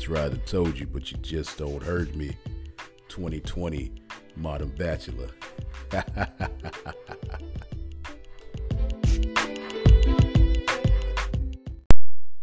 Tried 0.00 0.32
to 0.32 0.38
told 0.38 0.78
you, 0.78 0.86
but 0.86 1.12
you 1.12 1.18
just 1.18 1.58
don't 1.58 1.82
heard 1.82 2.16
me. 2.16 2.34
2020 3.10 3.92
Modern 4.34 4.70
Bachelor. 4.70 5.28
good 5.90 6.06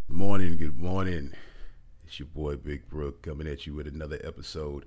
morning, 0.07 0.57
good 0.57 0.77
morning. 0.77 1.33
It's 2.05 2.19
your 2.19 2.27
boy 2.27 2.57
Big 2.57 2.87
Brook 2.87 3.23
coming 3.23 3.47
at 3.47 3.65
you 3.65 3.73
with 3.73 3.87
another 3.87 4.21
episode. 4.23 4.85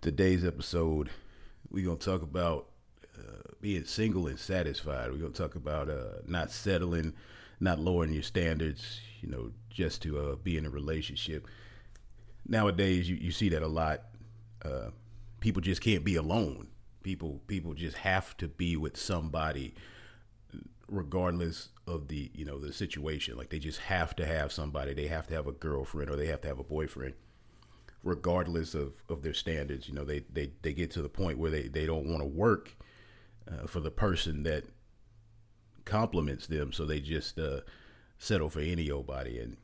Today's 0.00 0.46
episode, 0.46 1.10
we're 1.70 1.84
going 1.84 1.98
to 1.98 2.04
talk 2.04 2.22
about 2.22 2.68
uh, 3.18 3.52
being 3.60 3.84
single 3.84 4.26
and 4.26 4.38
satisfied. 4.38 5.12
We're 5.12 5.18
going 5.18 5.34
to 5.34 5.42
talk 5.42 5.56
about 5.56 5.90
uh, 5.90 6.22
not 6.26 6.50
settling, 6.50 7.12
not 7.60 7.78
lowering 7.78 8.14
your 8.14 8.22
standards, 8.22 8.98
you 9.20 9.28
know, 9.28 9.52
just 9.68 10.00
to 10.02 10.18
uh, 10.18 10.36
be 10.36 10.56
in 10.56 10.64
a 10.64 10.70
relationship. 10.70 11.46
Nowadays, 12.48 13.08
you, 13.08 13.16
you 13.16 13.30
see 13.30 13.48
that 13.50 13.62
a 13.62 13.68
lot. 13.68 14.02
Uh, 14.64 14.90
people 15.40 15.62
just 15.62 15.80
can't 15.80 16.04
be 16.04 16.16
alone. 16.16 16.68
People 17.02 17.40
people 17.46 17.74
just 17.74 17.98
have 17.98 18.36
to 18.38 18.48
be 18.48 18.76
with 18.76 18.96
somebody, 18.96 19.74
regardless 20.88 21.68
of 21.86 22.08
the 22.08 22.30
you 22.34 22.44
know 22.44 22.58
the 22.58 22.72
situation. 22.72 23.36
Like 23.36 23.50
they 23.50 23.58
just 23.58 23.80
have 23.80 24.16
to 24.16 24.26
have 24.26 24.52
somebody. 24.52 24.94
They 24.94 25.08
have 25.08 25.26
to 25.28 25.34
have 25.34 25.46
a 25.46 25.52
girlfriend 25.52 26.10
or 26.10 26.16
they 26.16 26.26
have 26.26 26.40
to 26.42 26.48
have 26.48 26.58
a 26.58 26.64
boyfriend, 26.64 27.14
regardless 28.02 28.74
of, 28.74 29.02
of 29.08 29.22
their 29.22 29.34
standards. 29.34 29.88
You 29.88 29.94
know 29.94 30.04
they, 30.04 30.24
they 30.32 30.52
they 30.62 30.72
get 30.72 30.90
to 30.92 31.02
the 31.02 31.08
point 31.08 31.38
where 31.38 31.50
they, 31.50 31.68
they 31.68 31.86
don't 31.86 32.06
want 32.06 32.20
to 32.20 32.26
work 32.26 32.76
uh, 33.50 33.66
for 33.66 33.80
the 33.80 33.90
person 33.90 34.42
that 34.44 34.64
compliments 35.84 36.46
them, 36.46 36.72
so 36.72 36.84
they 36.84 37.00
just 37.00 37.38
uh, 37.38 37.60
settle 38.18 38.50
for 38.50 38.60
any 38.60 38.90
old 38.90 39.06
body. 39.06 39.38
And 39.38 39.56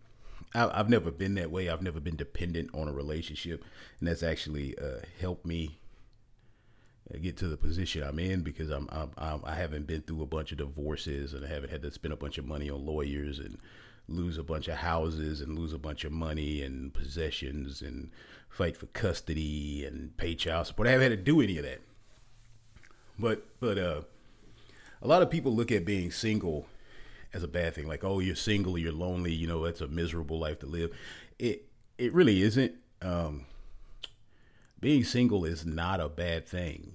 I, 0.55 0.77
have 0.77 0.89
never 0.89 1.11
been 1.11 1.35
that 1.35 1.51
way. 1.51 1.69
I've 1.69 1.83
never 1.83 2.01
been 2.01 2.17
dependent 2.17 2.71
on 2.75 2.89
a 2.89 2.93
relationship, 2.93 3.65
and 3.99 4.09
that's 4.09 4.23
actually 4.23 4.79
uh, 4.79 5.01
helped 5.21 5.45
me 5.45 5.79
uh, 7.13 7.19
get 7.19 7.37
to 7.39 7.49
the 7.49 7.57
position 7.57 8.03
I'm 8.03 8.19
in 8.19 8.43
because 8.43 8.71
I'm, 8.71 8.89
I'm, 8.91 9.11
I'm 9.19 9.41
I 9.45 9.55
haven't 9.55 9.87
been 9.87 10.03
through 10.03 10.23
a 10.23 10.27
bunch 10.27 10.53
of 10.53 10.59
divorces 10.59 11.35
and 11.35 11.45
I 11.45 11.49
haven't 11.49 11.71
had 11.71 11.83
to 11.83 11.91
spend 11.91 12.15
a 12.15 12.17
bunch 12.17 12.39
of 12.39 12.47
money 12.47 12.71
on 12.71 12.87
lawyers 12.87 13.39
and 13.39 13.59
lose 14.09 14.39
a 14.39 14.43
bunch 14.43 14.69
of 14.69 14.77
houses 14.77 15.41
and 15.41 15.59
lose 15.59 15.73
a 15.73 15.79
bunch 15.79 16.05
of 16.05 16.13
money 16.13 16.63
and 16.63 16.95
possessions 16.95 17.83
and 17.83 18.11
fight 18.49 18.77
for 18.77 18.87
custody 18.87 19.85
and 19.85 20.17
pay 20.17 20.35
child 20.35 20.67
support. 20.67 20.89
I 20.89 20.93
haven't 20.93 21.11
had 21.11 21.19
to 21.19 21.25
do 21.25 21.41
any 21.41 21.59
of 21.59 21.65
that. 21.65 21.81
But 23.19 23.45
but 23.61 23.79
uh, 23.79 24.03
a 25.03 25.07
lot 25.07 25.23
of 25.23 25.31
people 25.31 25.55
look 25.55 25.73
at 25.73 25.85
being 25.85 26.11
single 26.11 26.67
as 27.35 27.43
a 27.43 27.49
bad 27.49 27.75
thing. 27.75 27.87
Like, 27.87 28.05
oh, 28.05 28.21
you're 28.21 28.37
single, 28.37 28.79
you're 28.79 28.93
lonely, 28.93 29.33
you 29.33 29.47
know, 29.47 29.65
that's 29.65 29.81
a 29.81 29.89
miserable 29.89 30.39
life 30.39 30.61
to 30.61 30.67
live. 30.67 30.91
It 31.39 31.67
it 31.99 32.15
really 32.15 32.43
isn't. 32.43 32.75
Um, 33.03 33.47
being 34.81 35.05
single 35.05 35.45
is 35.45 35.67
not 35.67 36.01
a 36.01 36.09
bad 36.09 36.47
thing. 36.47 36.93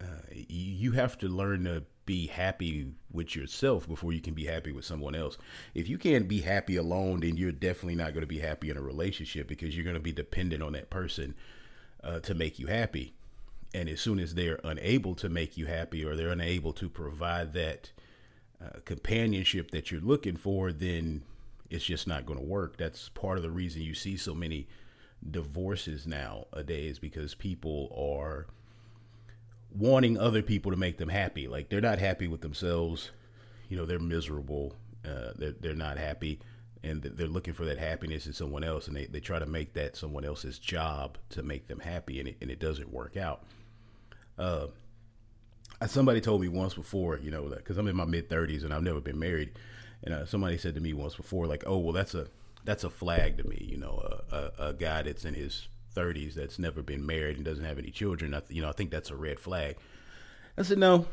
Uh, 0.00 0.06
you 0.30 0.92
have 0.92 1.18
to 1.18 1.28
learn 1.28 1.64
to 1.64 1.84
be 2.06 2.26
happy 2.26 2.92
with 3.10 3.34
yourself 3.34 3.88
before 3.88 4.12
you 4.12 4.20
can 4.20 4.34
be 4.34 4.44
happy 4.44 4.72
with 4.72 4.84
someone 4.84 5.14
else. 5.14 5.38
If 5.74 5.88
you 5.88 5.96
can't 5.96 6.28
be 6.28 6.40
happy 6.40 6.76
alone, 6.76 7.20
then 7.20 7.36
you're 7.36 7.52
definitely 7.52 7.94
not 7.94 8.12
going 8.12 8.22
to 8.22 8.26
be 8.26 8.40
happy 8.40 8.70
in 8.70 8.76
a 8.76 8.82
relationship 8.82 9.48
because 9.48 9.74
you're 9.74 9.84
going 9.84 9.94
to 9.94 10.00
be 10.00 10.12
dependent 10.12 10.62
on 10.62 10.72
that 10.72 10.90
person 10.90 11.34
uh, 12.02 12.20
to 12.20 12.34
make 12.34 12.58
you 12.58 12.66
happy. 12.66 13.14
And 13.72 13.88
as 13.88 14.00
soon 14.00 14.20
as 14.20 14.34
they're 14.34 14.60
unable 14.62 15.14
to 15.16 15.28
make 15.28 15.56
you 15.56 15.66
happy 15.66 16.04
or 16.04 16.14
they're 16.14 16.28
unable 16.28 16.72
to 16.74 16.88
provide 16.88 17.54
that 17.54 17.90
uh, 18.62 18.80
companionship 18.84 19.70
that 19.70 19.90
you're 19.90 20.00
looking 20.00 20.36
for, 20.36 20.72
then 20.72 21.22
it's 21.70 21.84
just 21.84 22.06
not 22.06 22.26
going 22.26 22.38
to 22.38 22.44
work. 22.44 22.76
That's 22.76 23.08
part 23.10 23.36
of 23.36 23.42
the 23.42 23.50
reason 23.50 23.82
you 23.82 23.94
see 23.94 24.16
so 24.16 24.34
many 24.34 24.66
divorces 25.28 26.06
nowadays 26.06 26.98
because 26.98 27.34
people 27.34 27.90
are 27.96 28.46
wanting 29.74 30.18
other 30.18 30.42
people 30.42 30.70
to 30.70 30.76
make 30.76 30.98
them 30.98 31.08
happy. 31.08 31.48
Like 31.48 31.68
they're 31.68 31.80
not 31.80 31.98
happy 31.98 32.28
with 32.28 32.42
themselves. 32.42 33.10
You 33.68 33.76
know, 33.76 33.86
they're 33.86 33.98
miserable. 33.98 34.76
Uh, 35.04 35.32
they're, 35.36 35.54
they're 35.58 35.74
not 35.74 35.98
happy 35.98 36.40
and 36.84 37.02
they're 37.02 37.26
looking 37.26 37.54
for 37.54 37.64
that 37.64 37.78
happiness 37.78 38.26
in 38.26 38.34
someone 38.34 38.62
else. 38.62 38.86
And 38.86 38.96
they, 38.96 39.06
they 39.06 39.20
try 39.20 39.38
to 39.38 39.46
make 39.46 39.72
that 39.72 39.96
someone 39.96 40.24
else's 40.24 40.58
job 40.58 41.16
to 41.30 41.42
make 41.42 41.66
them 41.66 41.80
happy. 41.80 42.20
And 42.20 42.28
it, 42.28 42.36
and 42.42 42.50
it 42.50 42.60
doesn't 42.60 42.92
work 42.92 43.16
out. 43.16 43.42
Uh, 44.38 44.66
somebody 45.86 46.20
told 46.20 46.40
me 46.40 46.48
once 46.48 46.74
before, 46.74 47.18
you 47.18 47.30
know, 47.30 47.48
because 47.48 47.78
I'm 47.78 47.88
in 47.88 47.96
my 47.96 48.04
mid 48.04 48.28
30s 48.28 48.64
and 48.64 48.72
I've 48.72 48.82
never 48.82 49.00
been 49.00 49.18
married, 49.18 49.52
and 50.02 50.14
uh, 50.14 50.26
somebody 50.26 50.58
said 50.58 50.74
to 50.74 50.80
me 50.80 50.92
once 50.92 51.14
before, 51.14 51.46
like, 51.46 51.64
"Oh, 51.66 51.78
well, 51.78 51.92
that's 51.92 52.14
a 52.14 52.28
that's 52.64 52.84
a 52.84 52.90
flag 52.90 53.38
to 53.38 53.48
me," 53.48 53.66
you 53.70 53.76
know, 53.76 54.20
a, 54.30 54.36
a, 54.36 54.68
a 54.68 54.72
guy 54.74 55.02
that's 55.02 55.24
in 55.24 55.34
his 55.34 55.68
30s 55.94 56.34
that's 56.34 56.58
never 56.58 56.82
been 56.82 57.06
married 57.06 57.36
and 57.36 57.44
doesn't 57.44 57.64
have 57.64 57.78
any 57.78 57.90
children. 57.90 58.34
I, 58.34 58.42
you 58.48 58.62
know, 58.62 58.68
I 58.68 58.72
think 58.72 58.90
that's 58.90 59.10
a 59.10 59.16
red 59.16 59.38
flag. 59.38 59.76
I 60.58 60.62
said, 60.62 60.78
no, 60.78 61.06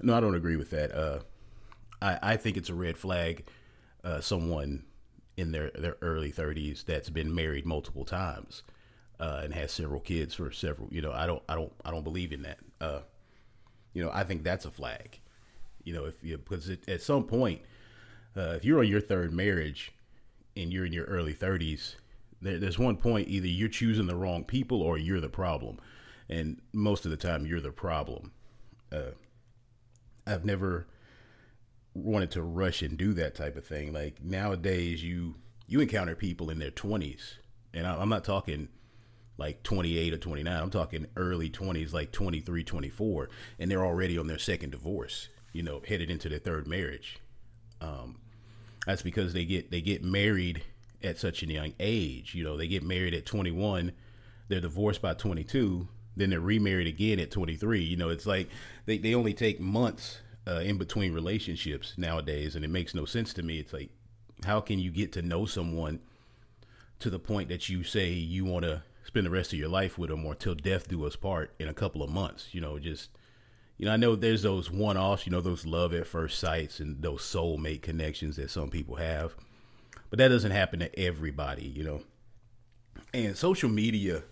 no, 0.00 0.16
I 0.16 0.20
don't 0.20 0.34
agree 0.34 0.56
with 0.56 0.70
that. 0.70 0.92
Uh, 0.92 1.20
I 2.00 2.18
I 2.22 2.36
think 2.36 2.56
it's 2.56 2.68
a 2.68 2.74
red 2.74 2.96
flag. 2.96 3.44
Uh, 4.04 4.20
someone 4.20 4.84
in 5.36 5.52
their 5.52 5.70
their 5.70 5.96
early 6.02 6.32
30s 6.32 6.84
that's 6.84 7.10
been 7.10 7.34
married 7.34 7.66
multiple 7.66 8.04
times 8.04 8.62
uh, 9.20 9.40
and 9.42 9.54
has 9.54 9.72
several 9.72 10.00
kids 10.00 10.34
for 10.34 10.50
several. 10.50 10.88
You 10.90 11.02
know, 11.02 11.12
I 11.12 11.26
don't 11.26 11.42
I 11.48 11.54
don't 11.54 11.72
I 11.84 11.90
don't 11.90 12.04
believe 12.04 12.32
in 12.32 12.42
that. 12.42 12.58
You 13.98 14.04
know, 14.04 14.12
I 14.14 14.22
think 14.22 14.44
that's 14.44 14.64
a 14.64 14.70
flag. 14.70 15.18
You 15.82 15.92
know, 15.92 16.04
if 16.04 16.22
you 16.22 16.38
because 16.38 16.68
it, 16.68 16.88
at 16.88 17.02
some 17.02 17.24
point, 17.24 17.62
uh, 18.36 18.50
if 18.50 18.64
you're 18.64 18.78
on 18.78 18.86
your 18.86 19.00
third 19.00 19.32
marriage 19.32 19.90
and 20.56 20.72
you're 20.72 20.86
in 20.86 20.92
your 20.92 21.06
early 21.06 21.34
30s, 21.34 21.96
there, 22.40 22.60
there's 22.60 22.78
one 22.78 22.96
point 22.96 23.26
either 23.26 23.48
you're 23.48 23.68
choosing 23.68 24.06
the 24.06 24.14
wrong 24.14 24.44
people 24.44 24.82
or 24.82 24.98
you're 24.98 25.18
the 25.18 25.28
problem, 25.28 25.80
and 26.28 26.60
most 26.72 27.06
of 27.06 27.10
the 27.10 27.16
time 27.16 27.44
you're 27.44 27.60
the 27.60 27.72
problem. 27.72 28.30
Uh, 28.92 29.14
I've 30.28 30.44
never 30.44 30.86
wanted 31.92 32.30
to 32.30 32.42
rush 32.42 32.82
and 32.82 32.96
do 32.96 33.12
that 33.14 33.34
type 33.34 33.56
of 33.56 33.66
thing. 33.66 33.92
Like 33.92 34.22
nowadays, 34.22 35.02
you 35.02 35.34
you 35.66 35.80
encounter 35.80 36.14
people 36.14 36.50
in 36.50 36.60
their 36.60 36.70
20s, 36.70 37.38
and 37.74 37.84
I, 37.84 38.00
I'm 38.00 38.08
not 38.08 38.22
talking 38.22 38.68
like 39.38 39.62
28 39.62 40.12
or 40.12 40.18
29. 40.18 40.62
I'm 40.62 40.70
talking 40.70 41.06
early 41.16 41.48
20s, 41.48 41.94
like 41.94 42.12
23, 42.12 42.64
24, 42.64 43.30
and 43.58 43.70
they're 43.70 43.86
already 43.86 44.18
on 44.18 44.26
their 44.26 44.38
second 44.38 44.70
divorce. 44.70 45.28
You 45.52 45.62
know, 45.62 45.80
headed 45.86 46.10
into 46.10 46.28
their 46.28 46.38
third 46.38 46.66
marriage. 46.66 47.20
Um, 47.80 48.18
that's 48.84 49.02
because 49.02 49.32
they 49.32 49.44
get 49.44 49.70
they 49.70 49.80
get 49.80 50.04
married 50.04 50.62
at 51.02 51.18
such 51.18 51.42
a 51.42 51.46
young 51.46 51.72
age. 51.80 52.34
You 52.34 52.44
know, 52.44 52.56
they 52.56 52.68
get 52.68 52.82
married 52.82 53.14
at 53.14 53.24
21, 53.24 53.92
they're 54.48 54.60
divorced 54.60 55.00
by 55.00 55.14
22, 55.14 55.88
then 56.16 56.30
they're 56.30 56.40
remarried 56.40 56.86
again 56.86 57.20
at 57.20 57.30
23. 57.30 57.82
You 57.82 57.96
know, 57.96 58.08
it's 58.08 58.26
like 58.26 58.48
they, 58.86 58.98
they 58.98 59.14
only 59.14 59.34
take 59.34 59.60
months 59.60 60.18
uh, 60.46 60.60
in 60.60 60.78
between 60.78 61.12
relationships 61.12 61.94
nowadays, 61.96 62.56
and 62.56 62.64
it 62.64 62.68
makes 62.68 62.94
no 62.94 63.04
sense 63.04 63.32
to 63.34 63.42
me. 63.42 63.58
It's 63.58 63.72
like, 63.72 63.90
how 64.44 64.60
can 64.60 64.78
you 64.78 64.90
get 64.90 65.12
to 65.12 65.22
know 65.22 65.46
someone 65.46 66.00
to 67.00 67.10
the 67.10 67.18
point 67.18 67.48
that 67.48 67.68
you 67.68 67.84
say 67.84 68.10
you 68.10 68.44
want 68.44 68.64
to 68.64 68.82
spend 69.08 69.24
the 69.24 69.30
rest 69.30 69.54
of 69.54 69.58
your 69.58 69.70
life 69.70 69.96
with 69.96 70.10
them 70.10 70.26
or 70.26 70.34
till 70.34 70.54
death 70.54 70.86
do 70.86 71.06
us 71.06 71.16
part 71.16 71.54
in 71.58 71.66
a 71.66 71.72
couple 71.72 72.02
of 72.02 72.10
months. 72.10 72.48
You 72.52 72.60
know, 72.60 72.78
just 72.78 73.08
you 73.78 73.86
know, 73.86 73.92
I 73.92 73.96
know 73.96 74.14
there's 74.14 74.42
those 74.42 74.70
one 74.70 74.98
offs, 74.98 75.24
you 75.26 75.32
know, 75.32 75.40
those 75.40 75.64
love 75.64 75.94
at 75.94 76.06
first 76.06 76.38
sights 76.38 76.78
and 76.78 77.00
those 77.00 77.22
soulmate 77.22 77.80
connections 77.80 78.36
that 78.36 78.50
some 78.50 78.68
people 78.68 78.96
have. 78.96 79.34
But 80.10 80.18
that 80.18 80.28
doesn't 80.28 80.50
happen 80.50 80.80
to 80.80 80.98
everybody, 80.98 81.64
you 81.64 81.84
know. 81.84 82.02
And 83.14 83.34
social 83.34 83.70
media 83.70 84.24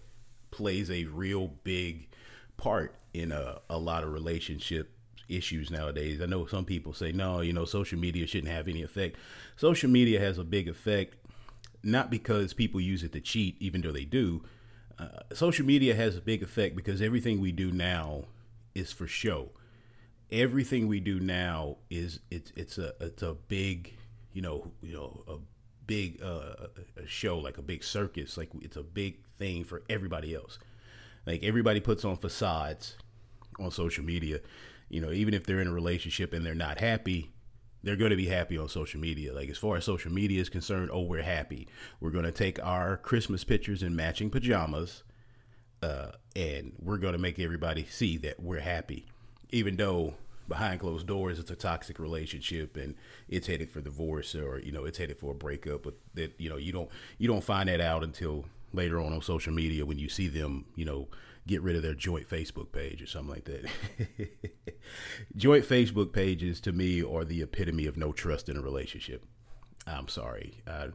plays 0.50 0.91
a 0.91 1.04
real 1.04 1.48
big 1.64 2.08
part 2.58 2.97
in 3.14 3.32
a, 3.32 3.60
a 3.70 3.78
lot 3.78 4.04
of 4.04 4.12
relationship 4.12 4.91
issues 5.26 5.70
nowadays. 5.70 6.20
I 6.20 6.26
know 6.26 6.44
some 6.44 6.66
people 6.66 6.93
say, 6.93 7.12
no, 7.12 7.41
you 7.41 7.54
know, 7.54 7.64
social 7.64 7.98
media 7.98 8.26
shouldn't 8.26 8.53
have 8.53 8.69
any 8.69 8.82
effect. 8.82 9.16
Social 9.56 9.88
media 9.88 10.20
has 10.20 10.37
a 10.37 10.44
big 10.44 10.69
effect, 10.69 11.17
not 11.82 12.11
because 12.11 12.52
people 12.52 12.78
use 12.78 13.02
it 13.02 13.12
to 13.12 13.20
cheat, 13.23 13.56
even 13.58 13.81
though 13.81 13.93
they 13.93 14.05
do, 14.05 14.43
uh, 14.98 15.34
social 15.34 15.66
media 15.66 15.94
has 15.94 16.16
a 16.16 16.20
big 16.20 16.43
effect 16.43 16.75
because 16.75 17.02
everything 17.02 17.40
we 17.40 17.52
do 17.52 17.70
now 17.70 18.25
is 18.75 18.93
for 18.93 19.06
show. 19.06 19.50
Everything 20.31 20.88
we 20.88 21.00
do 21.00 21.20
now 21.20 21.76
is 21.90 22.20
it's 22.31 22.52
it's 22.56 22.78
a 22.78 22.94
it's 23.00 23.22
a 23.22 23.34
big 23.34 23.94
you 24.32 24.43
know 24.43 24.72
you 24.82 24.94
know 24.94 25.22
a 25.28 25.37
big 25.87 26.20
uh, 26.22 26.69
a 26.96 27.06
show 27.06 27.38
like 27.38 27.58
a 27.58 27.62
big 27.62 27.84
circus 27.84 28.37
like 28.37 28.50
it's 28.60 28.76
a 28.76 28.82
big 28.82 29.19
thing 29.38 29.64
for 29.64 29.82
everybody 29.88 30.34
else. 30.34 30.58
Like 31.26 31.42
everybody 31.42 31.81
puts 31.81 32.04
on 32.04 32.16
facades 32.16 32.96
on 33.58 33.70
social 33.70 34.04
media. 34.04 34.40
You 34.88 35.00
know, 35.00 35.10
even 35.10 35.34
if 35.34 35.46
they're 35.46 35.60
in 35.60 35.69
a 35.69 35.72
relationship 35.72 36.32
and 36.32 36.46
they're 36.46 36.54
not 36.54 36.78
happy, 36.78 37.32
they're 37.87 37.94
going 37.94 38.11
to 38.11 38.17
be 38.17 38.27
happy 38.27 38.59
on 38.59 38.69
social 38.69 39.00
media. 39.00 39.33
Like 39.33 39.49
as 39.49 39.59
far 39.59 39.77
as 39.77 39.85
social 39.85 40.12
media 40.12 40.41
is 40.41 40.49
concerned, 40.49 40.91
oh, 40.93 41.03
we're 41.03 41.23
happy. 41.23 41.69
We're 42.00 42.11
going 42.11 42.25
to 42.25 42.33
take 42.33 42.62
our 42.65 42.97
Christmas 42.97 43.44
pictures 43.44 43.81
in 43.81 43.94
matching 43.94 44.29
pajamas, 44.29 45.05
uh, 45.83 46.11
and 46.35 46.73
we're 46.81 46.99
going 46.99 47.12
to 47.12 47.19
make 47.19 47.38
everybody 47.38 47.85
see 47.85 48.17
that 48.19 48.41
we're 48.43 48.59
happy, 48.59 49.06
even 49.50 49.77
though 49.77 50.15
behind 50.49 50.79
closed 50.79 51.09
doors 51.09 51.41
it's 51.41 51.50
a 51.50 51.56
toxic 51.56 51.99
relationship 51.99 52.77
and 52.77 52.94
it's 53.29 53.49
headed 53.49 53.69
for 53.69 53.81
divorce 53.81 54.33
or 54.33 54.61
you 54.61 54.71
know 54.71 54.85
it's 54.85 54.99
headed 54.99 55.17
for 55.17 55.31
a 55.31 55.35
breakup. 55.35 55.85
But 55.85 55.94
that 56.15 56.35
you 56.38 56.50
know 56.50 56.56
you 56.56 56.73
don't 56.73 56.91
you 57.19 57.29
don't 57.29 57.44
find 57.44 57.69
that 57.69 57.81
out 57.81 58.03
until 58.03 58.47
later 58.73 59.00
on 59.00 59.12
on 59.12 59.23
social 59.23 59.53
media 59.53 59.87
when 59.87 60.00
you 60.00 60.09
see 60.09 60.27
them, 60.27 60.65
you 60.75 60.85
know, 60.85 61.06
get 61.46 61.62
rid 61.62 61.76
of 61.76 61.82
their 61.82 61.94
joint 61.94 62.28
Facebook 62.28 62.72
page 62.72 63.00
or 63.00 63.06
something 63.06 63.31
like 63.31 63.44
that. 63.44 63.69
joint 65.37 65.64
Facebook 65.64 66.12
pages 66.12 66.60
to 66.60 66.72
me 66.72 67.02
are 67.02 67.25
the 67.25 67.43
epitome 67.43 67.87
of 67.87 67.96
no 67.96 68.12
trust 68.12 68.48
in 68.48 68.56
a 68.56 68.62
relationship. 68.62 69.25
I'm 69.87 70.08
sorry. 70.08 70.62
I, 70.66 70.88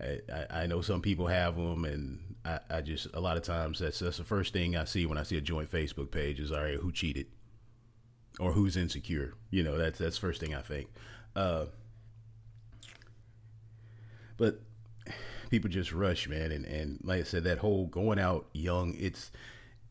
I, 0.00 0.62
I 0.62 0.66
know 0.66 0.80
some 0.80 1.02
people 1.02 1.26
have 1.26 1.56
them, 1.56 1.84
and 1.84 2.36
I, 2.44 2.60
I 2.70 2.80
just 2.80 3.08
a 3.14 3.20
lot 3.20 3.36
of 3.36 3.42
times 3.42 3.78
that's 3.78 3.98
that's 3.98 4.16
the 4.16 4.24
first 4.24 4.52
thing 4.52 4.76
I 4.76 4.84
see 4.84 5.06
when 5.06 5.18
I 5.18 5.22
see 5.22 5.36
a 5.36 5.42
joint 5.42 5.70
Facebook 5.70 6.10
page 6.10 6.40
is 6.40 6.50
all 6.50 6.62
right, 6.62 6.78
who 6.78 6.90
cheated 6.90 7.26
or 8.40 8.52
who's 8.52 8.76
insecure. 8.76 9.34
You 9.50 9.62
know, 9.62 9.76
that's 9.76 9.98
that's 9.98 10.18
first 10.18 10.40
thing 10.40 10.54
I 10.54 10.62
think. 10.62 10.88
Uh, 11.36 11.66
but 14.36 14.60
people 15.50 15.70
just 15.70 15.92
rush, 15.92 16.28
man, 16.28 16.50
and 16.50 16.64
and 16.64 17.00
like 17.04 17.20
I 17.20 17.24
said, 17.24 17.44
that 17.44 17.58
whole 17.58 17.86
going 17.86 18.18
out 18.18 18.46
young, 18.52 18.94
it's 18.98 19.30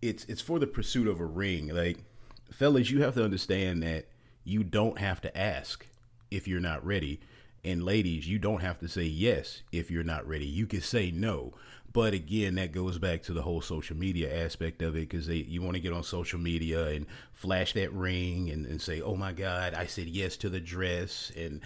it's 0.03 0.25
it's 0.25 0.41
for 0.41 0.59
the 0.59 0.67
pursuit 0.67 1.07
of 1.07 1.19
a 1.19 1.25
ring. 1.25 1.69
Like, 1.69 2.03
fellas, 2.51 2.91
you 2.91 3.01
have 3.03 3.15
to 3.15 3.23
understand 3.23 3.81
that 3.83 4.07
you 4.43 4.63
don't 4.63 4.99
have 4.99 5.21
to 5.21 5.37
ask 5.37 5.87
if 6.29 6.47
you're 6.47 6.59
not 6.59 6.85
ready. 6.85 7.21
And 7.63 7.83
ladies, 7.83 8.27
you 8.27 8.39
don't 8.39 8.61
have 8.61 8.79
to 8.79 8.89
say 8.89 9.03
yes 9.03 9.61
if 9.71 9.89
you're 9.89 10.03
not 10.03 10.27
ready. 10.27 10.45
You 10.45 10.67
can 10.67 10.81
say 10.81 11.11
no. 11.11 11.53
But 11.93 12.13
again, 12.13 12.55
that 12.55 12.71
goes 12.73 12.97
back 12.97 13.21
to 13.23 13.33
the 13.33 13.43
whole 13.43 13.61
social 13.61 13.95
media 13.95 14.43
aspect 14.43 14.81
of 14.81 14.95
it 14.95 15.07
because 15.07 15.29
you 15.29 15.61
want 15.61 15.75
to 15.75 15.79
get 15.79 15.93
on 15.93 16.03
social 16.03 16.39
media 16.39 16.87
and 16.87 17.05
flash 17.31 17.73
that 17.73 17.93
ring 17.93 18.49
and, 18.49 18.65
and 18.65 18.81
say, 18.81 18.99
oh 18.99 19.15
my 19.15 19.31
God, 19.31 19.75
I 19.75 19.85
said 19.85 20.07
yes 20.07 20.35
to 20.37 20.49
the 20.49 20.59
dress. 20.59 21.31
And, 21.37 21.61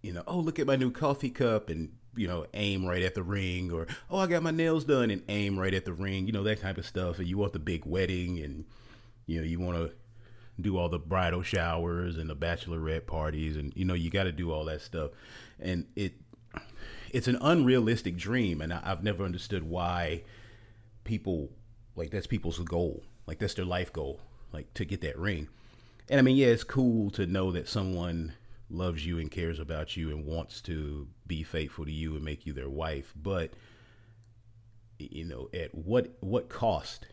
you 0.00 0.12
know, 0.12 0.22
oh, 0.26 0.38
look 0.38 0.58
at 0.58 0.66
my 0.66 0.76
new 0.76 0.92
coffee 0.92 1.28
cup 1.28 1.68
and, 1.68 1.90
you 2.16 2.28
know, 2.28 2.46
aim 2.54 2.84
right 2.84 3.02
at 3.02 3.14
the 3.14 3.22
ring. 3.22 3.72
Or, 3.72 3.86
oh, 4.10 4.18
I 4.18 4.26
got 4.26 4.42
my 4.42 4.50
nails 4.50 4.84
done 4.84 5.10
and 5.10 5.22
aim 5.28 5.58
right 5.58 5.74
at 5.74 5.84
the 5.84 5.92
ring. 5.92 6.26
You 6.26 6.32
know, 6.32 6.42
that 6.44 6.60
type 6.60 6.78
of 6.78 6.86
stuff. 6.86 7.18
And 7.18 7.28
you 7.28 7.38
want 7.38 7.52
the 7.52 7.58
big 7.58 7.84
wedding 7.84 8.38
and, 8.40 8.64
you 9.26 9.40
know, 9.40 9.46
you 9.46 9.60
want 9.60 9.78
to 9.78 9.92
do 10.60 10.78
all 10.78 10.88
the 10.88 10.98
bridal 10.98 11.42
showers 11.42 12.16
and 12.16 12.30
the 12.30 12.36
bachelorette 12.36 13.06
parties 13.06 13.56
and 13.56 13.72
you 13.74 13.84
know 13.84 13.94
you 13.94 14.10
got 14.10 14.24
to 14.24 14.32
do 14.32 14.52
all 14.52 14.64
that 14.64 14.80
stuff 14.80 15.10
and 15.58 15.86
it 15.96 16.14
it's 17.10 17.28
an 17.28 17.36
unrealistic 17.40 18.16
dream 18.16 18.60
and 18.60 18.72
I, 18.72 18.80
i've 18.84 19.02
never 19.02 19.24
understood 19.24 19.64
why 19.64 20.22
people 21.02 21.50
like 21.96 22.10
that's 22.10 22.26
people's 22.26 22.58
goal 22.60 23.02
like 23.26 23.38
that's 23.38 23.54
their 23.54 23.64
life 23.64 23.92
goal 23.92 24.20
like 24.52 24.72
to 24.74 24.84
get 24.84 25.00
that 25.00 25.18
ring 25.18 25.48
and 26.08 26.20
i 26.20 26.22
mean 26.22 26.36
yeah 26.36 26.48
it's 26.48 26.64
cool 26.64 27.10
to 27.10 27.26
know 27.26 27.50
that 27.50 27.68
someone 27.68 28.34
loves 28.76 29.06
you 29.06 29.18
and 29.18 29.30
cares 29.30 29.58
about 29.58 29.96
you 29.96 30.10
and 30.10 30.26
wants 30.26 30.60
to 30.62 31.08
be 31.26 31.42
faithful 31.42 31.84
to 31.84 31.92
you 31.92 32.14
and 32.14 32.24
make 32.24 32.46
you 32.46 32.52
their 32.52 32.68
wife. 32.68 33.12
But 33.16 33.52
you 34.98 35.24
know 35.24 35.48
at 35.52 35.74
what 35.74 36.16
what 36.20 36.48
cost 36.48 37.06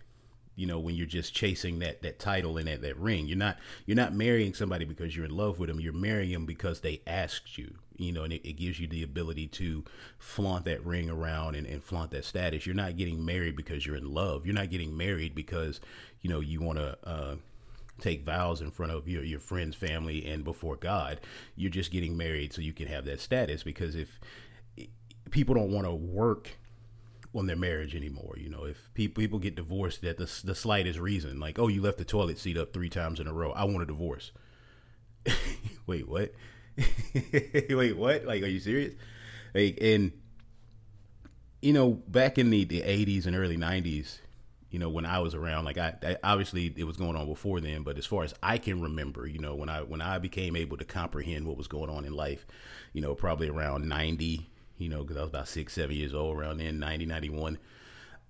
you 0.55 0.67
know 0.67 0.79
when 0.79 0.95
you're 0.95 1.07
just 1.07 1.33
chasing 1.33 1.79
that 1.79 2.01
that 2.03 2.19
title 2.19 2.57
and 2.57 2.67
that, 2.67 2.81
that 2.81 2.97
ring? 2.97 3.27
You're 3.27 3.37
not 3.37 3.57
you're 3.85 3.95
not 3.95 4.13
marrying 4.13 4.53
somebody 4.53 4.85
because 4.85 5.15
you're 5.15 5.25
in 5.25 5.35
love 5.35 5.59
with 5.59 5.69
them. 5.69 5.79
You're 5.79 5.93
marrying 5.93 6.33
them 6.33 6.45
because 6.45 6.81
they 6.81 7.01
asked 7.07 7.57
you 7.57 7.75
you 7.97 8.11
know 8.11 8.23
and 8.23 8.33
it, 8.33 8.47
it 8.47 8.53
gives 8.53 8.79
you 8.79 8.87
the 8.87 9.03
ability 9.03 9.47
to 9.47 9.83
flaunt 10.17 10.65
that 10.65 10.83
ring 10.85 11.09
around 11.09 11.55
and, 11.55 11.67
and 11.67 11.83
flaunt 11.83 12.11
that 12.11 12.25
status. 12.25 12.65
You're 12.65 12.75
not 12.75 12.97
getting 12.97 13.23
married 13.23 13.55
because 13.55 13.85
you're 13.85 13.95
in 13.95 14.13
love. 14.13 14.45
You're 14.45 14.55
not 14.55 14.69
getting 14.69 14.95
married 14.95 15.35
because 15.35 15.79
you 16.21 16.29
know 16.29 16.39
you 16.39 16.61
want 16.61 16.79
to 16.79 16.97
uh, 17.03 17.35
take 18.01 18.25
vows 18.25 18.62
in 18.62 18.71
front 18.71 18.92
of 18.92 19.07
your, 19.07 19.24
your 19.24 19.39
friends 19.39 19.75
family 19.75 20.25
and 20.25 20.44
before 20.44 20.75
god 20.75 21.19
you're 21.56 21.69
just 21.69 21.92
getting 21.92 22.18
married 22.18 22.51
so 22.51 22.62
you 22.62 22.74
can 22.74 22.88
have 22.88 23.06
that 23.06 23.19
status 23.19 23.63
because 23.63 23.95
if 23.95 24.19
people 25.30 25.56
don't 25.56 25.71
want 25.71 25.88
to 25.88 25.94
work 25.94 26.50
on 27.33 27.48
their 27.48 27.56
marriage 27.56 27.95
anymore. 27.95 28.36
You 28.38 28.50
know, 28.50 28.65
if 28.65 28.94
people 28.94 29.21
people 29.21 29.39
get 29.39 29.56
divorced 29.56 30.03
at 30.03 30.18
the 30.18 30.30
the 30.44 30.56
slightest 30.56 31.00
reason, 31.00 31.39
like 31.39 31.59
oh 31.59 31.68
you 31.68 31.81
left 31.81 31.98
the 31.98 32.06
toilet 32.06 32.38
seat 32.38 32.57
up 32.57 32.74
three 32.74 32.89
times 32.89 33.19
in 33.19 33.27
a 33.27 33.33
row, 33.33 33.51
I 33.51 33.63
want 33.63 33.83
a 33.83 33.86
divorce. 33.86 34.31
Wait, 35.86 36.07
what? 36.07 36.33
Wait, 37.69 37.98
what? 37.98 38.25
Like, 38.25 38.44
are 38.44 38.48
you 38.48 38.59
serious? 38.59 38.94
Like, 39.53 39.77
and 39.81 40.12
you 41.62 41.74
know, 41.74 41.92
back 42.07 42.38
in 42.38 42.50
the 42.50 42.65
the 42.65 42.83
eighties 42.83 43.25
and 43.25 43.36
early 43.36 43.57
nineties, 43.57 44.19
you 44.71 44.79
know, 44.79 44.89
when 44.89 45.06
I 45.06 45.19
was 45.19 45.35
around, 45.35 45.65
like 45.65 45.77
I, 45.77 45.95
I, 46.01 46.18
obviously 46.23 46.73
it 46.75 46.85
was 46.85 46.97
going 46.97 47.15
on 47.15 47.27
before 47.27 47.59
then, 47.59 47.83
but 47.83 47.97
as 47.97 48.06
far 48.06 48.23
as 48.23 48.33
I 48.41 48.57
can 48.57 48.81
remember, 48.81 49.27
you 49.27 49.39
know, 49.39 49.53
when 49.53 49.69
I 49.69 49.81
when 49.81 50.01
I 50.01 50.18
became 50.18 50.56
able 50.56 50.77
to 50.77 50.85
comprehend 50.85 51.45
what 51.45 51.57
was 51.57 51.68
going 51.68 51.89
on 51.89 52.06
in 52.06 52.13
life, 52.13 52.45
you 52.94 53.01
know, 53.01 53.13
probably 53.13 53.50
around 53.50 53.88
ninety 53.88 54.47
you 54.81 54.89
know, 54.89 55.03
because 55.03 55.15
I 55.15 55.21
was 55.21 55.29
about 55.29 55.47
six, 55.47 55.73
seven 55.73 55.95
years 55.95 56.13
old 56.13 56.38
around 56.38 56.57
then, 56.57 56.79
90, 56.79 57.06
91. 57.06 57.59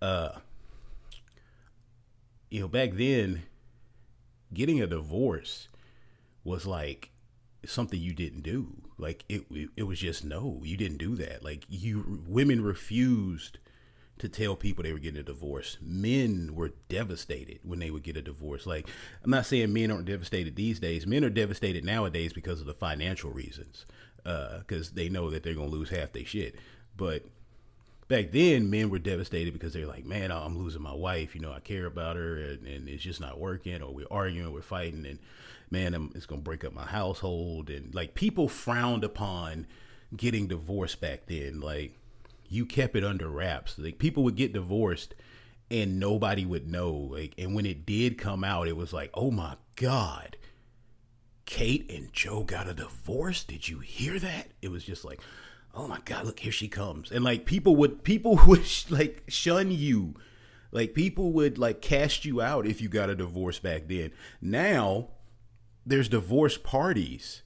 Uh, 0.02 0.32
you 2.50 2.60
know, 2.60 2.68
back 2.68 2.92
then, 2.94 3.44
getting 4.54 4.82
a 4.82 4.88
divorce 4.88 5.70
was 6.44 6.66
like 6.66 7.12
something 7.66 8.00
you 8.00 8.14
didn't 8.14 8.42
do. 8.42 8.82
Like 8.98 9.24
it, 9.30 9.46
it 9.78 9.84
was 9.84 10.00
just 10.00 10.26
no, 10.26 10.60
you 10.64 10.76
didn't 10.76 10.98
do 10.98 11.16
that. 11.16 11.42
Like 11.42 11.64
you, 11.70 12.22
women 12.28 12.62
refused 12.62 13.58
to 14.22 14.30
tell 14.30 14.56
people 14.56 14.84
they 14.84 14.94
were 14.94 15.00
getting 15.00 15.20
a 15.20 15.24
divorce. 15.24 15.80
Men 15.82 16.54
were 16.54 16.74
devastated 16.90 17.60
when 17.64 17.80
they 17.80 17.90
would 17.90 18.04
get 18.04 18.18
a 18.18 18.22
divorce. 18.22 18.68
Like 18.68 18.88
I'm 19.24 19.32
not 19.32 19.48
saying 19.48 19.74
men 19.74 19.90
aren't 19.90 20.06
devastated 20.06 20.56
these 20.56 20.80
days. 20.80 21.08
Men 21.08 21.26
are 21.26 21.30
devastated 21.30 21.84
nowadays 21.84 22.32
because 22.32 22.60
of 22.60 22.68
the 22.68 22.74
financial 22.76 23.32
reasons 23.32 23.88
because 24.18 24.90
uh, 24.90 24.92
they 24.94 25.10
know 25.10 25.32
that 25.32 25.42
they're 25.42 25.56
gonna 25.56 25.68
lose 25.68 25.90
half 25.90 26.12
their 26.12 26.24
shit. 26.24 26.56
But 26.96 27.26
back 28.08 28.30
then, 28.32 28.70
men 28.70 28.92
were 28.92 29.00
devastated 29.00 29.54
because 29.54 29.74
they're 29.74 29.88
like, 29.88 30.06
"Man, 30.06 30.32
I'm 30.32 30.56
losing 30.56 30.84
my 30.84 30.94
wife. 30.94 31.34
You 31.34 31.42
know, 31.42 31.52
I 31.52 31.60
care 31.60 31.88
about 31.88 32.16
her, 32.16 32.38
and, 32.38 32.68
and 32.68 32.88
it's 32.88 33.04
just 33.04 33.20
not 33.20 33.40
working. 33.40 33.82
Or 33.82 33.92
we're 33.92 34.06
arguing, 34.12 34.54
we're 34.54 34.62
fighting, 34.62 35.08
and 35.08 35.18
man, 35.72 35.96
I'm, 35.96 36.12
it's 36.14 36.28
gonna 36.28 36.42
break 36.42 36.64
up 36.64 36.74
my 36.74 36.86
household." 36.86 37.72
And 37.72 37.96
like 37.96 38.14
people 38.14 38.48
frowned 38.48 39.04
upon 39.04 39.66
getting 40.16 40.48
divorced 40.48 41.02
back 41.02 41.26
then. 41.26 41.60
Like 41.60 41.98
you 42.52 42.66
kept 42.66 42.96
it 42.96 43.04
under 43.04 43.30
wraps. 43.30 43.80
Like 43.80 43.98
people 43.98 44.24
would 44.24 44.36
get 44.36 44.54
divorced 44.54 45.16
and 45.70 46.00
nobody 46.00 46.46
would 46.46 46.68
know. 46.68 46.92
Like, 46.92 47.34
and 47.38 47.56
when 47.56 47.66
it 47.66 47.86
did 47.86 48.18
come 48.18 48.44
out, 48.44 48.68
it 48.68 48.78
was 48.78 48.94
like, 48.94 49.10
"Oh 49.14 49.32
my 49.32 49.56
god." 49.76 50.38
Kate 51.46 51.92
and 51.92 52.14
Joe 52.14 52.44
got 52.44 52.70
a 52.70 52.74
divorce. 52.74 53.44
Did 53.44 53.68
you 53.68 53.80
hear 53.80 54.20
that? 54.20 54.48
It 54.62 54.72
was 54.72 54.86
just 54.86 55.04
like, 55.04 55.20
oh 55.74 55.88
my 55.88 56.00
god, 56.06 56.26
look 56.26 56.40
here 56.40 56.52
she 56.52 56.68
comes. 56.68 57.12
And 57.12 57.24
like 57.24 57.46
people 57.46 57.76
would 57.78 58.04
people 58.04 58.40
would 58.48 58.66
like 58.90 59.24
shun 59.28 59.72
you. 59.72 60.16
Like 60.72 60.94
people 60.94 61.34
would 61.34 61.58
like 61.58 61.82
cast 61.82 62.24
you 62.26 62.42
out 62.42 62.66
if 62.66 62.82
you 62.82 62.90
got 62.90 63.10
a 63.10 63.16
divorce 63.16 63.60
back 63.60 63.88
then. 63.88 64.12
Now 64.42 65.10
there's 65.86 66.10
divorce 66.10 66.58
parties. 66.58 67.42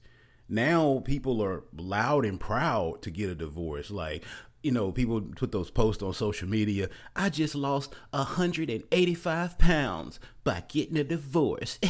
Now 0.48 1.02
people 1.04 1.42
are 1.42 1.64
loud 1.76 2.24
and 2.24 2.38
proud 2.38 3.02
to 3.02 3.10
get 3.10 3.30
a 3.30 3.34
divorce. 3.34 3.90
Like, 3.90 4.22
you 4.62 4.72
know, 4.72 4.90
people 4.92 5.20
put 5.20 5.52
those 5.52 5.70
posts 5.70 6.02
on 6.02 6.12
social 6.12 6.48
media. 6.48 6.88
I 7.14 7.28
just 7.28 7.54
lost 7.54 7.94
185 8.10 9.58
pounds 9.58 10.20
by 10.42 10.64
getting 10.68 10.96
a 10.96 11.04
divorce. 11.04 11.78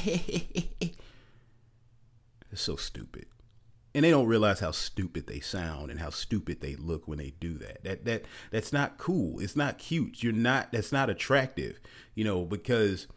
It's 2.57 2.63
so 2.63 2.77
stupid. 2.77 3.27
And 3.95 4.03
they 4.03 4.11
don't 4.11 4.27
realize 4.27 4.61
how 4.61 4.71
stupid 4.71 5.27
they 5.27 5.41
sound 5.41 5.91
and 5.91 6.01
how 6.01 6.09
stupid 6.09 6.63
they 6.63 6.75
look 6.75 7.07
when 7.07 7.19
they 7.19 7.35
do 7.39 7.59
that. 7.59 7.85
That 7.85 8.05
that 8.07 8.25
that's 8.51 8.73
not 8.73 8.97
cool. 8.97 9.41
It's 9.41 9.57
not 9.57 9.77
cute. 9.77 10.23
You're 10.23 10.33
not 10.33 10.73
that's 10.73 10.91
not 10.91 11.11
attractive, 11.11 11.79
you 12.15 12.25
know, 12.25 12.47
because 12.47 13.09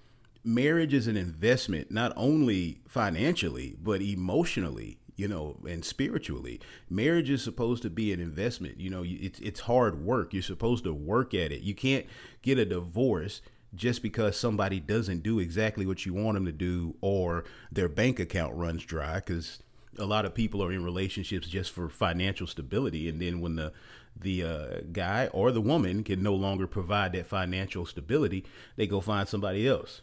marriage 0.44 0.94
is 0.94 1.08
an 1.08 1.16
investment 1.16 1.90
not 1.90 2.12
only 2.18 2.82
financially, 2.86 3.78
but 3.82 4.02
emotionally, 4.02 4.99
you 5.20 5.28
know, 5.28 5.58
and 5.68 5.84
spiritually. 5.84 6.62
Marriage 6.90 7.30
is 7.30 7.44
supposed 7.44 7.84
to 7.84 7.90
be 7.90 8.14
an 8.14 8.22
investment. 8.22 8.80
You 8.80 8.90
know, 8.90 9.04
it's 9.06 9.38
it's 9.40 9.60
hard 9.62 10.02
work. 10.02 10.34
You're 10.34 10.42
supposed 10.42 10.86
to 10.86 10.94
work 10.94 11.34
at 11.34 11.52
it. 11.52 11.62
You 11.62 11.76
can't 11.76 12.06
get 12.42 12.58
a 12.58 12.64
divorce 12.64 13.42
just 13.76 14.02
because 14.02 14.38
somebody 14.38 14.80
doesn't 14.80 15.22
do 15.22 15.38
exactly 15.40 15.86
what 15.86 16.06
you 16.06 16.14
want 16.14 16.36
them 16.36 16.46
to 16.46 16.54
do 16.54 16.96
or 17.02 17.44
their 17.70 17.90
bank 17.90 18.18
account 18.18 18.56
runs 18.56 18.86
dry 18.86 19.16
because 19.16 19.60
a 19.98 20.06
lot 20.06 20.26
of 20.26 20.34
people 20.34 20.64
are 20.64 20.72
in 20.72 20.86
relationships 20.86 21.50
just 21.50 21.70
for 21.70 21.90
financial 21.90 22.48
stability 22.48 23.10
and 23.10 23.22
then 23.22 23.42
when 23.42 23.58
the 23.58 23.72
the 24.20 24.44
uh, 24.44 24.80
guy 24.92 25.28
or 25.28 25.52
the 25.52 25.62
woman 25.62 26.04
can 26.04 26.24
no 26.24 26.34
longer 26.34 26.66
provide 26.66 27.12
that 27.14 27.28
financial 27.28 27.86
stability 27.86 28.44
they 28.76 28.88
go 28.88 29.00
find 29.00 29.28
somebody 29.28 29.68
else 29.68 30.02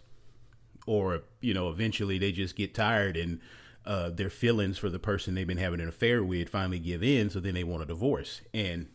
or 0.86 1.22
you 1.40 1.52
know 1.52 1.68
eventually 1.68 2.18
they 2.18 2.30
just 2.30 2.54
get 2.54 2.72
tired 2.72 3.16
and 3.16 3.40
uh, 3.86 4.10
their 4.10 4.30
feelings 4.30 4.78
for 4.78 4.90
the 4.90 4.98
person 4.98 5.34
they've 5.34 5.46
been 5.46 5.58
having 5.58 5.80
an 5.80 5.88
affair 5.88 6.22
with 6.22 6.48
finally 6.48 6.78
give 6.78 7.02
in 7.02 7.30
so 7.30 7.40
then 7.40 7.54
they 7.54 7.64
want 7.64 7.82
a 7.82 7.86
divorce 7.86 8.40
and 8.52 8.88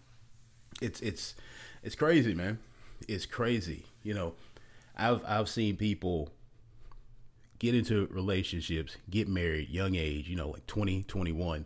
it's 0.82 1.00
it's 1.02 1.36
it's 1.84 1.96
crazy 1.96 2.34
man 2.34 2.60
it's 3.08 3.26
crazy 3.26 3.86
you 4.04 4.14
know 4.14 4.34
I've 4.98 5.24
I've 5.26 5.50
seen 5.50 5.78
people 5.78 6.30
get 7.60 7.76
into 7.76 8.08
relationships, 8.08 8.98
get 9.10 9.28
married, 9.28 9.70
young 9.70 9.96
age, 9.96 10.28
you 10.28 10.36
know, 10.36 10.50
like 10.50 10.66
20, 10.66 11.04
21, 11.04 11.66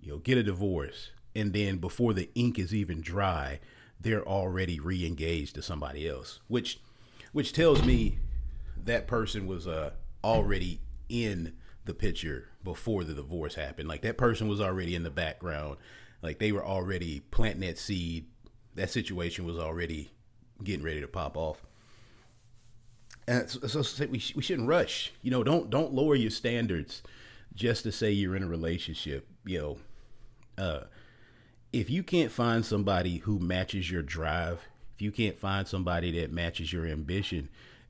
you 0.00 0.10
know, 0.10 0.18
get 0.18 0.38
a 0.38 0.42
divorce. 0.42 1.10
And 1.36 1.52
then 1.52 1.76
before 1.76 2.14
the 2.14 2.30
ink 2.34 2.58
is 2.58 2.74
even 2.74 3.02
dry, 3.02 3.60
they're 4.00 4.26
already 4.26 4.80
re-engaged 4.80 5.54
to 5.56 5.62
somebody 5.62 6.08
else, 6.08 6.40
which 6.48 6.80
which 7.32 7.52
tells 7.52 7.82
me 7.82 8.18
that 8.84 9.06
person 9.06 9.46
was 9.46 9.66
uh, 9.66 9.90
already 10.22 10.80
in 11.08 11.52
the 11.84 11.94
picture 11.94 12.48
before 12.62 13.04
the 13.04 13.14
divorce 13.14 13.54
happened. 13.54 13.88
Like 13.88 14.02
that 14.02 14.16
person 14.16 14.48
was 14.48 14.60
already 14.60 14.94
in 14.94 15.02
the 15.02 15.10
background. 15.10 15.76
Like 16.22 16.38
they 16.38 16.52
were 16.52 16.64
already 16.64 17.20
planting 17.20 17.60
that 17.60 17.78
seed. 17.78 18.26
That 18.74 18.90
situation 18.90 19.44
was 19.44 19.58
already 19.58 20.10
getting 20.62 20.84
ready 20.84 21.00
to 21.00 21.08
pop 21.08 21.36
off. 21.36 21.62
And 23.26 23.48
so, 23.48 23.82
so 23.82 24.06
we, 24.06 24.22
we 24.34 24.42
shouldn't 24.42 24.68
rush. 24.68 25.12
You 25.22 25.30
know, 25.30 25.42
don't 25.42 25.70
don't 25.70 25.92
lower 25.92 26.14
your 26.14 26.30
standards 26.30 27.02
just 27.54 27.84
to 27.84 27.92
say 27.92 28.10
you're 28.10 28.36
in 28.36 28.42
a 28.42 28.48
relationship. 28.48 29.26
You 29.44 29.58
know, 30.58 30.64
uh, 30.64 30.80
if 31.72 31.90
you 31.90 32.02
can't 32.02 32.30
find 32.30 32.64
somebody 32.64 33.18
who 33.18 33.38
matches 33.38 33.90
your 33.90 34.02
drive, 34.02 34.60
if 34.94 35.02
you 35.02 35.10
can't 35.10 35.38
find 35.38 35.66
somebody 35.66 36.20
that 36.20 36.32
matches 36.32 36.72
your 36.72 36.86
ambition, 36.86 37.48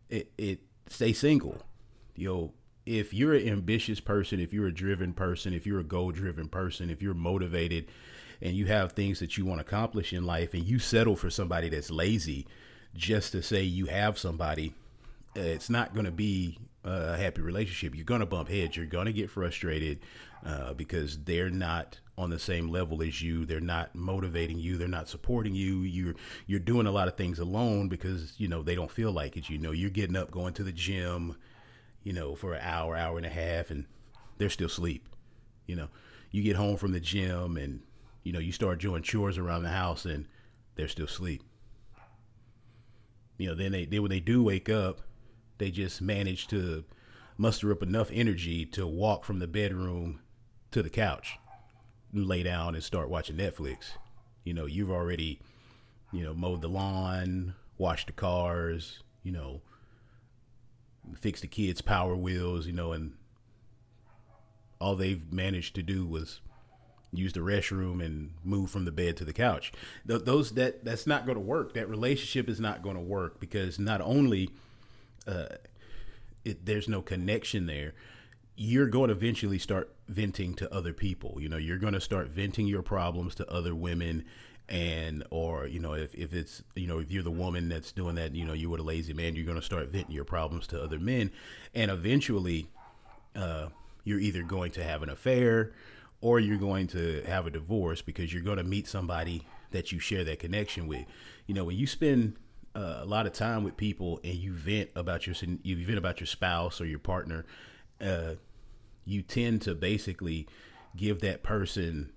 it, 0.08 0.32
it 0.38 0.60
stay 0.88 1.12
single. 1.12 1.62
You 2.14 2.28
know, 2.28 2.52
if 2.86 3.14
you're 3.14 3.34
an 3.34 3.48
ambitious 3.48 4.00
person, 4.00 4.40
if 4.40 4.52
you're 4.52 4.66
a 4.66 4.74
driven 4.74 5.12
person, 5.12 5.54
if 5.54 5.66
you're 5.66 5.80
a 5.80 5.84
goal 5.84 6.12
driven 6.12 6.48
person, 6.48 6.90
if 6.90 7.00
you're 7.00 7.14
motivated 7.14 7.86
and 8.42 8.54
you 8.54 8.66
have 8.66 8.92
things 8.92 9.20
that 9.20 9.38
you 9.38 9.44
want 9.44 9.60
to 9.60 9.66
accomplish 9.66 10.12
in 10.12 10.26
life 10.26 10.54
and 10.54 10.64
you 10.64 10.78
settle 10.78 11.16
for 11.16 11.30
somebody 11.30 11.68
that's 11.68 11.90
lazy 11.90 12.46
just 12.94 13.32
to 13.32 13.42
say 13.42 13.62
you 13.62 13.86
have 13.86 14.18
somebody, 14.18 14.74
it's 15.34 15.70
not 15.70 15.94
going 15.94 16.04
to 16.04 16.12
be 16.12 16.58
a 16.84 17.16
happy 17.16 17.40
relationship. 17.40 17.94
You're 17.94 18.04
going 18.04 18.20
to 18.20 18.26
bump 18.26 18.48
heads. 18.48 18.76
You're 18.76 18.86
going 18.86 19.06
to 19.06 19.12
get 19.12 19.30
frustrated 19.30 20.00
uh, 20.44 20.74
because 20.74 21.18
they're 21.24 21.50
not 21.50 21.98
on 22.16 22.30
the 22.30 22.38
same 22.38 22.68
level 22.68 23.02
as 23.02 23.22
you. 23.22 23.44
They're 23.44 23.60
not 23.60 23.94
motivating 23.94 24.58
you. 24.58 24.76
They're 24.76 24.86
not 24.88 25.08
supporting 25.08 25.54
you. 25.54 25.80
You're 25.80 26.14
you're 26.46 26.60
doing 26.60 26.86
a 26.86 26.92
lot 26.92 27.08
of 27.08 27.16
things 27.16 27.38
alone 27.38 27.88
because 27.88 28.34
you 28.38 28.46
know 28.46 28.62
they 28.62 28.74
don't 28.74 28.90
feel 28.90 29.10
like 29.10 29.36
it. 29.36 29.48
You 29.48 29.58
know, 29.58 29.72
you're 29.72 29.90
getting 29.90 30.16
up, 30.16 30.30
going 30.30 30.54
to 30.54 30.62
the 30.62 30.72
gym, 30.72 31.36
you 32.04 32.12
know, 32.12 32.34
for 32.34 32.54
an 32.54 32.60
hour, 32.62 32.96
hour 32.96 33.16
and 33.16 33.26
a 33.26 33.30
half, 33.30 33.70
and 33.70 33.86
they're 34.38 34.50
still 34.50 34.68
asleep. 34.68 35.08
You 35.66 35.76
know, 35.76 35.88
you 36.30 36.42
get 36.42 36.56
home 36.56 36.76
from 36.76 36.92
the 36.92 37.00
gym 37.00 37.56
and 37.56 37.80
you 38.22 38.32
know 38.32 38.38
you 38.38 38.52
start 38.52 38.80
doing 38.80 39.02
chores 39.02 39.38
around 39.38 39.62
the 39.62 39.70
house 39.70 40.04
and 40.04 40.26
they're 40.76 40.88
still 40.88 41.06
asleep. 41.06 41.42
You 43.38 43.48
know, 43.48 43.54
then 43.54 43.72
they, 43.72 43.84
they 43.84 43.98
when 43.98 44.10
they 44.10 44.20
do 44.20 44.42
wake 44.42 44.68
up, 44.68 45.00
they 45.58 45.70
just 45.70 46.00
manage 46.00 46.46
to 46.48 46.84
muster 47.36 47.72
up 47.72 47.82
enough 47.82 48.10
energy 48.12 48.64
to 48.66 48.86
walk 48.86 49.24
from 49.24 49.40
the 49.40 49.48
bedroom 49.48 50.20
to 50.70 50.82
the 50.82 50.90
couch 50.90 51.38
lay 52.14 52.42
down 52.42 52.74
and 52.74 52.84
start 52.84 53.08
watching 53.08 53.36
Netflix. 53.36 53.92
You 54.44 54.54
know, 54.54 54.66
you've 54.66 54.90
already, 54.90 55.40
you 56.12 56.22
know, 56.22 56.34
mowed 56.34 56.62
the 56.62 56.68
lawn, 56.68 57.54
washed 57.78 58.06
the 58.06 58.12
cars, 58.12 59.02
you 59.22 59.32
know, 59.32 59.62
fixed 61.18 61.42
the 61.42 61.48
kids' 61.48 61.80
power 61.80 62.16
wheels, 62.16 62.66
you 62.66 62.72
know, 62.72 62.92
and 62.92 63.14
all 64.80 64.96
they've 64.96 65.32
managed 65.32 65.74
to 65.76 65.82
do 65.82 66.06
was 66.06 66.40
use 67.12 67.32
the 67.32 67.40
restroom 67.40 68.04
and 68.04 68.32
move 68.42 68.70
from 68.70 68.84
the 68.84 68.92
bed 68.92 69.16
to 69.16 69.24
the 69.24 69.32
couch. 69.32 69.72
Th- 70.06 70.22
those 70.22 70.52
that 70.52 70.84
that's 70.84 71.06
not 71.06 71.26
going 71.26 71.36
to 71.36 71.40
work. 71.40 71.74
That 71.74 71.88
relationship 71.88 72.48
is 72.48 72.60
not 72.60 72.82
going 72.82 72.96
to 72.96 73.02
work 73.02 73.40
because 73.40 73.78
not 73.78 74.00
only 74.00 74.50
uh, 75.26 75.46
it, 76.44 76.66
there's 76.66 76.88
no 76.88 77.02
connection 77.02 77.66
there, 77.66 77.94
you're 78.56 78.88
going 78.88 79.08
to 79.08 79.14
eventually 79.14 79.58
start 79.58 79.94
venting 80.08 80.54
to 80.54 80.72
other 80.72 80.92
people. 80.92 81.36
You 81.38 81.48
know, 81.48 81.56
you're 81.56 81.78
going 81.78 81.94
to 81.94 82.00
start 82.00 82.28
venting 82.28 82.66
your 82.66 82.82
problems 82.82 83.34
to 83.36 83.50
other 83.50 83.74
women 83.74 84.24
and 84.68 85.24
or 85.30 85.66
you 85.66 85.78
know 85.78 85.92
if, 85.92 86.14
if 86.14 86.32
it's 86.32 86.62
you 86.74 86.86
know 86.86 86.98
if 86.98 87.10
you're 87.10 87.22
the 87.22 87.30
woman 87.30 87.68
that's 87.68 87.92
doing 87.92 88.14
that 88.14 88.34
you 88.34 88.46
know 88.46 88.54
you 88.54 88.70
were 88.70 88.78
a 88.78 88.82
lazy 88.82 89.12
man 89.12 89.36
you're 89.36 89.44
going 89.44 89.58
to 89.58 89.64
start 89.64 89.88
venting 89.88 90.14
your 90.14 90.24
problems 90.24 90.66
to 90.68 90.82
other 90.82 90.98
men. 90.98 91.30
And 91.74 91.90
eventually 91.90 92.68
uh, 93.36 93.68
you're 94.04 94.20
either 94.20 94.42
going 94.42 94.70
to 94.72 94.84
have 94.84 95.02
an 95.02 95.10
affair 95.10 95.72
or 96.20 96.40
you're 96.40 96.56
going 96.58 96.86
to 96.88 97.22
have 97.26 97.46
a 97.46 97.50
divorce 97.50 98.00
because 98.00 98.32
you're 98.32 98.42
going 98.42 98.56
to 98.56 98.64
meet 98.64 98.86
somebody 98.86 99.42
that 99.72 99.92
you 99.92 99.98
share 99.98 100.24
that 100.24 100.38
connection 100.38 100.86
with. 100.86 101.04
You 101.46 101.54
know 101.54 101.64
when 101.64 101.76
you 101.76 101.86
spend 101.86 102.36
uh, 102.74 103.00
a 103.02 103.04
lot 103.04 103.26
of 103.26 103.32
time 103.32 103.64
with 103.64 103.76
people 103.76 104.20
and 104.24 104.34
you 104.34 104.52
vent 104.52 104.90
about 104.96 105.26
your 105.26 105.36
you 105.62 105.84
vent 105.84 105.98
about 105.98 106.20
your 106.20 106.26
spouse 106.26 106.80
or 106.80 106.86
your 106.86 106.98
partner 106.98 107.44
uh, 108.00 108.34
you 109.04 109.22
tend 109.22 109.62
to 109.62 109.74
basically 109.74 110.48
give 110.96 111.20
that 111.20 111.42
person 111.42 112.10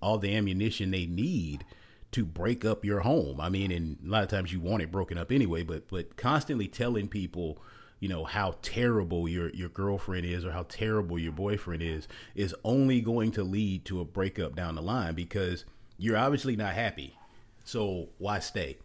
all 0.00 0.18
the 0.18 0.34
ammunition 0.34 0.90
they 0.90 1.06
need 1.06 1.64
to 2.12 2.24
break 2.24 2.64
up 2.64 2.84
your 2.84 3.00
home. 3.00 3.40
I 3.40 3.48
mean, 3.48 3.70
and 3.70 3.98
a 4.04 4.08
lot 4.08 4.22
of 4.22 4.28
times 4.28 4.52
you 4.52 4.60
want 4.60 4.82
it 4.82 4.90
broken 4.90 5.18
up 5.18 5.32
anyway, 5.32 5.62
but 5.62 5.88
but 5.88 6.16
constantly 6.16 6.68
telling 6.68 7.08
people, 7.08 7.58
you 8.00 8.08
know, 8.08 8.24
how 8.24 8.56
terrible 8.62 9.28
your 9.28 9.50
your 9.50 9.68
girlfriend 9.68 10.26
is 10.26 10.44
or 10.44 10.52
how 10.52 10.64
terrible 10.64 11.18
your 11.18 11.32
boyfriend 11.32 11.82
is 11.82 12.08
is 12.34 12.54
only 12.64 13.00
going 13.00 13.32
to 13.32 13.42
lead 13.42 13.84
to 13.86 14.00
a 14.00 14.04
breakup 14.04 14.54
down 14.54 14.74
the 14.74 14.82
line 14.82 15.14
because 15.14 15.64
you're 15.98 16.16
obviously 16.16 16.56
not 16.56 16.74
happy. 16.74 17.18
So 17.64 18.08
why 18.18 18.38
stay? 18.38 18.78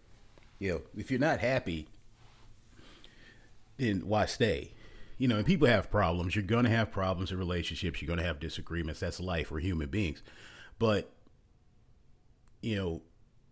You 0.60 0.72
know, 0.72 0.82
if 0.98 1.12
you're 1.12 1.20
not 1.20 1.40
happy, 1.40 1.88
then 3.78 4.08
why 4.08 4.26
stay? 4.26 4.72
you 5.22 5.28
know, 5.28 5.38
and 5.38 5.46
people 5.46 5.68
have 5.68 5.92
problems. 5.92 6.36
You're 6.36 6.42
going 6.42 6.66
to 6.66 6.72
have 6.72 6.92
problems 6.92 7.32
in 7.32 7.38
relationships. 7.38 8.02
You're 8.02 8.08
going 8.08 8.18
to 8.18 8.26
have 8.26 8.40
disagreements. 8.40 9.02
That's 9.02 9.20
life. 9.20 9.52
We're 9.52 9.60
human 9.60 9.88
beings. 9.88 10.24
But, 10.82 11.12
you 12.64 12.76
know, 12.76 13.04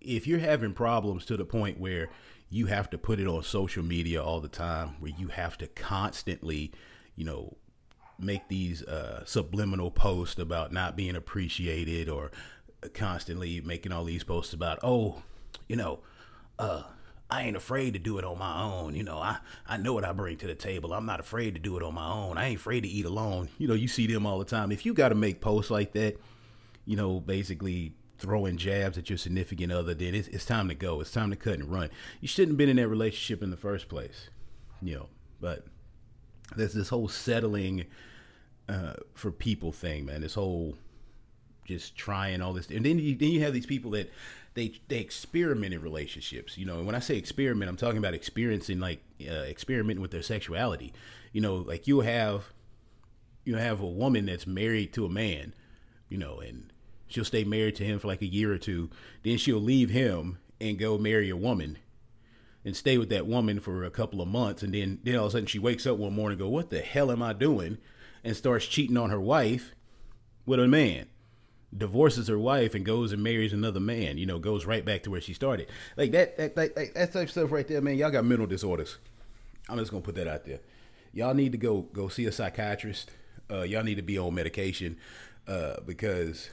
if 0.02 0.26
you're 0.26 0.40
having 0.40 0.74
problems 0.74 1.26
to 1.26 1.38
the 1.38 1.46
point 1.46 1.80
where 1.80 2.10
you 2.50 2.66
have 2.66 2.90
to 2.90 2.98
put 2.98 3.20
it 3.20 3.28
on 3.28 3.44
social 3.44 3.84
media 3.84 4.24
all 4.24 4.40
the 4.40 4.48
time, 4.48 4.96
where 5.00 5.12
you 5.16 5.28
have 5.28 5.56
to 5.60 5.68
constantly, 5.68 6.72
you 7.16 7.26
know, 7.26 7.56
make 8.18 8.48
these 8.48 8.82
uh, 8.82 9.24
subliminal 9.26 9.92
posts 9.92 10.40
about 10.40 10.72
not 10.72 10.96
being 10.96 11.16
appreciated 11.16 12.10
or 12.10 12.32
constantly 12.96 13.62
making 13.62 13.92
all 13.92 14.06
these 14.06 14.24
posts 14.24 14.52
about, 14.52 14.80
oh, 14.82 15.22
you 15.68 15.76
know, 15.76 16.00
uh, 16.58 16.82
I 17.30 17.44
ain't 17.44 17.56
afraid 17.56 17.94
to 17.94 18.00
do 18.00 18.18
it 18.18 18.26
on 18.26 18.40
my 18.40 18.64
own. 18.64 18.96
You 18.96 19.04
know, 19.04 19.20
I, 19.20 19.38
I 19.68 19.78
know 19.78 19.94
what 19.94 20.04
I 20.04 20.14
bring 20.14 20.38
to 20.38 20.48
the 20.48 20.56
table. 20.56 20.94
I'm 20.94 21.06
not 21.06 21.20
afraid 21.20 21.54
to 21.54 21.60
do 21.60 21.78
it 21.78 21.84
on 21.84 21.94
my 21.94 22.12
own. 22.12 22.40
I 22.40 22.48
ain't 22.48 22.60
afraid 22.60 22.82
to 22.82 22.90
eat 22.90 23.06
alone. 23.06 23.50
You 23.60 23.68
know, 23.68 23.76
you 23.76 23.88
see 23.88 24.08
them 24.08 24.26
all 24.26 24.40
the 24.40 24.46
time. 24.46 24.72
If 24.72 24.84
you 24.84 24.96
got 24.96 25.10
to 25.10 25.16
make 25.16 25.42
posts 25.42 25.70
like 25.70 25.92
that, 25.94 26.18
you 26.90 26.96
know, 26.96 27.20
basically 27.20 27.94
throwing 28.18 28.58
jabs 28.58 28.98
at 28.98 29.12
your 29.12 29.18
significant 29.18 29.72
other, 29.72 29.94
then 29.94 30.16
it's, 30.16 30.28
it's 30.30 30.44
time 30.44 30.68
to 30.70 30.74
go. 30.74 31.00
It's 31.02 31.12
time 31.12 31.30
to 31.30 31.36
cut 31.36 31.54
and 31.54 31.72
run. 31.72 31.92
You 32.20 32.28
shouldn't 32.28 32.54
have 32.54 32.58
been 32.58 32.68
in 32.68 32.78
that 32.78 32.88
relationship 32.88 33.44
in 33.44 33.52
the 33.52 33.58
first 33.58 33.88
place. 33.88 34.32
You 34.82 34.96
know, 34.96 35.06
but 35.40 35.68
there's 36.56 36.74
this 36.74 36.90
whole 36.90 37.08
settling 37.08 37.86
uh, 38.68 38.94
for 39.14 39.30
people 39.30 39.72
thing, 39.72 40.04
man. 40.04 40.22
This 40.22 40.34
whole 40.34 40.78
just 41.64 41.96
trying 41.96 42.42
all 42.42 42.54
this, 42.54 42.72
and 42.72 42.84
then 42.84 42.98
you, 42.98 43.16
then 43.16 43.30
you 43.30 43.42
have 43.42 43.54
these 43.54 43.68
people 43.68 43.92
that 43.92 44.12
they 44.56 44.74
they 44.88 44.98
experiment 44.98 45.76
in 45.76 45.82
relationships. 45.84 46.58
You 46.58 46.66
know, 46.66 46.78
and 46.78 46.88
when 46.88 46.96
I 46.96 47.00
say 47.00 47.18
experiment, 47.18 47.70
I'm 47.70 47.78
talking 47.78 48.00
about 48.00 48.16
experiencing 48.16 48.80
like 48.80 49.04
uh, 49.22 49.44
experimenting 49.44 50.02
with 50.02 50.10
their 50.10 50.24
sexuality. 50.24 50.92
You 51.34 51.42
know, 51.42 51.58
like 51.58 51.86
you 51.88 52.00
have 52.00 52.46
you 53.46 53.58
have 53.58 53.80
a 53.80 53.86
woman 53.86 54.26
that's 54.26 54.48
married 54.48 54.92
to 54.94 55.06
a 55.06 55.10
man, 55.10 55.54
you 56.10 56.18
know, 56.18 56.40
and 56.40 56.74
she'll 57.10 57.26
stay 57.26 57.44
married 57.44 57.76
to 57.76 57.84
him 57.84 58.00
for 58.00 58.08
like 58.08 58.22
a 58.22 58.28
year 58.28 58.54
or 58.54 58.58
two, 58.58 58.90
then 59.24 59.38
she'll 59.38 59.60
leave 59.60 59.90
him 59.90 60.40
and 60.62 60.80
go 60.80 60.98
marry 60.98 61.30
a 61.30 61.36
woman 61.36 61.78
and 62.64 62.76
stay 62.76 62.98
with 62.98 63.10
that 63.10 63.28
woman 63.28 63.60
for 63.60 63.84
a 63.84 63.92
couple 63.92 64.22
of 64.22 64.28
months 64.28 64.64
and 64.64 64.74
then 64.74 65.00
then 65.04 65.16
all 65.16 65.26
of 65.26 65.30
a 65.30 65.32
sudden 65.32 65.48
she 65.48 65.60
wakes 65.60 65.86
up 65.86 65.98
one 65.98 66.14
morning 66.14 66.38
and 66.38 66.46
go, 66.46 66.50
What 66.50 66.70
the 66.70 66.82
hell 66.82 67.12
am 67.12 67.22
I 67.22 67.34
doing? 67.34 67.78
and 68.22 68.36
starts 68.36 68.68
cheating 68.68 68.98
on 68.98 69.10
her 69.10 69.20
wife 69.20 69.74
with 70.46 70.60
a 70.60 70.68
man 70.68 71.08
divorces 71.76 72.28
her 72.28 72.40
wife 72.40 72.74
and 72.74 72.86
goes 72.86 73.12
and 73.12 73.24
marries 73.24 73.54
another 73.54 73.80
man, 73.80 74.18
you 74.18 74.26
know, 74.26 74.40
goes 74.40 74.66
right 74.66 74.84
back 74.84 75.04
to 75.04 75.12
where 75.12 75.22
she 75.22 75.34
started. 75.34 75.68
Like 75.98 76.12
that, 76.12 76.38
that, 76.38 76.56
that, 76.56 76.76
that 76.76 77.14
type 77.14 77.24
of 77.24 77.32
stuff 77.32 77.52
right 77.52 77.68
there, 77.68 77.82
man. 77.82 77.96
Y'all 77.96 78.12
got 78.12 78.26
mental 78.26 78.48
disorders. 78.48 78.98
I'm 79.68 79.78
just 79.78 79.92
gonna 79.92 80.04
put 80.04 80.16
that 80.16 80.28
out 80.28 80.46
there. 80.46 80.60
Y'all 81.14 81.34
need 81.34 81.52
to 81.52 81.58
go 81.58 81.82
go 81.94 82.08
see 82.08 82.26
a 82.26 82.32
psychiatrist. 82.32 83.12
Uh, 83.52 83.62
y'all 83.62 83.84
need 83.84 83.96
to 83.96 84.02
be 84.02 84.18
on 84.18 84.34
medication 84.34 84.98
uh, 85.48 85.76
because 85.86 86.50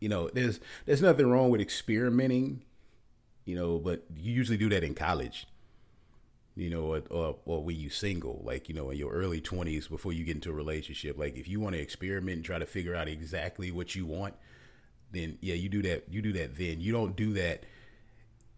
you 0.00 0.08
know 0.08 0.28
there's 0.32 0.60
there's 0.86 1.02
nothing 1.02 1.30
wrong 1.30 1.50
with 1.50 1.60
experimenting, 1.60 2.62
you 3.44 3.54
know, 3.54 3.78
but 3.78 4.04
you 4.16 4.32
usually 4.32 4.58
do 4.58 4.68
that 4.70 4.82
in 4.82 4.94
college. 4.94 5.46
You 6.56 6.68
know, 6.68 6.94
or, 6.94 7.02
or, 7.10 7.36
or 7.46 7.64
when 7.64 7.76
you 7.76 7.88
single, 7.88 8.42
like 8.44 8.68
you 8.68 8.74
know, 8.74 8.90
in 8.90 8.98
your 8.98 9.12
early 9.12 9.40
20s 9.40 9.88
before 9.88 10.12
you 10.12 10.24
get 10.24 10.34
into 10.34 10.50
a 10.50 10.54
relationship. 10.54 11.16
Like 11.16 11.36
if 11.36 11.48
you 11.48 11.60
want 11.60 11.76
to 11.76 11.80
experiment 11.80 12.36
and 12.36 12.44
try 12.44 12.58
to 12.58 12.66
figure 12.66 12.94
out 12.94 13.08
exactly 13.08 13.70
what 13.70 13.94
you 13.94 14.04
want, 14.04 14.34
then 15.12 15.38
yeah, 15.40 15.54
you 15.54 15.68
do 15.68 15.80
that. 15.82 16.04
You 16.10 16.20
do 16.20 16.32
that 16.34 16.56
then. 16.58 16.80
You 16.80 16.92
don't 16.92 17.14
do 17.14 17.32
that 17.34 17.64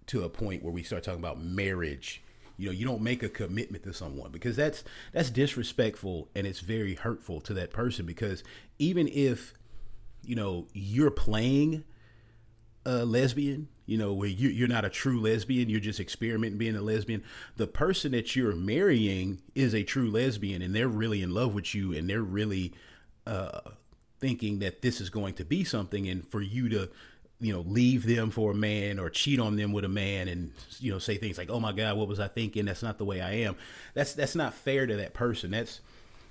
to 0.06 0.24
a 0.24 0.28
point 0.28 0.62
where 0.62 0.72
we 0.72 0.82
start 0.82 1.02
talking 1.02 1.20
about 1.20 1.42
marriage. 1.42 2.22
You 2.56 2.66
know, 2.66 2.72
you 2.72 2.84
don't 2.84 3.02
make 3.02 3.22
a 3.22 3.28
commitment 3.28 3.84
to 3.84 3.94
someone 3.94 4.30
because 4.30 4.56
that's 4.56 4.84
that's 5.12 5.30
disrespectful 5.30 6.28
and 6.34 6.46
it's 6.46 6.60
very 6.60 6.94
hurtful 6.94 7.40
to 7.42 7.54
that 7.54 7.70
person 7.72 8.06
because 8.06 8.42
even 8.78 9.08
if 9.08 9.54
you 10.24 10.34
know 10.34 10.66
you're 10.72 11.10
playing 11.10 11.84
a 12.84 13.04
lesbian, 13.04 13.68
you 13.86 13.96
know, 13.96 14.12
where 14.12 14.28
you, 14.28 14.48
you're 14.48 14.68
not 14.68 14.84
a 14.84 14.90
true 14.90 15.20
lesbian, 15.20 15.68
you're 15.68 15.80
just 15.80 16.00
experimenting 16.00 16.58
being 16.58 16.76
a 16.76 16.82
lesbian. 16.82 17.22
The 17.56 17.66
person 17.66 18.12
that 18.12 18.34
you're 18.34 18.54
marrying 18.54 19.40
is 19.54 19.74
a 19.74 19.84
true 19.84 20.10
lesbian, 20.10 20.62
and 20.62 20.74
they're 20.74 20.88
really 20.88 21.22
in 21.22 21.32
love 21.32 21.54
with 21.54 21.74
you, 21.74 21.92
and 21.92 22.08
they're 22.10 22.22
really 22.22 22.72
uh, 23.26 23.60
thinking 24.18 24.58
that 24.60 24.82
this 24.82 25.00
is 25.00 25.10
going 25.10 25.34
to 25.34 25.44
be 25.44 25.64
something, 25.64 26.08
and 26.08 26.26
for 26.28 26.40
you 26.40 26.68
to 26.70 26.90
you 27.40 27.52
know 27.52 27.60
leave 27.60 28.06
them 28.06 28.30
for 28.30 28.52
a 28.52 28.54
man 28.54 28.98
or 28.98 29.10
cheat 29.10 29.40
on 29.40 29.56
them 29.56 29.72
with 29.72 29.84
a 29.84 29.88
man 29.88 30.28
and 30.28 30.52
you 30.78 30.92
know 30.92 31.00
say 31.00 31.16
things 31.16 31.36
like 31.36 31.50
oh 31.50 31.58
my 31.58 31.72
god 31.72 31.96
what 31.96 32.06
was 32.06 32.20
i 32.20 32.28
thinking? 32.28 32.64
That's 32.64 32.84
not 32.84 32.98
the 32.98 33.04
way 33.04 33.20
i 33.20 33.32
am. 33.32 33.56
That's 33.94 34.14
that's 34.14 34.36
not 34.36 34.54
fair 34.54 34.86
to 34.86 34.96
that 34.96 35.12
person. 35.12 35.50
That's 35.50 35.80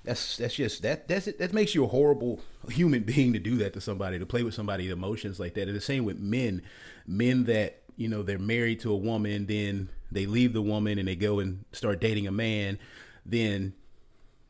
that's 0.04 0.36
that's 0.36 0.54
just 0.54 0.82
that 0.82 1.08
that's 1.08 1.26
it. 1.26 1.38
That 1.38 1.52
makes 1.52 1.74
you 1.74 1.84
a 1.84 1.88
horrible 1.88 2.40
human 2.68 3.02
being 3.04 3.32
to 3.32 3.38
do 3.38 3.56
that 3.56 3.72
to 3.74 3.80
somebody 3.80 4.18
to 4.18 4.26
play 4.26 4.42
with 4.42 4.54
somebody's 4.54 4.90
emotions 4.90 5.38
like 5.38 5.54
that. 5.54 5.68
And 5.68 5.76
the 5.76 5.80
same 5.80 6.04
with 6.04 6.18
men. 6.18 6.62
Men 7.06 7.44
that 7.44 7.82
you 7.96 8.08
know 8.08 8.22
they're 8.22 8.38
married 8.38 8.80
to 8.80 8.92
a 8.92 8.96
woman 8.96 9.46
then 9.46 9.88
they 10.10 10.26
leave 10.26 10.52
the 10.52 10.62
woman 10.62 10.98
and 10.98 11.06
they 11.06 11.16
go 11.16 11.38
and 11.40 11.64
start 11.72 12.00
dating 12.00 12.26
a 12.26 12.32
man 12.32 12.78
then 13.24 13.74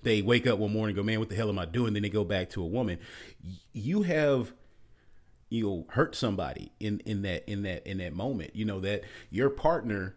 they 0.03 0.23
wake 0.23 0.47
up 0.47 0.59
one 0.59 0.73
morning 0.73 0.97
and 0.97 1.05
go 1.05 1.07
man 1.07 1.19
what 1.19 1.29
the 1.29 1.35
hell 1.35 1.49
am 1.49 1.59
i 1.59 1.65
doing? 1.65 1.93
Then 1.93 2.03
they 2.03 2.09
go 2.09 2.25
back 2.25 2.51
to 2.51 2.63
a 2.63 2.67
woman. 2.67 2.99
You 3.73 4.03
have 4.03 4.53
you 5.49 5.65
know 5.65 5.87
hurt 5.91 6.15
somebody 6.15 6.73
in 6.81 7.01
in 7.01 7.23
that 7.23 7.49
in 7.51 7.63
that 7.63 7.87
in 7.87 7.99
that 7.99 8.15
moment. 8.15 8.57
You 8.57 8.65
know 8.65 8.81
that 8.81 9.03
your 9.31 9.51
partner 9.51 10.17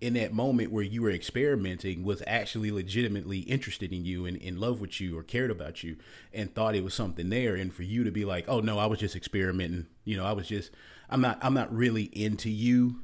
in 0.00 0.14
that 0.14 0.32
moment 0.32 0.72
where 0.72 0.82
you 0.82 1.02
were 1.02 1.10
experimenting 1.10 2.02
was 2.02 2.22
actually 2.26 2.70
legitimately 2.70 3.40
interested 3.40 3.92
in 3.92 4.04
you 4.04 4.24
and 4.24 4.36
in 4.38 4.58
love 4.58 4.80
with 4.80 5.00
you 5.00 5.18
or 5.18 5.22
cared 5.22 5.50
about 5.50 5.84
you 5.84 5.96
and 6.32 6.54
thought 6.54 6.74
it 6.74 6.84
was 6.84 6.94
something 6.94 7.28
there. 7.28 7.54
And 7.54 7.72
for 7.72 7.82
you 7.82 8.04
to 8.04 8.10
be 8.10 8.24
like 8.24 8.46
oh 8.48 8.60
no 8.60 8.78
i 8.78 8.86
was 8.86 8.98
just 8.98 9.16
experimenting. 9.16 9.86
You 10.04 10.16
know 10.16 10.24
i 10.24 10.32
was 10.32 10.48
just 10.48 10.70
i'm 11.10 11.20
not 11.20 11.38
i'm 11.42 11.54
not 11.54 11.74
really 11.74 12.04
into 12.04 12.50
you. 12.50 13.02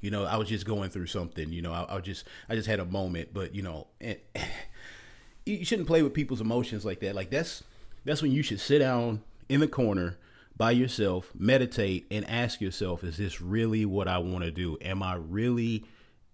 You 0.00 0.10
know 0.10 0.24
i 0.24 0.36
was 0.36 0.48
just 0.48 0.66
going 0.66 0.90
through 0.90 1.06
something. 1.06 1.52
You 1.52 1.62
know 1.62 1.72
i, 1.72 1.96
I 1.96 2.00
just 2.00 2.24
i 2.48 2.54
just 2.54 2.68
had 2.68 2.80
a 2.80 2.86
moment. 2.86 3.30
But 3.32 3.54
you 3.54 3.62
know 3.62 3.88
and, 4.00 4.18
you 5.46 5.64
shouldn't 5.64 5.88
play 5.88 6.02
with 6.02 6.14
people's 6.14 6.40
emotions 6.40 6.84
like 6.84 7.00
that. 7.00 7.14
Like 7.14 7.30
that's 7.30 7.64
that's 8.04 8.22
when 8.22 8.32
you 8.32 8.42
should 8.42 8.60
sit 8.60 8.78
down 8.78 9.22
in 9.48 9.60
the 9.60 9.68
corner 9.68 10.16
by 10.56 10.70
yourself, 10.70 11.32
meditate, 11.36 12.06
and 12.10 12.28
ask 12.28 12.60
yourself, 12.60 13.04
is 13.04 13.18
this 13.18 13.40
really 13.40 13.84
what 13.84 14.08
I 14.08 14.18
want 14.18 14.44
to 14.44 14.50
do? 14.50 14.78
Am 14.80 15.02
I 15.02 15.14
really, 15.14 15.84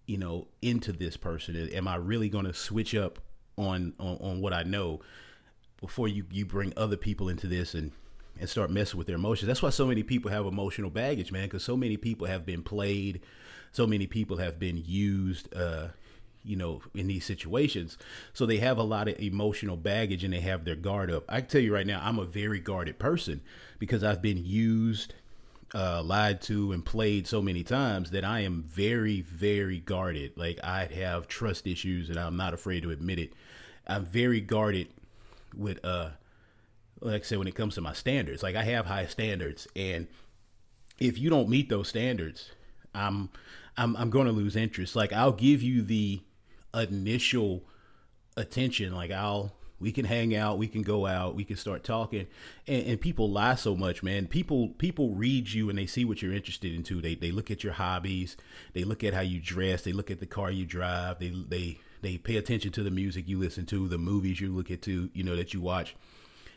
you 0.06 0.18
know, 0.18 0.48
into 0.60 0.92
this 0.92 1.16
person? 1.16 1.56
Am 1.56 1.88
I 1.88 1.96
really 1.96 2.28
going 2.28 2.44
to 2.44 2.54
switch 2.54 2.94
up 2.94 3.18
on, 3.56 3.94
on, 3.98 4.16
on 4.20 4.40
what 4.40 4.52
I 4.52 4.62
know 4.62 5.00
before 5.80 6.08
you, 6.08 6.24
you 6.30 6.46
bring 6.46 6.72
other 6.76 6.96
people 6.96 7.28
into 7.28 7.46
this 7.46 7.74
and, 7.74 7.92
and 8.38 8.48
start 8.48 8.70
messing 8.70 8.98
with 8.98 9.06
their 9.06 9.16
emotions? 9.16 9.46
That's 9.46 9.62
why 9.62 9.70
so 9.70 9.86
many 9.86 10.02
people 10.02 10.30
have 10.30 10.46
emotional 10.46 10.90
baggage, 10.90 11.32
man, 11.32 11.44
because 11.44 11.64
so 11.64 11.76
many 11.76 11.96
people 11.96 12.26
have 12.26 12.44
been 12.44 12.62
played. 12.62 13.20
So 13.72 13.86
many 13.86 14.06
people 14.06 14.36
have 14.36 14.58
been 14.58 14.82
used, 14.84 15.54
uh, 15.54 15.88
you 16.44 16.56
know, 16.56 16.82
in 16.94 17.06
these 17.06 17.24
situations. 17.24 17.96
So 18.32 18.44
they 18.44 18.58
have 18.58 18.76
a 18.76 18.82
lot 18.82 19.08
of 19.08 19.18
emotional 19.18 19.76
baggage 19.76 20.24
and 20.24 20.34
they 20.34 20.40
have 20.40 20.64
their 20.64 20.76
guard 20.76 21.10
up. 21.10 21.24
I 21.28 21.40
can 21.40 21.48
tell 21.48 21.60
you 21.60 21.72
right 21.72 21.86
now, 21.86 22.00
I'm 22.02 22.18
a 22.18 22.24
very 22.24 22.60
guarded 22.60 22.98
person 22.98 23.40
because 23.78 24.04
I've 24.04 24.20
been 24.20 24.44
used, 24.44 25.14
uh, 25.74 26.02
lied 26.02 26.42
to, 26.42 26.72
and 26.72 26.84
played 26.84 27.26
so 27.26 27.40
many 27.40 27.62
times 27.62 28.10
that 28.10 28.24
I 28.24 28.40
am 28.40 28.62
very, 28.62 29.20
very 29.20 29.78
guarded. 29.78 30.36
Like 30.36 30.58
I 30.62 30.84
have 30.86 31.28
trust 31.28 31.66
issues 31.66 32.08
and 32.08 32.18
I'm 32.18 32.36
not 32.36 32.54
afraid 32.54 32.82
to 32.82 32.90
admit 32.90 33.18
it. 33.18 33.32
I'm 33.86 34.04
very 34.04 34.40
guarded 34.40 34.88
with, 35.56 35.84
uh, 35.84 36.10
like 37.00 37.22
I 37.22 37.24
said, 37.24 37.38
when 37.38 37.48
it 37.48 37.54
comes 37.54 37.74
to 37.74 37.80
my 37.80 37.92
standards. 37.92 38.42
Like 38.42 38.56
I 38.56 38.64
have 38.64 38.86
high 38.86 39.06
standards 39.06 39.66
and 39.74 40.06
if 40.98 41.18
you 41.18 41.30
don't 41.30 41.48
meet 41.48 41.68
those 41.68 41.88
standards, 41.88 42.52
I'm 42.94 43.30
I'm 43.76 43.96
I'm 43.96 44.10
going 44.10 44.26
to 44.26 44.32
lose 44.32 44.56
interest. 44.56 44.94
Like 44.94 45.12
I'll 45.12 45.32
give 45.32 45.62
you 45.62 45.82
the 45.82 46.20
initial 46.74 47.64
attention. 48.36 48.94
Like 48.94 49.10
I'll 49.10 49.52
we 49.82 49.92
can 49.92 50.04
hang 50.04 50.34
out, 50.34 50.58
we 50.58 50.68
can 50.68 50.82
go 50.82 51.06
out, 51.06 51.34
we 51.34 51.44
can 51.44 51.56
start 51.56 51.84
talking, 51.84 52.26
and, 52.66 52.86
and, 52.86 53.00
people 53.00 53.30
lie 53.30 53.56
so 53.56 53.74
much, 53.76 54.02
man. 54.02 54.26
People 54.26 54.68
people 54.78 55.10
read 55.10 55.52
you 55.52 55.68
and 55.68 55.78
they 55.78 55.86
see 55.86 56.04
what 56.04 56.22
you're 56.22 56.32
interested 56.32 56.72
into. 56.72 57.00
They 57.00 57.14
they 57.14 57.32
look 57.32 57.50
at 57.50 57.64
your 57.64 57.74
hobbies, 57.74 58.36
they 58.72 58.84
look 58.84 59.02
at 59.04 59.12
how 59.12 59.20
you 59.20 59.40
dress, 59.40 59.82
they 59.82 59.92
look 59.92 60.10
at 60.10 60.20
the 60.20 60.26
car 60.26 60.50
you 60.50 60.64
drive, 60.64 61.18
they 61.18 61.30
they 61.48 61.78
they 62.00 62.16
pay 62.16 62.36
attention 62.36 62.72
to 62.72 62.82
the 62.82 62.90
music 62.90 63.28
you 63.28 63.38
listen 63.38 63.66
to, 63.66 63.88
the 63.88 63.98
movies 63.98 64.40
you 64.40 64.52
look 64.52 64.70
at 64.70 64.82
to, 64.82 65.10
you 65.12 65.24
know 65.24 65.36
that 65.36 65.52
you 65.52 65.60
watch, 65.60 65.96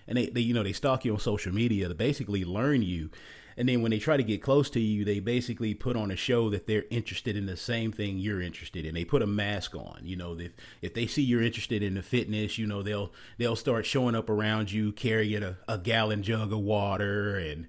and 0.07 0.17
they, 0.17 0.27
they 0.27 0.41
you 0.41 0.53
know 0.53 0.63
they 0.63 0.73
stalk 0.73 1.03
you 1.03 1.13
on 1.13 1.19
social 1.19 1.53
media 1.53 1.88
to 1.88 1.95
basically 1.95 2.45
learn 2.45 2.81
you 2.81 3.09
and 3.57 3.69
then 3.69 3.81
when 3.81 3.91
they 3.91 3.99
try 3.99 4.17
to 4.17 4.23
get 4.23 4.41
close 4.41 4.69
to 4.71 4.79
you, 4.79 5.05
they 5.05 5.19
basically 5.19 5.73
put 5.73 5.95
on 5.95 6.11
a 6.11 6.15
show 6.15 6.49
that 6.49 6.67
they're 6.67 6.85
interested 6.89 7.37
in 7.37 7.45
the 7.45 7.55
same 7.55 7.91
thing 7.91 8.17
you're 8.17 8.41
interested 8.41 8.85
in. 8.85 8.93
They 8.93 9.05
put 9.05 9.21
a 9.21 9.27
mask 9.27 9.75
on. 9.75 10.01
You 10.03 10.17
know, 10.17 10.37
if 10.37 10.53
if 10.81 10.93
they 10.93 11.07
see 11.07 11.21
you're 11.21 11.41
interested 11.41 11.81
in 11.81 11.93
the 11.93 12.03
fitness, 12.03 12.57
you 12.57 12.67
know, 12.67 12.81
they'll 12.81 13.11
they'll 13.37 13.55
start 13.55 13.85
showing 13.85 14.15
up 14.15 14.29
around 14.29 14.71
you 14.71 14.91
carrying 14.91 15.43
a, 15.43 15.57
a 15.67 15.77
gallon 15.77 16.21
jug 16.21 16.51
of 16.51 16.59
water 16.59 17.37
and 17.37 17.67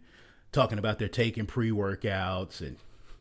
talking 0.50 0.78
about 0.78 0.98
they're 0.98 1.08
taking 1.08 1.46
pre 1.46 1.70
workouts 1.70 2.60
and 2.60 2.76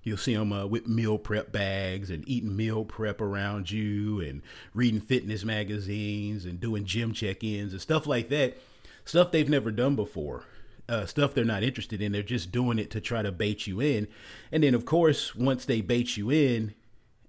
You'll 0.06 0.18
see 0.18 0.36
them 0.36 0.54
uh, 0.54 0.68
with 0.68 0.88
meal 0.88 1.18
prep 1.18 1.52
bags 1.52 2.12
and 2.12 2.24
eating 2.30 2.56
meal 2.56 2.86
prep 2.86 3.20
around 3.20 3.72
you 3.72 4.22
and 4.22 4.44
reading 4.76 5.02
fitness 5.02 5.44
magazines 5.44 6.46
and 6.46 6.62
doing 6.62 6.86
gym 6.86 7.12
check 7.12 7.44
ins 7.44 7.72
and 7.72 7.82
stuff 7.82 8.06
like 8.06 8.30
that. 8.30 8.56
Stuff 9.04 9.32
they've 9.32 9.50
never 9.50 9.72
done 9.72 9.96
before 9.96 10.46
uh, 10.88 11.06
stuff 11.06 11.34
they're 11.34 11.46
not 11.46 11.64
interested 11.64 12.02
in. 12.02 12.12
They're 12.12 12.24
just 12.24 12.52
doing 12.52 12.80
it 12.80 12.90
to 12.92 13.02
try 13.02 13.22
to 13.22 13.32
bait 13.32 13.68
you 13.68 13.80
in. 13.82 14.08
And 14.52 14.64
then, 14.64 14.74
of 14.74 14.86
course, 14.86 15.36
once 15.36 15.66
they 15.66 15.82
bait 15.82 16.18
you 16.18 16.30
in, 16.30 16.74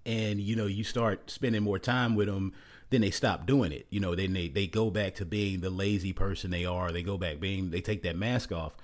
and 0.07 0.41
you 0.41 0.55
know 0.55 0.67
you 0.67 0.85
start 0.85 1.31
spending 1.31 1.63
more 1.63 1.79
time 1.79 2.15
with 2.15 2.29
them, 2.29 2.53
then 2.91 3.01
they 3.01 3.11
stop 3.11 3.45
doing 3.45 3.73
it. 3.73 3.87
You 3.91 4.01
know, 4.01 4.15
then 4.15 4.33
they 4.33 4.49
they 4.49 4.67
go 4.67 4.91
back 4.91 5.17
to 5.17 5.27
being 5.27 5.61
the 5.61 5.71
lazy 5.71 6.13
person 6.13 6.51
they 6.51 6.65
are. 6.65 6.93
They 6.93 7.03
go 7.03 7.19
back 7.19 7.41
being 7.41 7.71
they 7.71 7.81
take 7.81 8.03
that 8.05 8.17
mask 8.17 8.53
off. 8.53 8.77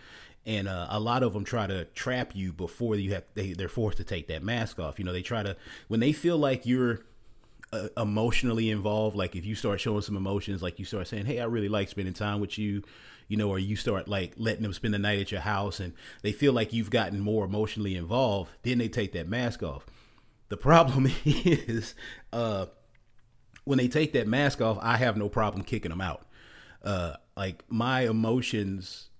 And 0.45 0.67
uh, 0.67 0.89
a 0.91 0.99
lot 0.99 1.23
of 1.23 1.35
them 1.35 1.45
try 1.45 1.69
to 1.69 1.85
trap 1.85 2.35
you 2.35 2.53
before 2.53 2.97
you 2.97 3.15
have 3.15 3.23
they, 3.35 3.53
they're 3.53 3.69
forced 3.69 3.99
to 3.99 4.05
take 4.05 4.27
that 4.27 4.43
mask 4.43 4.81
off. 4.81 4.99
You 4.99 5.05
know, 5.05 5.13
they 5.13 5.23
try 5.23 5.45
to 5.45 5.57
when 5.87 6.01
they 6.01 6.13
feel 6.13 6.37
like 6.37 6.67
you're 6.67 7.03
uh, 7.73 7.89
emotionally 7.97 8.69
involved 8.69 9.17
like 9.17 9.35
if 9.35 9.47
you 9.47 9.55
start 9.55 9.81
showing 9.81 10.03
some 10.03 10.17
emotions 10.17 10.63
like 10.63 10.79
you 10.79 10.85
start 10.85 11.09
saying 11.09 11.25
hey 11.25 11.41
i 11.41 11.45
really 11.45 11.71
like 11.71 11.89
spending 11.89 12.13
time 12.13 12.39
with 12.39 12.59
you 12.59 12.83
you 13.29 13.37
know, 13.37 13.49
or 13.49 13.59
you 13.59 13.77
start 13.77 14.09
like 14.09 14.33
letting 14.37 14.63
them 14.63 14.73
spend 14.73 14.95
the 14.95 14.99
night 14.99 15.21
at 15.21 15.33
your 15.33 15.41
house 15.41 15.81
and 15.81 15.93
they 16.23 16.33
feel 16.33 16.53
like 16.53 16.73
you've 16.73 16.91
gotten 16.91 17.21
more 17.21 17.45
emotionally 17.45 17.97
involved, 17.97 18.53
then 18.63 18.79
they 18.79 18.89
take 18.89 19.13
that 19.13 19.29
mask 19.29 19.63
off. 19.63 19.87
The 20.49 20.57
problem 20.57 21.11
is, 21.25 21.95
uh, 22.33 22.67
when 23.65 23.79
they 23.79 23.89
take 23.89 24.13
that 24.13 24.27
mask 24.27 24.61
off, 24.61 24.79
I 24.83 24.97
have 24.97 25.17
no 25.17 25.29
problem 25.29 25.65
kicking 25.65 25.91
them 25.91 26.01
out. 26.01 26.27
Uh, 26.83 27.15
like 27.37 27.65
my 27.69 28.03
emotions, 28.03 29.11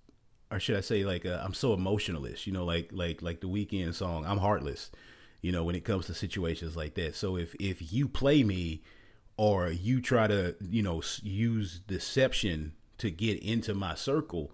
or 0.51 0.61
should 0.61 0.77
I 0.77 0.81
say, 0.81 1.05
like 1.05 1.25
uh, 1.25 1.41
I'm 1.43 1.55
so 1.55 1.73
emotionalist, 1.73 2.47
you 2.47 2.53
know, 2.53 2.65
like 2.65 2.91
like 2.93 3.23
like 3.23 3.41
the 3.41 3.49
Weeknd 3.49 3.95
song, 3.95 4.27
I'm 4.27 4.39
heartless, 4.39 4.91
you 5.41 5.53
know, 5.53 5.65
when 5.65 5.77
it 5.77 5.85
comes 5.85 6.07
to 6.07 6.15
situations 6.15 6.77
like 6.77 6.95
that. 6.95 7.15
So 7.15 7.37
if 7.37 7.55
if 7.61 7.93
you 7.93 8.09
play 8.09 8.43
me, 8.43 8.83
or 9.37 9.71
you 9.71 10.01
try 10.01 10.27
to, 10.27 10.55
you 10.61 10.83
know, 10.83 11.03
use 11.23 11.81
deception 11.81 12.75
to 13.03 13.11
get 13.11 13.43
into 13.43 13.75
my 13.75 13.95
circle, 13.95 14.53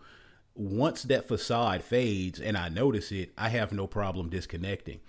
once 0.54 1.02
that 1.04 1.28
facade 1.28 1.84
fades 1.84 2.40
and 2.40 2.56
I 2.56 2.68
notice 2.68 3.12
it, 3.12 3.30
I 3.38 3.50
have 3.50 3.72
no 3.72 3.86
problem 3.86 4.28
disconnecting. 4.28 5.00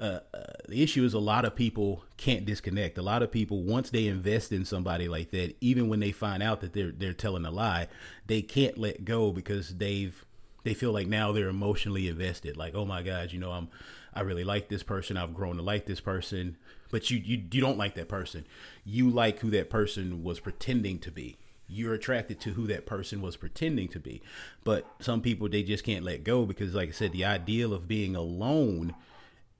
Uh, 0.00 0.18
uh, 0.34 0.42
the 0.68 0.82
issue 0.82 1.04
is 1.04 1.14
a 1.14 1.20
lot 1.20 1.44
of 1.44 1.54
people 1.54 2.04
can't 2.16 2.44
disconnect. 2.44 2.98
A 2.98 3.02
lot 3.02 3.22
of 3.22 3.30
people, 3.30 3.62
once 3.62 3.90
they 3.90 4.08
invest 4.08 4.50
in 4.50 4.64
somebody 4.64 5.06
like 5.06 5.30
that, 5.30 5.54
even 5.60 5.88
when 5.88 6.00
they 6.00 6.10
find 6.10 6.42
out 6.42 6.60
that 6.60 6.72
they're 6.72 6.90
they're 6.90 7.12
telling 7.12 7.44
a 7.44 7.52
lie, 7.52 7.86
they 8.26 8.42
can't 8.42 8.76
let 8.76 9.04
go 9.04 9.30
because 9.30 9.76
they've 9.76 10.24
they 10.64 10.74
feel 10.74 10.92
like 10.92 11.06
now 11.06 11.30
they're 11.30 11.48
emotionally 11.48 12.08
invested. 12.08 12.56
Like, 12.56 12.74
oh 12.74 12.84
my 12.84 13.02
God, 13.02 13.32
you 13.32 13.38
know, 13.38 13.52
I'm 13.52 13.68
I 14.12 14.22
really 14.22 14.44
like 14.44 14.68
this 14.68 14.82
person. 14.82 15.16
I've 15.16 15.34
grown 15.34 15.56
to 15.56 15.62
like 15.62 15.86
this 15.86 16.00
person, 16.00 16.56
but 16.90 17.10
you 17.10 17.18
you 17.18 17.44
you 17.52 17.60
don't 17.60 17.78
like 17.78 17.94
that 17.94 18.08
person. 18.08 18.44
You 18.84 19.08
like 19.08 19.38
who 19.38 19.50
that 19.50 19.70
person 19.70 20.24
was 20.24 20.40
pretending 20.40 20.98
to 21.00 21.12
be 21.12 21.36
you're 21.68 21.94
attracted 21.94 22.40
to 22.40 22.50
who 22.50 22.66
that 22.66 22.86
person 22.86 23.22
was 23.22 23.36
pretending 23.36 23.88
to 23.88 24.00
be. 24.00 24.22
But 24.64 24.86
some 25.00 25.22
people 25.22 25.48
they 25.48 25.62
just 25.62 25.84
can't 25.84 26.04
let 26.04 26.24
go 26.24 26.44
because, 26.44 26.74
like 26.74 26.90
I 26.90 26.92
said, 26.92 27.12
the 27.12 27.24
ideal 27.24 27.72
of 27.72 27.88
being 27.88 28.14
alone 28.16 28.94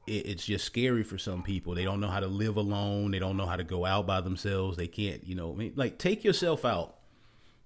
it's 0.07 0.47
just 0.47 0.65
scary 0.65 1.05
for 1.05 1.17
some 1.17 1.43
people. 1.43 1.75
They 1.75 1.85
don't 1.85 2.01
know 2.01 2.09
how 2.09 2.21
to 2.21 2.27
live 2.27 2.57
alone. 2.57 3.13
They 3.13 3.19
don't 3.19 3.37
know 3.37 3.47
how 3.47 3.57
to 3.57 3.65
go 3.65 3.87
out 3.87 4.07
by 4.07 4.21
themselves. 4.21 4.77
They 4.77 4.89
can't, 4.89 5.25
you 5.27 5.35
know, 5.35 5.53
I 5.53 5.55
mean, 5.55 5.73
like 5.77 5.99
take 5.99 6.25
yourself 6.25 6.65
out. 6.65 6.97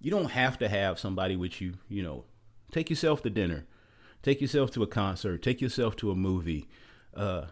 You 0.01 0.11
don't 0.11 0.31
have 0.33 0.59
to 0.59 0.69
have 0.69 0.99
somebody 0.99 1.37
with 1.37 1.61
you, 1.61 1.75
you 1.89 2.03
know. 2.03 2.25
Take 2.73 2.91
yourself 2.91 3.23
to 3.23 3.31
dinner. 3.31 3.65
Take 4.23 4.41
yourself 4.41 4.71
to 4.73 4.83
a 4.83 4.87
concert. 4.87 5.43
Take 5.43 5.63
yourself 5.63 5.97
to 5.97 6.11
a 6.11 6.15
movie. 6.15 6.69
Uh, 7.15 7.47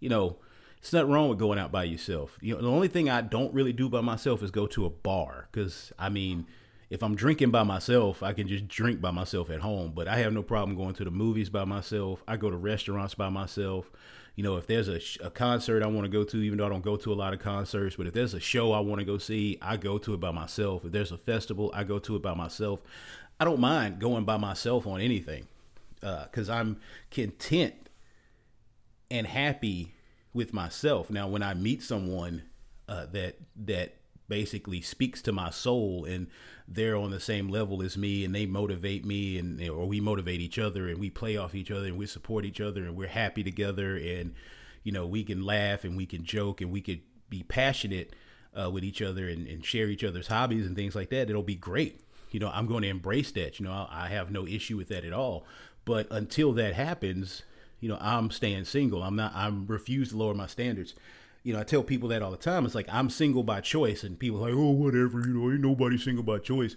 you 0.00 0.10
know, 0.10 0.36
it's 0.80 0.92
not 0.92 1.08
wrong 1.08 1.28
with 1.28 1.38
going 1.38 1.58
out 1.58 1.70
by 1.70 1.84
yourself. 1.84 2.38
You 2.40 2.54
know, 2.54 2.62
the 2.62 2.70
only 2.70 2.88
thing 2.88 3.10
I 3.10 3.20
don't 3.20 3.52
really 3.52 3.72
do 3.72 3.88
by 3.88 4.00
myself 4.00 4.42
is 4.42 4.50
go 4.50 4.66
to 4.68 4.86
a 4.86 4.90
bar 4.90 5.48
because 5.52 5.92
I 5.98 6.08
mean, 6.08 6.46
if 6.88 7.02
I'm 7.02 7.14
drinking 7.14 7.50
by 7.50 7.62
myself, 7.64 8.22
I 8.22 8.32
can 8.32 8.48
just 8.48 8.66
drink 8.66 9.00
by 9.00 9.10
myself 9.10 9.50
at 9.50 9.60
home. 9.60 9.92
But 9.94 10.08
I 10.08 10.18
have 10.18 10.32
no 10.32 10.42
problem 10.42 10.76
going 10.76 10.94
to 10.94 11.04
the 11.04 11.10
movies 11.10 11.50
by 11.50 11.64
myself. 11.64 12.22
I 12.26 12.36
go 12.36 12.50
to 12.50 12.56
restaurants 12.56 13.14
by 13.14 13.28
myself. 13.28 13.90
You 14.36 14.42
know, 14.42 14.56
if 14.56 14.66
there's 14.66 14.88
a, 14.88 15.00
a 15.22 15.30
concert 15.30 15.82
I 15.82 15.86
want 15.86 16.06
to 16.06 16.10
go 16.10 16.24
to, 16.24 16.38
even 16.38 16.56
though 16.56 16.66
I 16.66 16.70
don't 16.70 16.82
go 16.82 16.96
to 16.96 17.12
a 17.12 17.14
lot 17.14 17.34
of 17.34 17.40
concerts, 17.40 17.96
but 17.96 18.06
if 18.06 18.14
there's 18.14 18.32
a 18.32 18.40
show 18.40 18.72
I 18.72 18.80
want 18.80 19.00
to 19.00 19.04
go 19.04 19.18
see, 19.18 19.58
I 19.60 19.76
go 19.76 19.98
to 19.98 20.14
it 20.14 20.20
by 20.20 20.30
myself. 20.30 20.86
If 20.86 20.92
there's 20.92 21.12
a 21.12 21.18
festival, 21.18 21.70
I 21.74 21.84
go 21.84 21.98
to 21.98 22.16
it 22.16 22.22
by 22.22 22.34
myself. 22.34 22.80
I 23.38 23.44
don't 23.44 23.60
mind 23.60 23.98
going 23.98 24.24
by 24.24 24.38
myself 24.38 24.86
on 24.86 25.00
anything 25.00 25.46
because 26.00 26.48
uh, 26.48 26.54
I'm 26.54 26.80
content 27.10 27.74
and 29.10 29.26
happy 29.26 29.94
with 30.32 30.52
myself. 30.52 31.10
Now, 31.10 31.28
when 31.28 31.42
I 31.42 31.54
meet 31.54 31.82
someone 31.82 32.42
uh, 32.88 33.06
that 33.12 33.36
that 33.56 33.96
basically 34.28 34.80
speaks 34.80 35.20
to 35.20 35.32
my 35.32 35.50
soul 35.50 36.04
and 36.04 36.28
they're 36.66 36.96
on 36.96 37.10
the 37.10 37.20
same 37.20 37.48
level 37.48 37.82
as 37.82 37.98
me 37.98 38.24
and 38.24 38.32
they 38.32 38.46
motivate 38.46 39.04
me 39.04 39.36
and 39.36 39.60
or 39.68 39.86
we 39.86 40.00
motivate 40.00 40.40
each 40.40 40.58
other 40.58 40.88
and 40.88 40.98
we 40.98 41.10
play 41.10 41.36
off 41.36 41.54
each 41.54 41.70
other 41.70 41.86
and 41.86 41.98
we 41.98 42.06
support 42.06 42.44
each 42.44 42.60
other 42.60 42.84
and 42.84 42.96
we're 42.96 43.08
happy 43.08 43.42
together 43.42 43.96
and 43.96 44.32
you 44.84 44.92
know 44.92 45.04
we 45.04 45.24
can 45.24 45.44
laugh 45.44 45.82
and 45.82 45.96
we 45.96 46.06
can 46.06 46.24
joke 46.24 46.60
and 46.60 46.70
we 46.70 46.80
could 46.80 47.00
be 47.28 47.42
passionate 47.42 48.14
uh, 48.58 48.70
with 48.70 48.84
each 48.84 49.02
other 49.02 49.28
and, 49.28 49.46
and, 49.46 49.64
share 49.64 49.86
each 49.86 50.02
other's 50.02 50.26
hobbies 50.28 50.66
and 50.66 50.74
things 50.74 50.94
like 50.94 51.10
that 51.10 51.28
it'll 51.28 51.42
be 51.42 51.56
great. 51.56 52.00
You 52.30 52.38
know 52.38 52.50
i'm 52.54 52.66
going 52.66 52.82
to 52.82 52.88
embrace 52.88 53.32
that. 53.32 53.58
You 53.58 53.66
know 53.66 53.72
I, 53.72 54.04
I 54.04 54.08
have 54.08 54.30
no 54.30 54.46
issue 54.46 54.76
with 54.76 54.88
that 54.88 55.04
at 55.04 55.12
all. 55.12 55.44
But 55.84 56.06
until 56.10 56.52
that 56.52 56.74
happens 56.74 57.42
you 57.80 57.88
know 57.88 57.98
i'm 58.00 58.30
staying 58.30 58.64
single 58.64 59.02
i'm 59.02 59.16
not 59.16 59.32
i'm 59.34 59.66
refuse 59.66 60.10
to 60.10 60.16
lower 60.16 60.34
my 60.34 60.46
standards 60.46 60.94
you 61.42 61.54
know, 61.54 61.60
I 61.60 61.64
tell 61.64 61.82
people 61.82 62.08
that 62.10 62.22
all 62.22 62.30
the 62.30 62.36
time. 62.36 62.66
It's 62.66 62.74
like 62.74 62.88
I'm 62.90 63.08
single 63.08 63.42
by 63.42 63.60
choice, 63.60 64.04
and 64.04 64.18
people 64.18 64.44
are 64.44 64.50
like, 64.50 64.58
oh, 64.58 64.70
whatever, 64.70 65.20
you 65.20 65.34
know, 65.34 65.50
ain't 65.50 65.60
nobody 65.60 65.96
single 65.96 66.22
by 66.22 66.38
choice. 66.38 66.76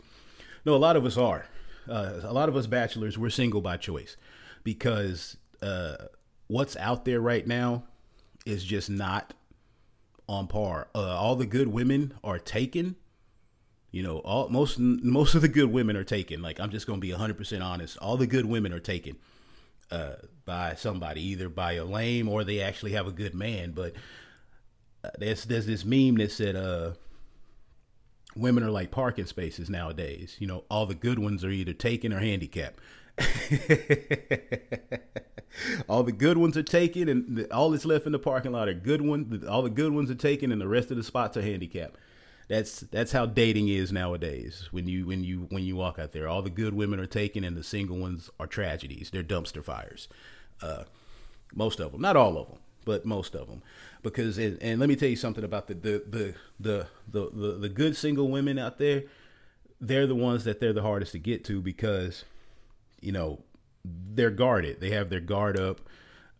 No, 0.65 0.75
a 0.75 0.77
lot 0.77 0.95
of 0.95 1.05
us 1.05 1.17
are. 1.17 1.45
Uh, 1.87 2.21
a 2.23 2.31
lot 2.31 2.47
of 2.47 2.55
us 2.55 2.65
bachelors, 2.65 3.17
we're 3.17 3.29
single 3.29 3.59
by 3.59 3.75
choice 3.75 4.15
because 4.63 5.35
uh, 5.61 5.95
what's 6.47 6.77
out 6.77 7.03
there 7.03 7.19
right 7.19 7.45
now 7.45 7.83
is 8.45 8.63
just 8.63 8.89
not 8.89 9.33
on 10.29 10.47
par. 10.47 10.87
Uh, 10.95 10.99
all 10.99 11.35
the 11.35 11.45
good 11.45 11.67
women 11.67 12.13
are 12.23 12.39
taken. 12.39 12.95
You 13.91 14.01
know, 14.01 14.19
all 14.19 14.47
most 14.47 14.79
most 14.79 15.35
of 15.35 15.41
the 15.41 15.49
good 15.49 15.71
women 15.73 15.97
are 15.97 16.05
taken. 16.05 16.41
Like 16.41 16.59
I'm 16.59 16.69
just 16.71 16.87
gonna 16.87 16.99
be 16.99 17.11
100 17.11 17.37
percent 17.37 17.61
honest. 17.61 17.97
All 17.97 18.15
the 18.15 18.25
good 18.25 18.45
women 18.45 18.71
are 18.71 18.79
taken 18.79 19.17
uh, 19.91 20.15
by 20.45 20.75
somebody, 20.75 21.21
either 21.21 21.49
by 21.49 21.73
a 21.73 21.85
lame 21.85 22.27
or 22.27 22.43
they 22.43 22.61
actually 22.61 22.91
have 22.93 23.07
a 23.07 23.11
good 23.11 23.33
man. 23.33 23.71
But 23.71 23.93
there's 25.17 25.45
there's 25.45 25.65
this 25.65 25.83
meme 25.85 26.15
that 26.15 26.31
said 26.31 26.55
uh 26.55 26.93
women 28.35 28.63
are 28.63 28.71
like 28.71 28.91
parking 28.91 29.25
spaces 29.25 29.69
nowadays. 29.69 30.37
You 30.39 30.47
know, 30.47 30.63
all 30.69 30.85
the 30.85 30.95
good 30.95 31.19
ones 31.19 31.43
are 31.43 31.49
either 31.49 31.73
taken 31.73 32.13
or 32.13 32.19
handicapped. 32.19 32.79
all 35.87 36.01
the 36.03 36.11
good 36.11 36.37
ones 36.37 36.57
are 36.57 36.63
taken, 36.63 37.07
and 37.09 37.47
all 37.51 37.69
that's 37.69 37.85
left 37.85 38.05
in 38.07 38.11
the 38.11 38.19
parking 38.19 38.53
lot 38.53 38.67
are 38.67 38.73
good 38.73 39.01
ones. 39.01 39.45
All 39.45 39.61
the 39.61 39.69
good 39.69 39.93
ones 39.93 40.09
are 40.09 40.15
taken, 40.15 40.51
and 40.51 40.59
the 40.59 40.67
rest 40.67 40.89
of 40.89 40.97
the 40.97 41.03
spots 41.03 41.37
are 41.37 41.43
handicapped. 41.43 41.95
That's 42.47 42.81
that's 42.81 43.11
how 43.11 43.25
dating 43.25 43.69
is 43.69 43.91
nowadays. 43.91 44.67
When 44.71 44.87
you 44.87 45.05
when 45.05 45.23
you 45.23 45.47
when 45.49 45.63
you 45.63 45.75
walk 45.75 45.97
out 45.99 46.11
there, 46.11 46.27
all 46.27 46.41
the 46.41 46.49
good 46.49 46.73
women 46.73 46.99
are 46.99 47.05
taken, 47.05 47.43
and 47.43 47.55
the 47.55 47.63
single 47.63 47.97
ones 47.97 48.29
are 48.39 48.47
tragedies. 48.47 49.09
They're 49.11 49.23
dumpster 49.23 49.63
fires. 49.63 50.07
Uh, 50.61 50.83
most 51.53 51.79
of 51.79 51.91
them, 51.91 52.01
not 52.01 52.15
all 52.15 52.37
of 52.37 52.47
them 52.49 52.57
but 52.85 53.05
most 53.05 53.35
of 53.35 53.47
them 53.47 53.61
because 54.01 54.37
and, 54.37 54.61
and 54.61 54.79
let 54.79 54.89
me 54.89 54.95
tell 54.95 55.09
you 55.09 55.15
something 55.15 55.43
about 55.43 55.67
the 55.67 55.73
the, 55.73 56.03
the 56.07 56.35
the 56.59 56.87
the 57.09 57.29
the 57.33 57.51
the 57.59 57.69
good 57.69 57.95
single 57.95 58.29
women 58.29 58.57
out 58.59 58.77
there 58.77 59.03
they're 59.79 60.07
the 60.07 60.15
ones 60.15 60.43
that 60.43 60.59
they're 60.59 60.73
the 60.73 60.81
hardest 60.81 61.11
to 61.11 61.19
get 61.19 61.43
to 61.43 61.61
because 61.61 62.25
you 63.01 63.11
know 63.11 63.39
they're 63.85 64.29
guarded 64.29 64.79
they 64.79 64.91
have 64.91 65.09
their 65.09 65.19
guard 65.19 65.59
up 65.59 65.81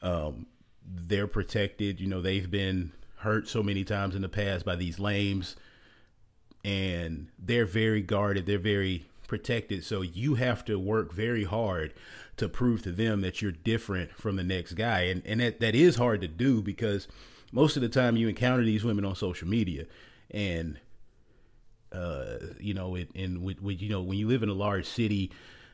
um, 0.01 0.45
they're 0.85 1.27
protected 1.27 1.99
you 1.99 2.07
know 2.07 2.21
they've 2.21 2.51
been 2.51 2.91
hurt 3.17 3.47
so 3.47 3.63
many 3.63 3.83
times 3.83 4.15
in 4.15 4.21
the 4.21 4.29
past 4.29 4.65
by 4.65 4.75
these 4.75 4.99
lames 4.99 5.55
and 6.63 7.27
they're 7.37 7.65
very 7.65 8.01
guarded 8.01 8.45
they're 8.45 8.57
very 8.57 9.05
protected 9.27 9.83
so 9.83 10.01
you 10.01 10.35
have 10.35 10.63
to 10.63 10.77
work 10.79 11.11
very 11.11 11.43
hard 11.43 11.93
to 12.37 12.49
prove 12.49 12.81
to 12.83 12.91
them 12.91 13.21
that 13.21 13.41
you're 13.41 13.51
different 13.51 14.11
from 14.11 14.35
the 14.35 14.43
next 14.43 14.73
guy. 14.73 15.01
And 15.01 15.21
and 15.25 15.39
that, 15.39 15.59
that 15.59 15.75
is 15.75 15.95
hard 15.95 16.21
to 16.21 16.27
do 16.27 16.61
because 16.61 17.07
most 17.51 17.75
of 17.75 17.81
the 17.81 17.89
time 17.89 18.17
you 18.17 18.27
encounter 18.27 18.63
these 18.63 18.83
women 18.83 19.05
on 19.05 19.15
social 19.15 19.47
media 19.47 19.85
and 20.31 20.79
uh, 21.91 22.37
you 22.59 22.73
know, 22.73 22.95
it, 22.95 23.09
and 23.13 23.43
with, 23.43 23.61
with, 23.61 23.79
you 23.79 23.87
know, 23.87 24.01
when 24.01 24.17
you 24.17 24.27
live 24.27 24.41
in 24.41 24.49
a 24.49 24.53
large 24.53 24.87
city 24.87 25.31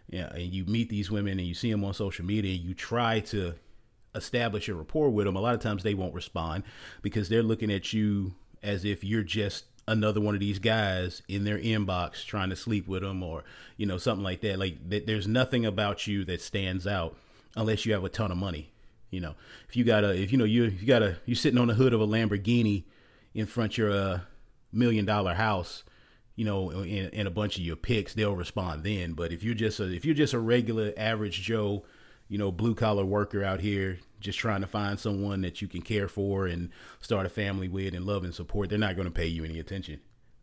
yeah, 0.10 0.28
and 0.34 0.54
you 0.54 0.66
meet 0.66 0.90
these 0.90 1.10
women 1.10 1.40
and 1.40 1.48
you 1.48 1.54
see 1.54 1.72
them 1.72 1.86
on 1.86 1.94
social 1.94 2.26
media, 2.26 2.54
you 2.54 2.74
try 2.74 3.22
to 3.22 3.54
establish 4.14 4.68
a 4.68 4.76
rapport 4.76 5.10
with 5.12 5.28
them. 5.28 5.38
A 5.38 5.40
lot 5.40 5.54
of 5.54 5.62
times 5.62 5.84
they 5.84 5.94
won't 5.94 6.14
respond 6.14 6.64
because 7.02 7.30
they're 7.30 7.44
looking 7.44 7.72
at 7.72 7.94
you 7.94 8.34
as 8.62 8.84
if 8.84 9.02
you're 9.02 9.24
just 9.24 9.66
another 9.90 10.22
one 10.22 10.36
of 10.36 10.40
these 10.40 10.60
guys 10.60 11.22
in 11.28 11.44
their 11.44 11.58
inbox 11.58 12.26
trying 12.26 12.50
to 12.50 12.56
sleep 12.56 12.88
with 12.88 13.02
them 13.02 13.24
or 13.24 13.44
you 13.78 13.86
know 13.86 13.98
something 13.98 14.24
like 14.24 14.42
that. 14.42 14.60
Like 14.60 14.90
th- 14.90 15.06
there's 15.06 15.28
nothing 15.28 15.66
about 15.66 16.08
you 16.08 16.24
that 16.26 16.42
stands 16.42 16.88
out 16.88 17.18
unless 17.56 17.86
you 17.86 17.94
have 17.94 18.04
a 18.04 18.10
ton 18.10 18.32
of 18.32 18.38
money 18.38 18.72
you 19.12 19.20
know. 19.20 19.36
If 19.68 19.76
you 19.76 19.84
got 19.84 20.04
a 20.04 20.12
if 20.12 20.32
you 20.32 20.38
know 20.38 20.46
you 20.46 20.66
you 20.66 20.88
got 20.88 21.02
a 21.02 21.18
you're 21.26 21.36
sitting 21.36 21.60
on 21.60 21.68
the 21.68 21.74
hood 21.74 21.94
of 21.94 22.02
a 22.02 22.08
lamborghini 22.08 22.84
in 23.34 23.46
front 23.46 23.74
of 23.74 23.78
your 23.78 23.92
uh, 23.92 24.20
million 24.72 25.06
dollar 25.06 25.34
house 25.34 25.84
you 26.36 26.46
know 26.46 26.70
in, 26.70 27.10
in 27.10 27.28
a 27.28 27.32
bunch 27.32 27.58
of 27.58 27.64
your 27.64 27.76
pics 27.76 28.14
they'll 28.14 28.36
respond 28.36 28.84
then. 28.84 29.14
But 29.14 29.32
if 29.32 29.44
you're 29.44 29.56
just 29.56 29.80
a 29.80 29.92
if 29.92 30.06
you're 30.06 30.16
just 30.16 30.34
a 30.34 30.40
regular 30.40 30.94
average 30.98 31.42
joe 31.42 31.84
you 32.30 32.38
know 32.38 32.52
blue 32.52 32.76
collar 32.76 33.04
worker 33.04 33.44
out 33.44 33.60
here 33.60 34.00
just 34.20 34.40
trying 34.40 34.62
to 34.62 34.68
find 34.68 35.00
someone 35.00 35.42
that 35.42 35.62
you 35.62 35.68
can 35.68 35.82
care 35.82 36.08
for 36.08 36.46
and 36.46 36.70
start 37.00 37.26
a 37.26 37.30
family 37.30 37.68
with 37.68 37.94
and 37.94 38.06
love 38.06 38.24
and 38.24 38.34
support, 38.34 38.70
they're 38.70 38.78
not 38.78 38.96
going 38.96 39.08
to 39.08 39.14
pay 39.14 39.28
you 39.28 39.44
any 39.46 39.60
attention. 39.60 40.00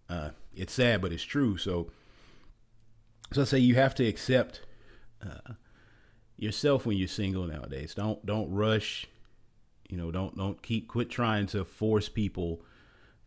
Uh, 0.08 0.30
it's 0.54 0.72
sad, 0.72 1.02
but 1.02 1.12
it's 1.12 1.22
true. 1.22 1.56
So, 1.56 1.90
so 3.32 3.42
I 3.42 3.44
say 3.44 3.58
you 3.58 3.74
have 3.74 3.94
to 3.96 4.06
accept 4.06 4.62
uh, 5.22 5.54
yourself 6.36 6.86
when 6.86 6.96
you're 6.96 7.08
single 7.08 7.46
nowadays. 7.46 7.94
Don't 7.94 8.24
don't 8.24 8.50
rush. 8.50 9.06
You 9.88 9.96
know, 9.96 10.10
don't 10.10 10.36
don't 10.36 10.62
keep 10.62 10.88
quit 10.88 11.10
trying 11.10 11.46
to 11.48 11.64
force 11.64 12.08
people 12.08 12.62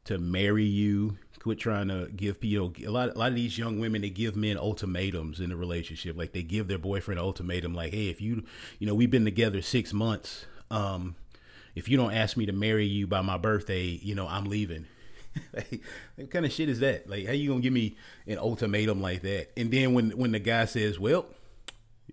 to 0.10 0.18
marry 0.18 0.66
you. 0.66 1.18
Quit 1.40 1.58
trying 1.58 1.88
to 1.88 2.10
give 2.14 2.44
you 2.44 2.60
know 2.60 2.74
a 2.86 2.92
lot 2.92 3.16
a 3.16 3.18
lot 3.18 3.30
of 3.30 3.36
these 3.36 3.58
young 3.58 3.80
women 3.80 4.02
they 4.02 4.10
give 4.10 4.36
men 4.36 4.58
ultimatums 4.58 5.40
in 5.40 5.54
a 5.54 5.56
relationship. 5.56 6.18
Like 6.18 6.34
they 6.34 6.44
give 6.44 6.68
their 6.68 6.78
boyfriend 6.78 7.18
an 7.18 7.26
ultimatum, 7.26 7.74
like, 7.74 7.94
hey, 7.94 8.10
if 8.10 8.20
you 8.20 8.44
you 8.78 8.86
know 8.86 8.94
we've 8.94 9.10
been 9.10 9.24
together 9.24 9.62
six 9.62 9.94
months, 9.94 10.46
um, 10.70 11.16
if 11.76 11.88
you 11.88 11.96
don't 11.96 12.14
ask 12.14 12.36
me 12.36 12.46
to 12.46 12.52
marry 12.52 12.86
you 12.86 13.08
by 13.08 13.22
my 13.22 13.38
birthday, 13.38 13.84
you 13.84 14.16
know 14.16 14.28
I'm 14.28 14.46
leaving. 14.46 14.86
like, 15.54 15.82
what 16.16 16.30
kind 16.30 16.46
of 16.46 16.52
shit 16.52 16.68
is 16.68 16.82
that? 16.82 17.10
Like, 17.10 17.26
how 17.26 17.32
you 17.32 17.48
gonna 17.48 17.62
give 17.62 17.72
me 17.72 17.96
an 18.28 18.38
ultimatum 18.38 19.02
like 19.02 19.22
that? 19.22 19.52
And 19.56 19.72
then 19.72 19.94
when 19.94 20.12
when 20.12 20.34
the 20.34 20.40
guy 20.40 20.66
says, 20.66 21.00
well 21.00 21.26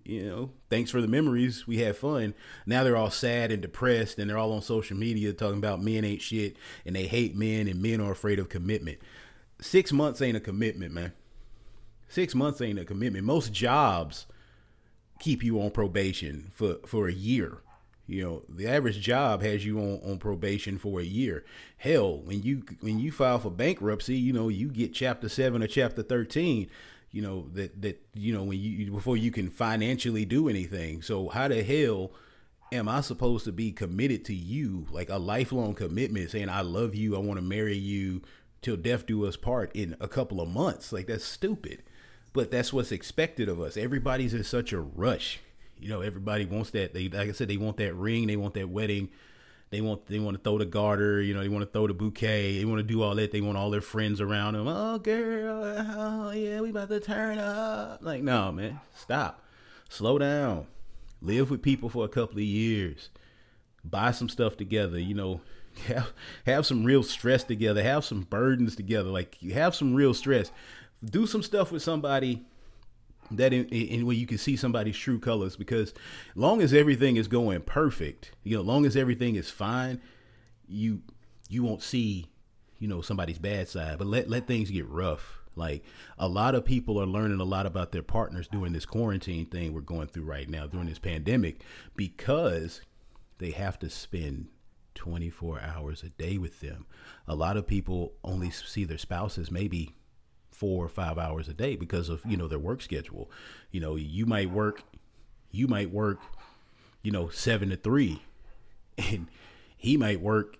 you 0.03 0.25
know, 0.25 0.51
thanks 0.69 0.91
for 0.91 1.01
the 1.01 1.07
memories. 1.07 1.67
We 1.67 1.79
had 1.79 1.95
fun. 1.95 2.33
Now 2.65 2.83
they're 2.83 2.97
all 2.97 3.11
sad 3.11 3.51
and 3.51 3.61
depressed 3.61 4.19
and 4.19 4.29
they're 4.29 4.37
all 4.37 4.53
on 4.53 4.61
social 4.61 4.97
media 4.97 5.33
talking 5.33 5.57
about 5.57 5.81
men 5.81 6.05
ain't 6.05 6.21
shit 6.21 6.57
and 6.85 6.95
they 6.95 7.07
hate 7.07 7.35
men 7.35 7.67
and 7.67 7.81
men 7.81 8.01
are 8.01 8.11
afraid 8.11 8.39
of 8.39 8.49
commitment. 8.49 8.99
Six 9.59 9.91
months 9.91 10.21
ain't 10.21 10.37
a 10.37 10.41
commitment, 10.41 10.93
man. 10.93 11.13
Six 12.07 12.35
months 12.35 12.61
ain't 12.61 12.79
a 12.79 12.85
commitment. 12.85 13.25
Most 13.25 13.51
jobs 13.51 14.27
keep 15.19 15.43
you 15.43 15.61
on 15.61 15.71
probation 15.71 16.51
for, 16.53 16.75
for 16.85 17.07
a 17.07 17.13
year. 17.13 17.59
You 18.05 18.23
know, 18.23 18.43
the 18.47 18.67
average 18.67 19.01
job 19.01 19.41
has 19.41 19.65
you 19.65 19.79
on, 19.79 19.99
on 20.09 20.17
probation 20.17 20.77
for 20.77 21.01
a 21.01 21.03
year. 21.03 21.43
Hell, 21.77 22.19
when 22.19 22.41
you 22.41 22.63
when 22.79 22.99
you 22.99 23.11
file 23.11 23.39
for 23.39 23.51
bankruptcy, 23.51 24.15
you 24.15 24.31
know, 24.31 24.47
you 24.47 24.69
get 24.69 24.93
chapter 24.93 25.27
seven 25.27 25.61
or 25.61 25.67
chapter 25.67 26.01
thirteen 26.01 26.69
you 27.11 27.21
know 27.21 27.47
that 27.53 27.81
that 27.81 28.01
you 28.13 28.33
know 28.33 28.43
when 28.43 28.59
you 28.59 28.91
before 28.91 29.17
you 29.17 29.31
can 29.31 29.49
financially 29.49 30.25
do 30.25 30.49
anything. 30.49 31.01
So 31.01 31.29
how 31.29 31.47
the 31.47 31.63
hell 31.63 32.11
am 32.71 32.89
i 32.89 32.99
supposed 32.99 33.45
to 33.45 33.51
be 33.51 33.71
committed 33.71 34.25
to 34.25 34.33
you? 34.33 34.87
Like 34.91 35.09
a 35.09 35.17
lifelong 35.17 35.73
commitment 35.73 36.31
saying 36.31 36.49
i 36.49 36.61
love 36.61 36.95
you. 36.95 37.15
I 37.15 37.19
want 37.19 37.37
to 37.37 37.45
marry 37.45 37.77
you 37.77 38.21
till 38.61 38.77
death 38.77 39.05
do 39.05 39.25
us 39.25 39.37
part 39.37 39.71
in 39.75 39.95
a 39.99 40.07
couple 40.07 40.41
of 40.41 40.49
months. 40.49 40.91
Like 40.91 41.07
that's 41.07 41.25
stupid. 41.25 41.83
But 42.33 42.51
that's 42.51 42.71
what's 42.71 42.91
expected 42.91 43.49
of 43.49 43.59
us. 43.59 43.77
Everybody's 43.77 44.33
in 44.33 44.43
such 44.43 44.71
a 44.71 44.79
rush. 44.79 45.39
You 45.79 45.89
know 45.89 46.01
everybody 46.01 46.45
wants 46.45 46.71
that. 46.71 46.93
They 46.93 47.07
like 47.07 47.29
i 47.29 47.31
said 47.31 47.47
they 47.47 47.57
want 47.57 47.77
that 47.77 47.93
ring. 47.93 48.27
They 48.27 48.35
want 48.35 48.53
that 48.55 48.69
wedding 48.69 49.09
they 49.69 49.81
want 49.81 50.05
they 50.05 50.19
want 50.19 50.37
to 50.37 50.43
throw 50.43 50.57
the 50.57 50.65
garter, 50.65 51.21
you 51.21 51.33
know, 51.33 51.41
they 51.41 51.49
want 51.49 51.65
to 51.65 51.71
throw 51.71 51.87
the 51.87 51.93
bouquet, 51.93 52.57
they 52.57 52.65
want 52.65 52.79
to 52.79 52.83
do 52.83 53.01
all 53.01 53.15
that. 53.15 53.31
They 53.31 53.41
want 53.41 53.57
all 53.57 53.69
their 53.69 53.81
friends 53.81 54.21
around 54.21 54.53
them. 54.53 54.67
Oh, 54.67 54.97
girl, 54.97 55.63
oh 55.63 56.31
yeah, 56.31 56.61
we 56.61 56.69
about 56.69 56.89
to 56.89 56.99
turn 56.99 57.37
up. 57.37 57.99
Like, 58.01 58.23
no, 58.23 58.51
man, 58.51 58.79
stop, 58.95 59.43
slow 59.89 60.17
down, 60.17 60.67
live 61.21 61.51
with 61.51 61.61
people 61.61 61.89
for 61.89 62.05
a 62.05 62.09
couple 62.09 62.37
of 62.37 62.43
years, 62.43 63.09
buy 63.83 64.11
some 64.11 64.29
stuff 64.29 64.55
together. 64.55 64.99
You 64.99 65.15
know, 65.15 65.41
have 65.87 66.13
have 66.45 66.65
some 66.65 66.85
real 66.85 67.03
stress 67.03 67.43
together, 67.43 67.83
have 67.83 68.05
some 68.05 68.21
burdens 68.21 68.75
together. 68.75 69.09
Like, 69.09 69.41
you 69.41 69.53
have 69.53 69.75
some 69.75 69.93
real 69.93 70.13
stress. 70.13 70.51
do 71.03 71.27
some 71.27 71.43
stuff 71.43 71.71
with 71.71 71.83
somebody 71.83 72.45
that 73.31 73.53
in, 73.53 73.65
in 73.65 74.05
where 74.05 74.15
you 74.15 74.25
can 74.25 74.37
see 74.37 74.55
somebody's 74.55 74.97
true 74.97 75.19
colors 75.19 75.55
because 75.55 75.93
long 76.35 76.61
as 76.61 76.73
everything 76.73 77.17
is 77.17 77.27
going 77.27 77.61
perfect 77.61 78.31
you 78.43 78.55
know 78.55 78.61
long 78.61 78.85
as 78.85 78.95
everything 78.95 79.35
is 79.35 79.49
fine 79.49 79.99
you 80.67 81.01
you 81.49 81.63
won't 81.63 81.81
see 81.81 82.27
you 82.79 82.87
know 82.87 83.01
somebody's 83.01 83.39
bad 83.39 83.67
side. 83.67 83.97
But 83.97 84.07
let 84.07 84.29
let 84.29 84.47
things 84.47 84.69
get 84.69 84.87
rough. 84.87 85.41
Like 85.55 85.83
a 86.19 86.27
lot 86.27 86.55
of 86.55 86.65
people 86.65 87.01
are 87.01 87.07
learning 87.07 87.39
a 87.39 87.45
lot 87.45 87.65
about 87.65 87.91
their 87.91 88.03
partners 88.03 88.47
during 88.47 88.73
this 88.73 88.85
quarantine 88.85 89.47
thing 89.47 89.73
we're 89.73 89.81
going 89.81 90.07
through 90.07 90.25
right 90.25 90.47
now 90.47 90.67
during 90.67 90.87
this 90.87 90.99
pandemic 90.99 91.61
because 91.95 92.81
they 93.39 93.51
have 93.51 93.79
to 93.79 93.89
spend 93.89 94.49
24 94.93 95.59
hours 95.61 96.03
a 96.03 96.09
day 96.09 96.37
with 96.37 96.59
them. 96.59 96.85
A 97.27 97.33
lot 97.33 97.57
of 97.57 97.65
people 97.65 98.13
only 98.23 98.51
see 98.51 98.83
their 98.83 98.99
spouses 98.99 99.49
maybe 99.49 99.95
four 100.57 100.83
or 100.83 100.89
five 100.89 101.19
hours 101.19 101.47
a 101.47 101.53
day 101.53 101.75
because 101.75 102.09
of 102.09 102.21
you 102.25 102.35
know 102.35 102.47
their 102.47 102.59
work 102.59 102.81
schedule. 102.81 103.29
You 103.71 103.79
know, 103.79 103.95
you 103.95 104.25
might 104.25 104.49
work, 104.49 104.83
you 105.51 105.67
might 105.67 105.91
work, 105.91 106.19
you 107.03 107.11
know, 107.11 107.29
seven 107.29 107.69
to 107.69 107.75
three, 107.75 108.23
and 108.97 109.27
he 109.77 109.97
might 109.97 110.19
work 110.19 110.57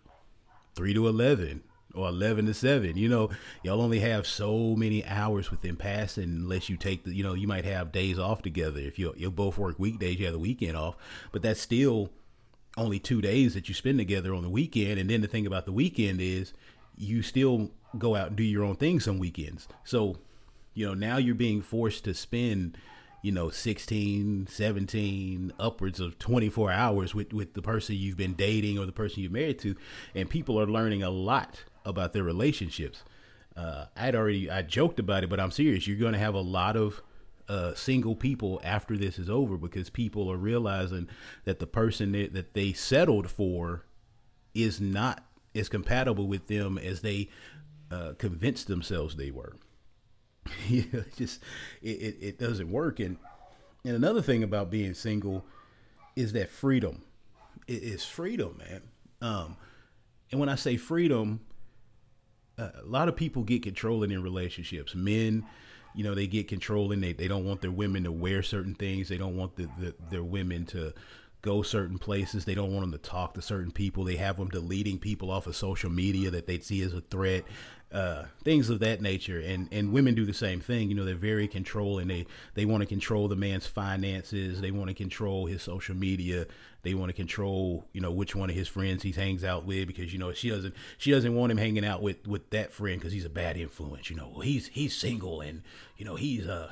three 0.75 0.93
to 0.93 1.07
eleven 1.07 1.63
or 1.95 2.09
eleven 2.09 2.45
to 2.45 2.53
seven. 2.53 2.95
You 2.95 3.09
know, 3.09 3.29
y'all 3.63 3.81
only 3.81 3.99
have 4.01 4.27
so 4.27 4.75
many 4.75 5.03
hours 5.03 5.49
with 5.49 5.61
them 5.61 5.75
passing 5.75 6.23
unless 6.23 6.69
you 6.69 6.77
take 6.77 7.03
the. 7.03 7.15
You 7.15 7.23
know, 7.23 7.33
you 7.33 7.47
might 7.47 7.65
have 7.65 7.91
days 7.91 8.19
off 8.19 8.43
together 8.43 8.79
if 8.79 8.99
you 8.99 9.13
you 9.17 9.31
both 9.31 9.57
work 9.57 9.79
weekdays. 9.79 10.19
You 10.19 10.25
have 10.25 10.33
the 10.33 10.39
weekend 10.39 10.77
off, 10.77 10.95
but 11.31 11.41
that's 11.41 11.59
still 11.59 12.11
only 12.77 12.99
two 12.99 13.21
days 13.21 13.55
that 13.55 13.67
you 13.67 13.73
spend 13.73 13.97
together 13.97 14.35
on 14.35 14.43
the 14.43 14.49
weekend. 14.49 14.99
And 14.99 15.09
then 15.09 15.21
the 15.21 15.27
thing 15.27 15.47
about 15.47 15.65
the 15.65 15.71
weekend 15.71 16.21
is 16.21 16.53
you 16.95 17.23
still 17.23 17.71
go 17.97 18.15
out 18.15 18.27
and 18.27 18.35
do 18.35 18.43
your 18.43 18.63
own 18.63 18.75
thing 18.75 18.99
some 18.99 19.19
weekends. 19.19 19.67
So, 19.83 20.17
you 20.73 20.85
know, 20.85 20.93
now 20.93 21.17
you're 21.17 21.35
being 21.35 21.61
forced 21.61 22.03
to 22.05 22.13
spend, 22.13 22.77
you 23.21 23.31
know, 23.31 23.49
16, 23.49 24.47
17, 24.49 25.53
upwards 25.59 25.99
of 25.99 26.19
24 26.19 26.71
hours 26.71 27.15
with, 27.15 27.33
with 27.33 27.53
the 27.53 27.61
person 27.61 27.95
you've 27.95 28.17
been 28.17 28.33
dating 28.33 28.77
or 28.77 28.85
the 28.85 28.91
person 28.91 29.21
you're 29.21 29.31
married 29.31 29.59
to. 29.59 29.75
And 30.13 30.29
people 30.29 30.59
are 30.59 30.67
learning 30.67 31.03
a 31.03 31.09
lot 31.09 31.63
about 31.85 32.13
their 32.13 32.23
relationships. 32.23 33.03
Uh, 33.55 33.85
I'd 33.95 34.15
already, 34.15 34.51
I 34.51 34.61
joked 34.61 34.99
about 34.99 35.23
it, 35.23 35.29
but 35.29 35.39
I'm 35.39 35.51
serious. 35.51 35.87
You're 35.87 35.97
going 35.97 36.13
to 36.13 36.19
have 36.19 36.35
a 36.35 36.41
lot 36.41 36.75
of 36.75 37.01
uh, 37.49 37.73
single 37.73 38.15
people 38.15 38.61
after 38.63 38.97
this 38.97 39.17
is 39.17 39.29
over 39.29 39.57
because 39.57 39.89
people 39.89 40.31
are 40.31 40.37
realizing 40.37 41.07
that 41.45 41.59
the 41.59 41.67
person 41.67 42.11
that, 42.11 42.33
that 42.33 42.53
they 42.53 42.73
settled 42.73 43.29
for 43.29 43.85
is 44.53 44.81
not 44.81 45.23
as 45.55 45.69
compatible 45.69 46.27
with 46.27 46.47
them 46.47 46.77
as 46.77 47.01
they 47.01 47.29
uh, 47.91 48.13
convinced 48.17 48.67
themselves 48.67 49.15
they 49.15 49.31
were. 49.31 49.55
yeah, 50.67 50.83
just 51.15 51.41
it, 51.81 51.89
it, 51.89 52.17
it 52.21 52.39
doesn't 52.39 52.71
work. 52.71 52.99
And 52.99 53.17
and 53.83 53.95
another 53.95 54.21
thing 54.21 54.43
about 54.43 54.69
being 54.69 54.93
single 54.93 55.45
is 56.15 56.33
that 56.33 56.49
freedom. 56.49 57.03
It 57.67 57.83
is 57.83 58.03
freedom, 58.03 58.57
man. 58.57 58.81
Um, 59.21 59.57
and 60.31 60.39
when 60.39 60.49
I 60.49 60.55
say 60.55 60.77
freedom, 60.77 61.41
uh, 62.57 62.69
a 62.81 62.85
lot 62.85 63.07
of 63.07 63.15
people 63.15 63.43
get 63.43 63.63
controlling 63.63 64.11
in 64.11 64.21
relationships. 64.23 64.95
Men, 64.95 65.45
you 65.95 66.03
know, 66.03 66.15
they 66.15 66.27
get 66.27 66.47
controlling. 66.47 67.01
They 67.01 67.13
they 67.13 67.27
don't 67.27 67.45
want 67.45 67.61
their 67.61 67.71
women 67.71 68.03
to 68.03 68.11
wear 68.11 68.41
certain 68.43 68.75
things. 68.75 69.09
They 69.09 69.17
don't 69.17 69.37
want 69.37 69.55
the, 69.55 69.69
the 69.79 69.95
their 70.09 70.23
women 70.23 70.65
to 70.67 70.93
go 71.41 71.61
certain 71.61 71.97
places. 71.97 72.45
They 72.45 72.55
don't 72.55 72.73
want 72.73 72.81
them 72.81 72.99
to 72.99 73.09
talk 73.09 73.35
to 73.35 73.41
certain 73.41 73.71
people. 73.71 74.03
They 74.03 74.17
have 74.17 74.37
them 74.37 74.49
deleting 74.49 74.99
people 74.99 75.31
off 75.31 75.47
of 75.47 75.55
social 75.55 75.89
media 75.89 76.31
that 76.31 76.47
they 76.47 76.59
see 76.59 76.81
as 76.81 76.93
a 76.93 77.01
threat 77.01 77.43
uh, 77.91 78.25
things 78.43 78.69
of 78.69 78.79
that 78.79 79.01
nature. 79.01 79.39
And 79.39 79.67
and 79.71 79.93
women 79.93 80.15
do 80.15 80.25
the 80.25 80.33
same 80.33 80.59
thing. 80.59 80.89
You 80.89 80.95
know, 80.95 81.05
they're 81.05 81.15
very 81.15 81.47
controlling. 81.47 82.07
They 82.07 82.25
they 82.53 82.65
want 82.65 82.81
to 82.81 82.87
control 82.87 83.27
the 83.27 83.35
man's 83.35 83.67
finances. 83.67 84.61
They 84.61 84.71
want 84.71 84.89
to 84.89 84.93
control 84.93 85.45
his 85.45 85.61
social 85.61 85.95
media. 85.95 86.47
They 86.83 86.93
want 86.93 87.09
to 87.09 87.13
control, 87.13 87.85
you 87.93 88.01
know, 88.01 88.11
which 88.11 88.35
one 88.35 88.49
of 88.49 88.55
his 88.55 88.67
friends 88.67 89.03
he 89.03 89.11
hangs 89.11 89.43
out 89.43 89.65
with 89.65 89.87
because 89.87 90.13
you 90.13 90.19
know 90.19 90.31
she 90.33 90.49
doesn't 90.49 90.73
she 90.97 91.11
doesn't 91.11 91.35
want 91.35 91.51
him 91.51 91.57
hanging 91.57 91.85
out 91.85 92.01
with 92.01 92.25
with 92.27 92.49
that 92.51 92.71
friend 92.71 92.99
because 92.99 93.13
he's 93.13 93.25
a 93.25 93.29
bad 93.29 93.57
influence. 93.57 94.09
You 94.09 94.15
know, 94.15 94.29
well, 94.31 94.41
he's 94.41 94.67
he's 94.67 94.95
single 94.95 95.41
and 95.41 95.63
you 95.97 96.05
know 96.05 96.15
he's 96.15 96.47
uh 96.47 96.71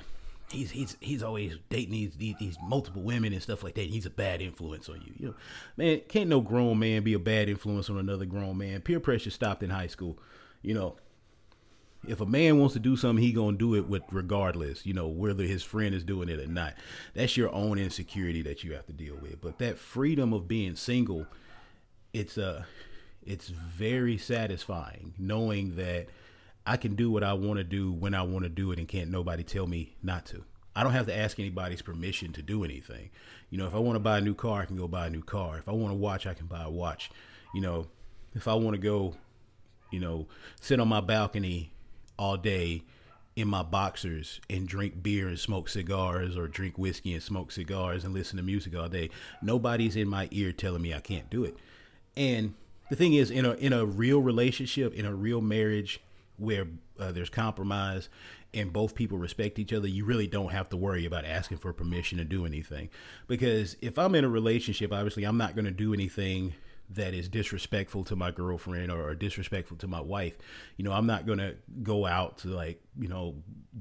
he's 0.52 0.72
he's 0.72 0.98
he's 1.00 1.24
always 1.24 1.58
dating 1.70 1.92
these, 1.92 2.16
these, 2.18 2.36
these 2.40 2.58
multiple 2.64 3.02
women 3.02 3.34
and 3.34 3.42
stuff 3.42 3.64
like 3.64 3.76
that. 3.76 3.88
he's 3.88 4.06
a 4.06 4.10
bad 4.12 4.42
influence 4.42 4.90
on 4.90 5.02
you. 5.02 5.14
You 5.18 5.28
know, 5.28 5.36
man, 5.78 6.02
can't 6.08 6.30
no 6.30 6.42
grown 6.42 6.80
man 6.80 7.04
be 7.04 7.14
a 7.14 7.20
bad 7.20 7.50
influence 7.50 7.90
on 7.90 7.98
another 7.98 8.26
grown 8.26 8.58
man. 8.58 8.82
Peer 8.82 9.00
pressure 9.00 9.30
stopped 9.30 9.64
in 9.64 9.70
high 9.70 9.88
school. 9.88 10.18
You 10.62 10.74
know, 10.74 10.96
if 12.08 12.22
a 12.22 12.26
man 12.26 12.60
wants 12.60 12.74
to 12.74 12.80
do 12.80 12.96
something, 12.96 13.24
he 13.24 13.32
gonna 13.32 13.58
do 13.58 13.76
it 13.76 13.88
with 13.88 14.04
regardless, 14.12 14.86
you 14.86 14.94
know, 14.94 15.08
whether 15.08 15.44
his 15.44 15.64
friend 15.64 15.94
is 15.94 16.04
doing 16.04 16.30
it 16.30 16.40
or 16.40 16.48
not. 16.48 16.74
That's 17.14 17.38
your 17.38 17.52
own 17.54 17.78
insecurity 17.78 18.42
that 18.44 18.64
you 18.64 18.74
have 18.74 18.86
to 18.88 18.94
deal 18.94 19.16
with. 19.16 19.42
But 19.42 19.60
that 19.60 19.78
freedom 19.78 20.34
of 20.34 20.48
being 20.48 20.76
single, 20.76 21.28
it's 22.14 22.38
uh 22.38 22.64
it's 23.24 23.50
very 23.50 24.18
satisfying 24.18 25.14
knowing 25.18 25.76
that 25.76 26.08
I 26.66 26.78
can 26.78 26.96
do 26.96 27.12
what 27.12 27.24
I 27.24 27.34
want 27.34 27.58
to 27.58 27.64
do 27.64 27.92
when 27.92 28.14
I 28.14 28.24
want 28.24 28.44
to 28.44 28.50
do 28.50 28.72
it 28.72 28.80
and 28.80 28.88
can't 28.88 29.10
nobody 29.10 29.44
tell 29.44 29.68
me 29.68 29.96
not 30.02 30.26
to. 30.28 30.44
I 30.76 30.84
don't 30.84 30.94
have 30.94 31.06
to 31.06 31.16
ask 31.16 31.40
anybody's 31.40 31.82
permission 31.82 32.34
to 32.34 32.42
do 32.42 32.64
anything. 32.64 33.10
You 33.50 33.58
know, 33.58 33.68
if 33.68 33.76
I 33.76 33.80
want 33.80 33.96
to 33.96 34.00
buy 34.00 34.18
a 34.18 34.22
new 34.22 34.34
car, 34.34 34.62
I 34.62 34.66
can 34.66 34.76
go 34.76 34.88
buy 34.88 35.08
a 35.08 35.10
new 35.10 35.24
car. 35.24 35.58
If 35.58 35.70
I 35.70 35.72
want 35.72 35.92
to 35.92 35.96
watch, 35.98 36.26
I 36.26 36.34
can 36.34 36.48
buy 36.48 36.64
a 36.64 36.70
watch. 36.70 37.10
You 37.54 37.62
know, 37.62 37.88
if 38.34 38.48
I 38.48 38.56
want 38.56 38.76
to 38.76 38.82
go, 38.82 39.16
you 39.92 40.00
know, 40.00 40.28
sit 40.60 40.80
on 40.80 40.88
my 40.88 41.00
balcony 41.00 41.72
all 42.18 42.38
day 42.38 42.84
in 43.36 43.48
my 43.48 43.64
boxers 43.64 44.40
and 44.50 44.68
drink 44.68 45.04
beer 45.04 45.28
and 45.28 45.40
smoke 45.40 45.68
cigars 45.68 46.38
or 46.38 46.48
drink 46.48 46.78
whiskey 46.78 47.14
and 47.14 47.22
smoke 47.22 47.52
cigars 47.52 48.04
and 48.06 48.14
listen 48.14 48.38
to 48.38 48.44
music 48.44 48.76
all 48.76 48.88
day. 48.88 49.10
Nobody's 49.42 49.96
in 49.96 50.08
my 50.08 50.30
ear 50.32 50.52
telling 50.52 50.82
me 50.82 50.94
I 50.94 51.02
can't 51.02 51.30
do 51.30 51.44
it. 51.44 51.58
And 52.16 52.54
the 52.90 52.96
thing 52.96 53.14
is 53.14 53.30
in 53.30 53.46
a 53.46 53.54
in 53.54 53.74
a 53.74 53.86
real 53.86 54.22
relationship, 54.22 54.94
in 54.94 55.06
a 55.06 55.14
real 55.14 55.42
marriage 55.42 56.00
where 56.38 56.68
uh, 57.00 57.12
there's 57.12 57.30
compromise 57.30 58.10
and 58.54 58.72
both 58.72 58.96
people 58.96 59.18
respect 59.18 59.60
each 59.60 59.74
other, 59.74 59.88
you 59.88 60.06
really 60.06 60.28
don't 60.28 60.52
have 60.52 60.70
to 60.70 60.78
worry 60.78 61.06
about 61.06 61.26
asking 61.26 61.58
for 61.58 61.74
permission 61.74 62.18
to 62.18 62.24
do 62.24 62.46
anything. 62.46 62.90
Because 63.28 63.76
if 63.82 64.00
I'm 64.00 64.16
in 64.16 64.24
a 64.24 64.30
relationship, 64.30 64.94
obviously 64.94 65.26
I'm 65.26 65.38
not 65.38 65.56
going 65.56 65.66
to 65.66 65.72
do 65.72 65.94
anything 65.94 66.54
that 66.90 67.14
is 67.14 67.28
disrespectful 67.28 68.04
to 68.06 68.16
my 68.16 68.32
girlfriend 68.32 68.92
or, 68.92 69.10
or 69.10 69.16
disrespectful 69.16 69.78
to 69.78 69.88
my 69.88 70.02
wife. 70.02 70.38
You 70.78 70.86
know, 70.86 70.92
I'm 70.92 71.08
not 71.08 71.26
gonna 71.26 71.56
go 71.84 72.06
out 72.06 72.40
to 72.40 72.50
like 72.50 72.82
you 73.00 73.08
know 73.08 73.36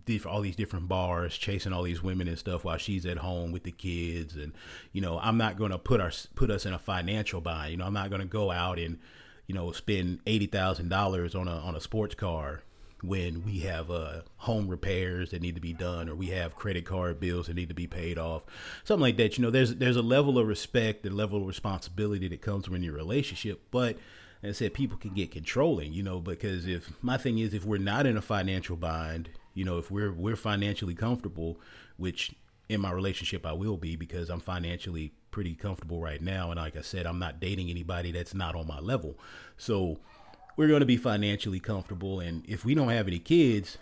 diff- 0.05 0.27
all 0.27 0.41
these 0.41 0.57
different 0.57 0.89
bars 0.89 1.37
chasing 1.37 1.73
all 1.73 1.83
these 1.83 2.03
women 2.03 2.29
and 2.29 2.39
stuff 2.39 2.65
while 2.65 2.79
she's 2.79 3.07
at 3.07 3.19
home 3.19 3.53
with 3.53 3.65
the 3.65 3.73
kids, 3.73 4.37
and 4.37 4.53
you 4.93 5.01
know, 5.01 5.19
I'm 5.19 5.37
not 5.37 5.57
gonna 5.57 5.79
put 5.79 6.01
our 6.01 6.13
put 6.35 6.51
us 6.51 6.67
in 6.67 6.73
a 6.73 6.79
financial 6.79 7.41
bind. 7.41 7.73
You 7.73 7.77
know, 7.79 7.87
I'm 7.87 7.95
not 7.95 8.11
gonna 8.11 8.25
go 8.25 8.51
out 8.51 8.79
and 8.79 8.99
you 9.47 9.55
know 9.55 9.73
spend 9.73 10.21
eighty 10.27 10.47
thousand 10.47 10.89
dollars 10.89 11.35
on 11.35 11.49
a 11.49 11.57
on 11.57 11.75
a 11.77 11.81
sports 11.81 12.15
car 12.15 12.63
when 13.07 13.45
we 13.45 13.61
have 13.61 13.91
uh, 13.91 14.21
home 14.39 14.69
repairs 14.69 15.31
that 15.31 15.43
need 15.43 15.55
to 15.55 15.61
be 15.61 15.73
done 15.73 16.09
or 16.09 16.15
we 16.15 16.29
have 16.29 16.55
credit 16.55 16.85
card 16.85 17.21
bills 17.21 17.47
that 17.47 17.57
need 17.57 17.69
to 17.69 17.75
be 17.75 17.87
paid 17.87 18.19
off. 18.19 18.45
Something 18.85 19.03
like 19.03 19.17
that 19.17 19.37
you 19.39 19.43
know 19.43 19.51
there's 19.51 19.77
there's 19.77 19.97
a 19.97 20.03
level 20.03 20.39
of 20.39 20.47
respect 20.47 21.05
and 21.07 21.17
level 21.17 21.41
of 21.41 21.47
responsibility 21.47 22.29
that 22.29 22.43
comes 22.43 22.67
from 22.67 22.83
your 22.83 22.95
relationship 22.95 23.63
but 23.71 23.97
I 24.43 24.53
said 24.53 24.75
people 24.75 24.99
can 24.99 25.15
get 25.15 25.31
controlling 25.31 25.93
you 25.93 26.03
know 26.03 26.21
because 26.21 26.67
if 26.67 26.93
my 27.03 27.17
thing 27.17 27.39
is 27.39 27.55
if 27.55 27.65
we're 27.65 27.79
not 27.79 28.07
in 28.07 28.17
a 28.17 28.23
financial 28.23 28.77
bind 28.77 29.31
you 29.55 29.65
know 29.65 29.79
if 29.79 29.91
we're 29.91 30.13
we're 30.13 30.37
financially 30.37 30.95
comfortable 30.95 31.59
which 31.97 32.35
in 32.69 32.81
my 32.81 32.91
relationship 32.91 33.45
I 33.47 33.53
will 33.53 33.77
be 33.77 33.97
because 33.97 34.31
I'm 34.31 34.41
financially 34.41 35.13
pretty 35.31 35.55
comfortable 35.55 36.01
right 36.01 36.23
now. 36.23 36.51
And 36.51 36.61
like 36.61 36.77
I 36.77 36.81
said 36.81 37.07
I'm 37.07 37.19
not 37.19 37.41
dating 37.41 37.71
anybody 37.71 38.13
that's 38.13 38.35
not 38.35 38.55
on 38.55 38.67
my 38.67 38.79
level. 38.79 39.19
So 39.57 39.99
we're 40.57 40.69
going 40.69 40.81
to 40.81 40.87
be 40.87 40.97
financially 40.97 41.61
comfortable. 41.61 42.21
And 42.21 42.45
if 42.49 42.65
we 42.65 42.75
don't 42.75 42.89
have 42.89 43.09
any 43.09 43.19
kids, 43.19 43.79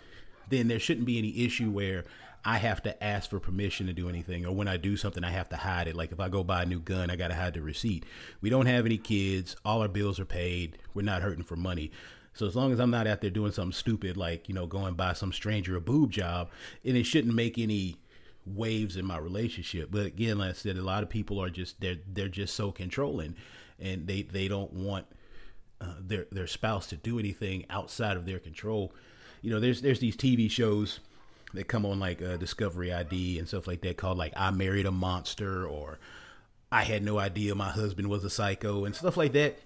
then 0.49 0.67
there 0.67 0.79
shouldn't 0.79 1.05
be 1.05 1.17
any 1.17 1.45
issue 1.45 1.69
where 1.69 2.05
I 2.45 2.57
have 2.57 2.83
to 2.83 3.03
ask 3.03 3.29
for 3.29 3.39
permission 3.39 3.87
to 3.87 3.93
do 3.93 4.09
anything, 4.09 4.45
or 4.45 4.53
when 4.53 4.67
I 4.67 4.75
do 4.75 4.97
something, 4.97 5.23
I 5.23 5.29
have 5.29 5.47
to 5.49 5.57
hide 5.57 5.87
it. 5.87 5.95
Like 5.95 6.11
if 6.11 6.19
I 6.19 6.27
go 6.27 6.43
buy 6.43 6.63
a 6.63 6.65
new 6.65 6.79
gun, 6.79 7.09
I 7.09 7.15
got 7.15 7.29
to 7.29 7.35
hide 7.35 7.53
the 7.53 7.61
receipt. 7.61 8.05
We 8.41 8.49
don't 8.49 8.65
have 8.65 8.85
any 8.85 8.97
kids. 8.97 9.55
All 9.63 9.81
our 9.81 9.87
bills 9.87 10.19
are 10.19 10.25
paid. 10.25 10.77
We're 10.93 11.03
not 11.03 11.21
hurting 11.21 11.45
for 11.45 11.55
money. 11.55 11.91
So 12.33 12.45
as 12.45 12.55
long 12.55 12.73
as 12.73 12.79
I'm 12.79 12.89
not 12.89 13.07
out 13.07 13.21
there 13.21 13.29
doing 13.29 13.51
something 13.51 13.73
stupid, 13.73 14.17
like 14.17 14.49
you 14.49 14.55
know, 14.55 14.65
going 14.65 14.95
buy 14.95 15.13
some 15.13 15.31
stranger 15.31 15.77
a 15.77 15.81
boob 15.81 16.11
job, 16.11 16.49
and 16.83 16.97
it 16.97 17.05
shouldn't 17.05 17.33
make 17.33 17.57
any 17.57 17.97
waves 18.45 18.97
in 18.97 19.05
my 19.05 19.17
relationship. 19.17 19.89
But 19.91 20.07
again, 20.07 20.39
like 20.39 20.49
I 20.49 20.53
said, 20.53 20.77
a 20.77 20.83
lot 20.83 21.03
of 21.03 21.09
people 21.09 21.41
are 21.41 21.49
just 21.49 21.79
they're 21.79 21.99
they're 22.11 22.27
just 22.27 22.55
so 22.55 22.71
controlling, 22.71 23.35
and 23.79 24.07
they 24.07 24.23
they 24.23 24.47
don't 24.47 24.73
want 24.73 25.05
uh, 25.83 25.95
their 25.99 26.25
their 26.31 26.47
spouse 26.47 26.87
to 26.87 26.95
do 26.95 27.19
anything 27.19 27.65
outside 27.69 28.17
of 28.17 28.25
their 28.25 28.39
control. 28.39 28.93
You 29.41 29.51
know, 29.51 29.59
there's 29.59 29.81
there's 29.81 29.99
these 29.99 30.15
TV 30.15 30.49
shows 30.49 30.99
that 31.53 31.67
come 31.67 31.85
on 31.85 31.99
like 31.99 32.21
uh, 32.21 32.37
Discovery 32.37 32.93
ID 32.93 33.37
and 33.39 33.47
stuff 33.47 33.67
like 33.67 33.81
that 33.81 33.97
called 33.97 34.17
like 34.17 34.33
I 34.35 34.51
Married 34.51 34.85
a 34.85 34.91
Monster 34.91 35.65
or 35.65 35.99
I 36.71 36.83
had 36.83 37.03
no 37.03 37.19
idea 37.19 37.53
my 37.53 37.69
husband 37.69 38.09
was 38.09 38.23
a 38.23 38.29
psycho 38.29 38.85
and 38.85 38.95
stuff 38.95 39.17
like 39.17 39.33
that. 39.33 39.59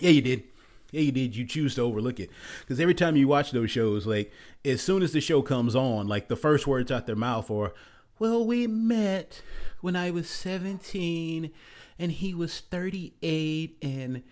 Yeah, 0.00 0.10
you 0.10 0.22
did. 0.22 0.44
Yeah, 0.92 1.00
you 1.00 1.12
did. 1.12 1.36
You 1.36 1.44
choose 1.44 1.74
to 1.74 1.82
overlook 1.82 2.20
it 2.20 2.30
because 2.60 2.80
every 2.80 2.94
time 2.94 3.16
you 3.16 3.28
watch 3.28 3.50
those 3.50 3.70
shows, 3.70 4.06
like 4.06 4.32
as 4.64 4.80
soon 4.80 5.02
as 5.02 5.12
the 5.12 5.20
show 5.20 5.42
comes 5.42 5.74
on, 5.74 6.06
like 6.06 6.28
the 6.28 6.36
first 6.36 6.66
words 6.66 6.90
out 6.90 7.06
their 7.06 7.16
mouth 7.16 7.50
are, 7.50 7.74
"Well, 8.18 8.46
we 8.46 8.66
met 8.66 9.42
when 9.80 9.96
I 9.96 10.10
was 10.10 10.30
17, 10.30 11.50
and 11.98 12.12
he 12.12 12.34
was 12.34 12.60
38, 12.60 13.76
and." 13.82 14.22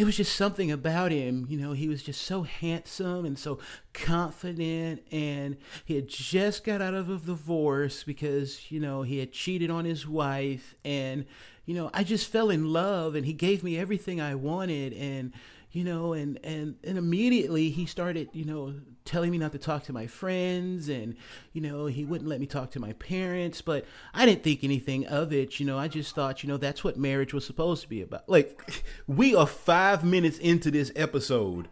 It 0.00 0.06
was 0.06 0.16
just 0.16 0.34
something 0.34 0.72
about 0.72 1.12
him. 1.12 1.46
You 1.50 1.58
know, 1.58 1.72
he 1.72 1.86
was 1.86 2.02
just 2.02 2.22
so 2.22 2.42
handsome 2.42 3.26
and 3.26 3.38
so 3.38 3.58
confident. 3.92 5.02
And 5.12 5.58
he 5.84 5.94
had 5.94 6.08
just 6.08 6.64
got 6.64 6.80
out 6.80 6.94
of 6.94 7.10
a 7.10 7.18
divorce 7.18 8.02
because, 8.02 8.72
you 8.72 8.80
know, 8.80 9.02
he 9.02 9.18
had 9.18 9.30
cheated 9.30 9.70
on 9.70 9.84
his 9.84 10.08
wife. 10.08 10.74
And, 10.86 11.26
you 11.66 11.74
know, 11.74 11.90
I 11.92 12.02
just 12.02 12.32
fell 12.32 12.48
in 12.48 12.72
love 12.72 13.14
and 13.14 13.26
he 13.26 13.34
gave 13.34 13.62
me 13.62 13.76
everything 13.78 14.22
I 14.22 14.36
wanted. 14.36 14.94
And, 14.94 15.34
you 15.72 15.84
know, 15.84 16.14
and, 16.14 16.38
and, 16.42 16.74
and 16.82 16.98
immediately 16.98 17.70
he 17.70 17.86
started, 17.86 18.28
you 18.32 18.44
know, 18.44 18.74
telling 19.04 19.30
me 19.30 19.38
not 19.38 19.52
to 19.52 19.58
talk 19.58 19.84
to 19.84 19.92
my 19.92 20.06
friends 20.06 20.88
and, 20.88 21.14
you 21.52 21.60
know, 21.60 21.86
he 21.86 22.04
wouldn't 22.04 22.28
let 22.28 22.40
me 22.40 22.46
talk 22.46 22.72
to 22.72 22.80
my 22.80 22.92
parents, 22.94 23.62
but 23.62 23.84
I 24.12 24.26
didn't 24.26 24.42
think 24.42 24.64
anything 24.64 25.06
of 25.06 25.32
it. 25.32 25.60
You 25.60 25.66
know, 25.66 25.78
I 25.78 25.86
just 25.86 26.14
thought, 26.14 26.42
you 26.42 26.48
know, 26.48 26.56
that's 26.56 26.82
what 26.82 26.96
marriage 26.96 27.32
was 27.32 27.46
supposed 27.46 27.82
to 27.82 27.88
be 27.88 28.02
about. 28.02 28.28
Like, 28.28 28.84
we 29.06 29.34
are 29.34 29.46
five 29.46 30.02
minutes 30.02 30.38
into 30.38 30.72
this 30.72 30.90
episode. 30.96 31.68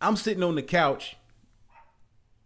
I'm 0.00 0.16
sitting 0.16 0.42
on 0.42 0.56
the 0.56 0.62
couch 0.62 1.16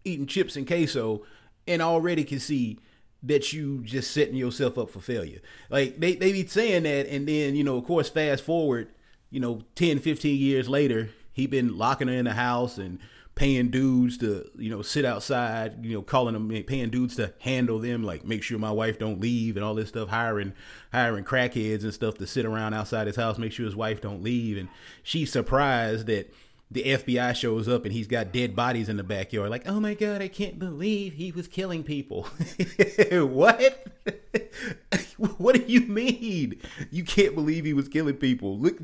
eating 0.05 0.27
chips 0.27 0.57
and 0.57 0.67
queso 0.67 1.23
and 1.67 1.81
already 1.81 2.25
can 2.25 2.39
see 2.39 2.79
that 3.23 3.53
you 3.53 3.83
just 3.83 4.11
setting 4.11 4.35
yourself 4.35 4.77
up 4.77 4.91
for 4.91 5.01
failure. 5.01 5.41
Like 5.71 6.01
they, 6.01 6.17
they 6.17 6.33
be 6.33 6.47
saying 6.47 6.83
that 6.83 7.07
and 7.07 7.27
then, 7.27 7.55
you 7.55 7.65
know, 7.65 7.77
of 7.77 7.85
course, 7.85 8.11
fast 8.11 8.45
forward 8.45 8.91
you 9.31 9.41
know, 9.41 9.63
10, 9.77 9.99
15 10.01 10.37
years 10.37 10.69
later, 10.69 11.11
he 11.33 11.47
been 11.47 11.79
locking 11.79 12.09
her 12.09 12.15
in 12.15 12.25
the 12.25 12.35
house 12.35 12.79
and 12.79 12.99
paying 13.35 13.71
dudes 13.71 14.19
to, 14.19 14.51
you 14.59 14.69
know, 14.69 14.83
sit 14.83 15.05
outside, 15.05 15.85
you 15.85 15.95
know, 15.95 16.03
calling 16.03 16.35
them, 16.35 16.65
paying 16.65 16.91
dudes 16.91 17.17
to 17.17 17.33
handle 17.39 17.79
them, 17.79 18.03
like 18.03 18.25
make 18.25 18.43
sure 18.43 18.59
my 18.59 18.71
wife 18.71 18.99
don't 18.99 19.21
leave 19.21 19.57
and 19.57 19.65
all 19.65 19.75
this 19.75 19.89
stuff, 19.89 20.09
hiring, 20.09 20.53
hiring 20.93 21.25
crackheads 21.25 21.83
and 21.83 21.95
stuff 21.95 22.19
to 22.19 22.27
sit 22.27 22.45
around 22.45 22.75
outside 22.75 23.07
his 23.07 23.17
house, 23.17 23.39
make 23.39 23.53
sure 23.53 23.65
his 23.65 23.77
wife 23.77 24.01
don't 24.01 24.23
leave. 24.23 24.59
And 24.59 24.69
she's 25.03 25.33
surprised 25.33 26.07
that 26.07 26.33
the 26.71 26.83
FBI 26.83 27.35
shows 27.35 27.69
up 27.69 27.85
and 27.85 27.93
he's 27.93 28.07
got 28.07 28.33
dead 28.33 28.55
bodies 28.55 28.89
in 28.89 28.97
the 28.97 29.03
backyard. 29.03 29.51
Like, 29.51 29.67
oh 29.69 29.81
my 29.81 29.95
God, 29.95 30.23
I 30.23 30.29
can't 30.29 30.59
believe 30.59 31.15
he 31.15 31.33
was 31.33 31.49
killing 31.49 31.83
people. 31.83 32.25
what? 33.13 33.87
what 35.17 35.55
do 35.55 35.63
you 35.67 35.81
mean? 35.83 36.61
You 36.91 37.05
can't 37.05 37.35
believe 37.35 37.65
he 37.65 37.73
was 37.73 37.89
killing 37.89 38.17
people? 38.17 38.59
Look, 38.59 38.79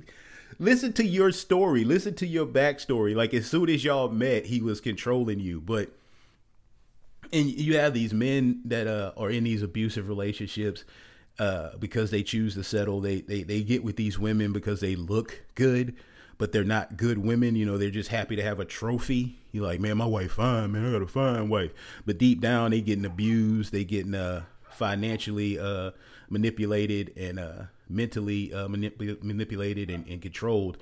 listen 0.59 0.93
to 0.95 1.05
your 1.05 1.33
story. 1.33 1.85
Listen 1.85 2.15
to 2.15 2.27
your 2.27 2.47
backstory. 2.47 3.15
Like 3.15 3.35
as 3.35 3.47
soon 3.47 3.69
as 3.69 3.85
y'all 3.85 4.09
met, 4.09 4.47
he 4.47 4.61
was 4.61 4.81
controlling 4.81 5.41
you. 5.41 5.61
But 5.61 5.91
and 7.33 7.47
you 7.47 7.77
have 7.79 7.95
these 7.95 8.15
men 8.15 8.61
that 8.65 8.87
uh, 8.87 9.13
are 9.17 9.31
in 9.31 9.45
these 9.45 9.63
abusive 9.63 10.09
relationships 10.09 10.85
uh, 11.39 11.71
because 11.79 12.11
they 12.11 12.23
choose 12.23 12.55
to 12.55 12.65
settle. 12.65 13.01
They, 13.01 13.21
they 13.21 13.43
they 13.43 13.63
get 13.63 13.85
with 13.85 13.97
these 13.97 14.19
women 14.19 14.53
because 14.53 14.81
they 14.81 14.97
look 14.97 15.45
good, 15.55 15.95
but 16.39 16.53
they're 16.53 16.65
not 16.65 16.97
good 16.97 17.19
women. 17.19 17.57
You 17.57 17.67
know, 17.67 17.79
they're 17.79 17.91
just 17.91 18.11
happy 18.11 18.37
to 18.37 18.43
have 18.43 18.61
a 18.61 18.65
trophy. 18.65 19.39
You're 19.53 19.67
like, 19.67 19.81
man, 19.81 19.97
my 19.99 20.07
wife 20.07 20.33
fine, 20.33 20.73
man. 20.73 20.87
I 20.87 20.93
got 20.93 21.03
a 21.03 21.07
fine 21.07 21.49
wife. 21.49 21.73
But 22.05 22.19
deep 22.19 22.41
down, 22.41 22.71
they 22.71 22.81
getting 22.81 23.05
abused. 23.05 23.73
They 23.73 23.85
getting 23.85 24.15
uh, 24.15 24.45
financially 24.71 25.59
uh, 25.59 25.93
manipulated 26.31 27.13
and 27.17 27.39
uh, 27.39 27.63
mentally 27.89 28.53
uh, 28.53 28.69
manip- 28.69 29.23
manipulated 29.23 29.91
and, 29.91 30.07
and, 30.07 30.21
controlled. 30.21 30.79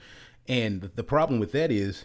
And 0.49 0.90
the 0.95 1.05
problem 1.05 1.40
with 1.40 1.53
that 1.53 1.71
is 1.71 2.05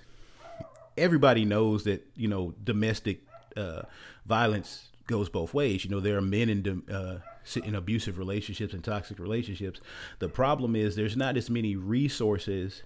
everybody 0.97 1.45
knows 1.45 1.83
that 1.85 2.05
you 2.15 2.27
know 2.27 2.53
domestic 2.63 3.21
uh, 3.55 3.83
violence 4.25 4.89
goes 5.07 5.29
both 5.29 5.53
ways. 5.53 5.83
You 5.83 5.91
know 5.91 5.99
there 5.99 6.17
are 6.17 6.21
men 6.21 6.49
in 6.49 6.83
uh, 6.93 7.19
in 7.63 7.75
abusive 7.75 8.17
relationships 8.17 8.73
and 8.73 8.83
toxic 8.83 9.19
relationships. 9.19 9.79
The 10.19 10.29
problem 10.29 10.75
is 10.75 10.95
there's 10.95 11.17
not 11.17 11.37
as 11.37 11.49
many 11.49 11.75
resources 11.75 12.83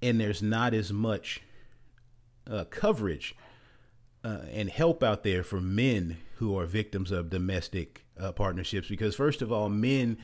and 0.00 0.20
there's 0.20 0.42
not 0.42 0.74
as 0.74 0.92
much 0.92 1.42
uh, 2.48 2.64
coverage 2.70 3.34
uh, 4.24 4.40
and 4.52 4.70
help 4.70 5.02
out 5.02 5.22
there 5.22 5.42
for 5.42 5.60
men 5.60 6.18
who 6.36 6.58
are 6.58 6.66
victims 6.66 7.10
of 7.10 7.30
domestic 7.30 8.04
uh, 8.18 8.32
partnerships 8.32 8.88
because 8.88 9.14
first 9.14 9.42
of 9.42 9.52
all 9.52 9.68
men 9.68 10.18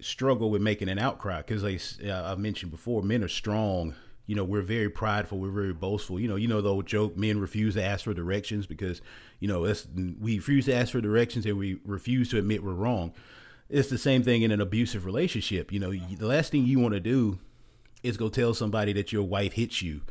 struggle 0.00 0.50
with 0.50 0.62
making 0.62 0.88
an 0.88 0.98
outcry 0.98 1.38
because 1.38 1.62
like 1.62 1.80
uh, 2.06 2.32
I 2.32 2.34
mentioned 2.36 2.70
before, 2.70 3.02
men 3.02 3.22
are 3.22 3.28
strong. 3.28 3.94
You 4.26 4.34
know, 4.34 4.44
we're 4.44 4.62
very 4.62 4.90
prideful. 4.90 5.38
We're 5.38 5.50
very 5.50 5.72
boastful. 5.72 6.20
You 6.20 6.28
know, 6.28 6.36
you 6.36 6.48
know 6.48 6.60
the 6.60 6.70
old 6.70 6.86
joke: 6.86 7.16
men 7.16 7.40
refuse 7.40 7.74
to 7.74 7.82
ask 7.82 8.04
for 8.04 8.14
directions 8.14 8.66
because 8.66 9.00
you 9.40 9.48
know 9.48 9.66
that's 9.66 9.86
we 10.20 10.36
refuse 10.36 10.66
to 10.66 10.74
ask 10.74 10.92
for 10.92 11.00
directions 11.00 11.46
and 11.46 11.58
we 11.58 11.78
refuse 11.84 12.28
to 12.30 12.38
admit 12.38 12.62
we're 12.62 12.72
wrong. 12.72 13.12
It's 13.70 13.90
the 13.90 13.98
same 13.98 14.22
thing 14.22 14.42
in 14.42 14.50
an 14.50 14.60
abusive 14.60 15.04
relationship. 15.04 15.72
You 15.72 15.80
know, 15.80 15.92
the 15.92 16.26
last 16.26 16.52
thing 16.52 16.64
you 16.64 16.78
want 16.78 16.94
to 16.94 17.00
do 17.00 17.38
is 18.02 18.16
go 18.16 18.28
tell 18.28 18.54
somebody 18.54 18.92
that 18.94 19.12
your 19.12 19.24
wife 19.24 19.54
hits 19.54 19.82
you 19.82 20.02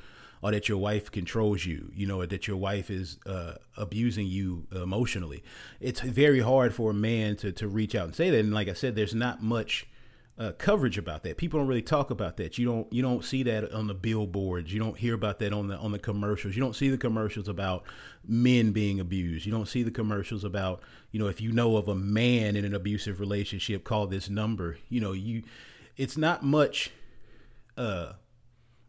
or 0.42 0.52
that 0.52 0.70
your 0.70 0.78
wife 0.78 1.12
controls 1.12 1.66
you, 1.66 1.92
you 1.96 2.06
know, 2.06 2.26
that 2.26 2.48
your 2.48 2.58
wife 2.58 2.90
is 2.90 3.18
uh, 3.26 3.56
abusing 3.76 4.28
you 4.28 4.68
emotionally. 4.72 5.44
It's 5.80 6.00
very 6.00 6.42
hard 6.42 6.74
for 6.74 6.92
a 6.92 6.94
man 6.94 7.36
to, 7.38 7.52
to 7.54 7.68
reach 7.68 7.96
out 7.96 8.06
and 8.06 8.16
say 8.16 8.30
that. 8.30 8.40
And 8.40 8.54
like 8.54 8.68
I 8.68 8.74
said, 8.74 8.96
there's 8.96 9.16
not 9.16 9.42
much 9.42 9.88
uh, 10.40 10.52
coverage 10.58 10.98
about 10.98 11.24
that. 11.24 11.38
People 11.38 11.60
don't 11.60 11.68
really 11.68 11.82
talk 11.82 12.12
about 12.12 12.38
that. 12.38 12.58
You 12.58 12.66
don't 12.66 12.92
you 12.94 13.02
don't 13.02 13.26
see 13.26 13.44
that 13.44 13.72
on 13.74 13.88
the 13.88 13.96
billboards. 13.96 14.72
You 14.72 14.80
don't 14.80 14.96
hear 14.96 15.16
about 15.16 15.40
that 15.40 15.52
on 15.52 15.68
the 15.68 15.78
on 15.78 15.92
the 15.92 16.00
commercials. 16.00 16.56
You 16.56 16.62
don't 16.62 16.76
see 16.76 16.90
the 16.90 16.98
commercials 16.98 17.48
about 17.48 17.84
men 18.28 18.72
being 18.72 19.00
abused. 19.00 19.46
You 19.46 19.52
don't 19.52 19.68
see 19.68 19.82
the 19.82 19.92
commercials 19.92 20.44
about 20.44 20.84
you 21.12 21.20
know 21.20 21.28
if 21.28 21.42
you 21.42 21.52
know 21.52 21.76
of 21.78 21.88
a 21.88 21.96
man 21.96 22.56
in 22.56 22.66
an 22.66 22.76
abusive 22.76 23.20
relationship, 23.20 23.84
call 23.84 24.06
this 24.06 24.30
number. 24.30 24.78
You 24.90 25.02
know 25.02 25.14
you, 25.14 25.44
it's 25.96 26.18
not 26.18 26.44
much. 26.44 26.92
Uh, 27.76 28.14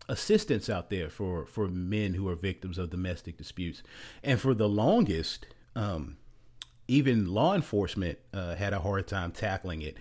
assistance 0.09 0.71
out 0.71 0.91
there 0.91 1.11
for 1.11 1.47
for 1.47 1.69
men 1.69 2.15
who 2.15 2.29
are 2.29 2.35
victims 2.35 2.79
of 2.79 2.91
domestic 2.91 3.37
disputes, 3.37 3.83
and 4.23 4.41
for 4.41 4.55
the 4.55 4.69
longest, 4.69 5.47
um, 5.77 6.17
even 6.87 7.27
law 7.27 7.55
enforcement 7.55 8.19
uh, 8.33 8.55
had 8.55 8.73
a 8.73 8.81
hard 8.81 9.07
time 9.07 9.31
tackling 9.31 9.83
it. 9.83 9.97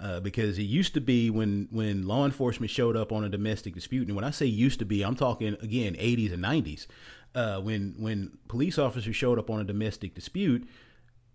Uh, 0.00 0.20
because 0.20 0.60
it 0.60 0.62
used 0.62 0.94
to 0.94 1.00
be 1.00 1.28
when 1.28 1.66
when 1.72 2.06
law 2.06 2.24
enforcement 2.24 2.70
showed 2.70 2.96
up 2.96 3.10
on 3.10 3.24
a 3.24 3.28
domestic 3.28 3.74
dispute, 3.74 4.06
and 4.06 4.14
when 4.14 4.24
I 4.24 4.30
say 4.30 4.46
used 4.46 4.78
to 4.78 4.84
be, 4.84 5.02
I'm 5.02 5.16
talking 5.16 5.56
again 5.60 5.94
80s 5.94 6.32
and 6.32 6.44
90s. 6.44 6.86
Uh, 7.34 7.60
when 7.60 7.96
when 7.98 8.38
police 8.46 8.78
officers 8.78 9.16
showed 9.16 9.40
up 9.40 9.50
on 9.50 9.60
a 9.60 9.64
domestic 9.64 10.14
dispute, 10.14 10.68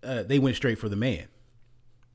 uh, 0.02 0.24
they 0.24 0.40
went 0.40 0.56
straight 0.56 0.80
for 0.80 0.88
the 0.88 0.96
man. 0.96 1.28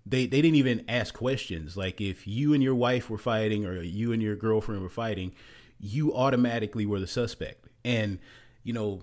They 0.07 0.27
they 0.27 0.41
didn't 0.41 0.57
even 0.57 0.87
ask 0.89 1.13
questions. 1.13 1.77
Like 1.77 2.01
if 2.01 2.27
you 2.27 2.55
and 2.55 2.63
your 2.63 2.75
wife 2.75 3.11
were 3.11 3.19
fighting, 3.19 3.67
or 3.67 3.83
you 3.83 4.13
and 4.13 4.23
your 4.23 4.35
girlfriend 4.35 4.81
were 4.81 4.89
fighting, 4.89 5.35
you 5.81 6.15
automatically 6.15 6.87
were 6.87 7.01
the 7.01 7.07
suspect. 7.07 7.67
And, 7.85 8.19
you 8.65 8.73
know, 8.73 9.03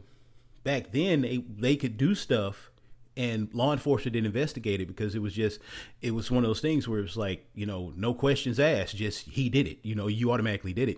back 0.63 0.91
then 0.91 1.21
they, 1.21 1.43
they 1.57 1.75
could 1.75 1.97
do 1.97 2.15
stuff 2.15 2.71
and 3.17 3.53
law 3.53 3.71
enforcement 3.71 4.13
didn't 4.13 4.25
investigate 4.25 4.81
it 4.81 4.87
because 4.87 5.15
it 5.15 5.21
was 5.21 5.33
just 5.33 5.59
it 6.01 6.11
was 6.11 6.29
one 6.29 6.43
of 6.43 6.49
those 6.49 6.59
things 6.59 6.87
where 6.87 6.99
it 6.99 7.03
was 7.03 7.17
like 7.17 7.47
you 7.55 7.65
know 7.65 7.93
no 7.95 8.13
questions 8.13 8.59
asked 8.59 8.95
just 8.95 9.29
he 9.29 9.49
did 9.49 9.67
it 9.67 9.77
you 9.83 9.95
know 9.95 10.07
you 10.07 10.31
automatically 10.31 10.73
did 10.73 10.89
it. 10.89 10.97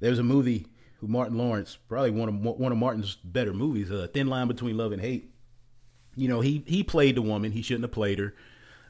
There 0.00 0.10
was 0.10 0.18
a 0.18 0.24
movie 0.24 0.66
martin 1.02 1.38
lawrence 1.38 1.78
probably 1.88 2.10
one 2.10 2.28
of 2.28 2.34
one 2.60 2.72
of 2.72 2.76
martin's 2.78 3.16
better 3.16 3.54
movies 3.54 3.90
a 3.90 4.04
uh, 4.04 4.06
thin 4.06 4.26
line 4.26 4.46
between 4.48 4.76
love 4.76 4.92
and 4.92 5.00
hate. 5.00 5.32
You 6.14 6.28
know 6.28 6.40
he 6.40 6.62
he 6.66 6.82
played 6.82 7.16
the 7.16 7.22
woman 7.22 7.52
he 7.52 7.62
shouldn't 7.62 7.84
have 7.84 7.92
played 7.92 8.18
her. 8.18 8.34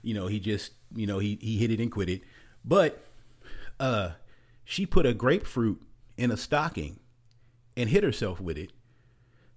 You 0.03 0.15
know 0.15 0.27
he 0.27 0.41
just 0.41 0.73
you 0.95 1.07
know 1.07 1.19
he 1.19 1.39
he 1.41 1.57
hit 1.57 1.71
it 1.71 1.81
and 1.81 1.91
quit 1.91 2.09
it. 2.09 2.23
But 2.65 3.03
uh 3.79 4.11
she 4.65 4.87
put 4.87 5.07
a 5.07 5.15
grapefruit 5.15 5.81
in 6.21 6.31
a 6.31 6.37
stocking 6.37 7.01
and 7.77 7.89
hit 7.89 8.05
herself 8.05 8.41
with 8.41 8.59
it, 8.59 8.73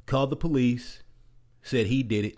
called 0.06 0.30
the 0.30 0.36
police, 0.38 1.04
said 1.62 1.88
he 1.88 2.02
did 2.02 2.24
it, 2.24 2.38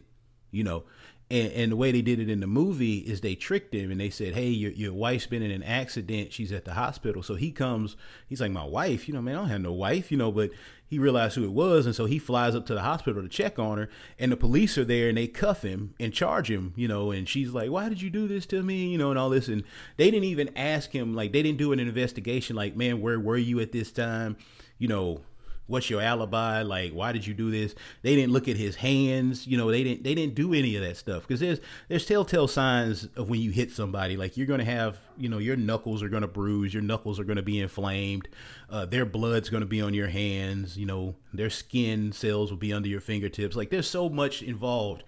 you 0.49 0.63
know. 0.63 0.84
And, 1.30 1.51
and 1.53 1.71
the 1.71 1.76
way 1.76 1.91
they 1.91 2.01
did 2.01 2.19
it 2.19 2.30
in 2.30 2.39
the 2.39 2.47
movie 2.47 2.97
is 2.99 3.21
they 3.21 3.36
tricked 3.36 3.73
him 3.73 3.91
and 3.91 3.99
they 3.99 4.09
said, 4.09 4.34
Hey, 4.34 4.49
your, 4.49 4.71
your 4.71 4.93
wife's 4.93 5.28
been 5.28 5.41
in 5.43 5.51
an 5.51 5.63
accident. 5.63 6.34
She's 6.34 6.51
at 6.51 6.65
the 6.65 6.73
hospital. 6.73 7.23
So 7.23 7.36
he 7.36 7.51
comes, 7.51 7.95
he's 8.28 8.41
like, 8.41 8.51
My 8.51 8.65
wife, 8.65 9.07
you 9.07 9.13
know, 9.13 9.21
man, 9.21 9.36
I 9.36 9.39
don't 9.39 9.49
have 9.49 9.61
no 9.61 9.73
wife, 9.73 10.11
you 10.11 10.17
know, 10.17 10.32
but 10.32 10.51
he 10.95 10.99
realized 10.99 11.35
who 11.35 11.43
it 11.43 11.51
was. 11.51 11.85
And 11.85 11.93
so 11.93 12.05
he 12.05 12.17
flies 12.17 12.55
up 12.55 12.65
to 12.67 12.73
the 12.73 12.81
hospital 12.81 13.21
to 13.21 13.27
check 13.27 13.59
on 13.59 13.77
her. 13.77 13.89
And 14.17 14.31
the 14.31 14.37
police 14.37 14.77
are 14.77 14.85
there 14.85 15.09
and 15.09 15.17
they 15.17 15.27
cuff 15.27 15.61
him 15.61 15.93
and 15.99 16.13
charge 16.13 16.49
him, 16.49 16.71
you 16.77 16.87
know. 16.87 17.11
And 17.11 17.27
she's 17.27 17.51
like, 17.51 17.69
Why 17.69 17.89
did 17.89 18.01
you 18.01 18.09
do 18.09 18.29
this 18.29 18.45
to 18.47 18.63
me? 18.63 18.87
You 18.87 18.97
know, 18.97 19.09
and 19.09 19.19
all 19.19 19.29
this. 19.29 19.49
And 19.49 19.65
they 19.97 20.09
didn't 20.09 20.23
even 20.23 20.55
ask 20.55 20.91
him, 20.91 21.13
like, 21.13 21.33
they 21.33 21.43
didn't 21.43 21.57
do 21.57 21.73
an 21.73 21.81
investigation, 21.81 22.55
like, 22.55 22.77
Man, 22.77 23.01
where 23.01 23.19
were 23.19 23.35
you 23.35 23.59
at 23.59 23.73
this 23.73 23.91
time? 23.91 24.37
You 24.77 24.87
know, 24.87 25.21
what's 25.68 25.89
your 25.89 26.01
alibi? 26.01 26.61
Like 26.61 26.91
why 26.91 27.11
did 27.11 27.26
you 27.26 27.34
do 27.34 27.51
this? 27.51 27.76
They 28.01 28.16
didn't 28.16 28.34
look 28.34 28.47
at 28.47 28.57
his 28.57 28.76
hands 28.76 29.47
you 29.47 29.57
know 29.57 29.72
they 29.72 29.84
didn't 29.84 30.03
they 30.03 30.16
didn't 30.16 30.36
do 30.36 30.53
any 30.53 30.76
of 30.76 30.84
that 30.84 30.97
stuff. 30.97 31.24
Because 31.24 31.39
there's 31.39 31.59
there's 31.88 32.05
telltale 32.05 32.47
signs 32.47 33.07
of 33.16 33.30
when 33.30 33.41
you 33.41 33.51
hit 33.51 33.72
somebody. 33.72 34.18
Like 34.18 34.38
you're 34.38 34.47
gonna 34.47 34.66
have 34.66 34.97
you 35.18 35.30
know 35.30 35.38
your 35.38 35.55
knuckles 35.55 36.03
are 36.03 36.09
gonna 36.09 36.28
bruise 36.28 36.74
your 36.74 36.84
knuckles 36.84 37.20
are 37.20 37.24
gonna 37.24 37.41
be 37.41 37.59
inflamed 37.59 38.28
uh, 38.70 38.86
their 38.86 39.05
blood's 39.05 39.49
gonna 39.49 39.66
be 39.66 39.82
on 39.82 39.93
your 39.93 40.07
hands 40.07 40.78
you 40.78 40.86
know 40.86 41.16
their 41.34 41.49
skin 41.49 42.11
cells 42.11 42.51
will 42.51 42.57
be 42.57 42.74
under 42.74 42.88
your 42.88 43.01
fingertips. 43.01 43.55
Like 43.55 43.70
there's 43.70 43.89
so 43.89 44.09
much 44.09 44.41
involved 44.41 45.03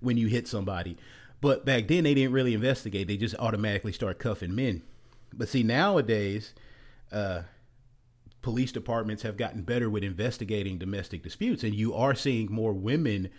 when 0.00 0.16
you 0.16 0.28
hit 0.28 0.48
somebody. 0.48 0.96
But 1.40 1.64
back 1.64 1.88
then 1.88 2.04
they 2.04 2.14
didn't 2.14 2.32
really 2.32 2.54
investigate. 2.54 3.08
They 3.08 3.16
just 3.16 3.34
automatically 3.36 3.92
start 3.92 4.18
cuffing 4.18 4.54
men. 4.54 4.82
But 5.32 5.48
see 5.48 5.62
nowadays 5.62 6.54
uh 7.12 7.42
police 8.42 8.72
departments 8.72 9.22
have 9.22 9.36
gotten 9.36 9.62
better 9.62 9.90
with 9.90 10.02
investigating 10.02 10.78
domestic 10.78 11.22
disputes, 11.22 11.62
and 11.62 11.74
you 11.74 11.94
are 11.94 12.14
seeing 12.14 12.50
more 12.50 12.72
women 12.72 13.30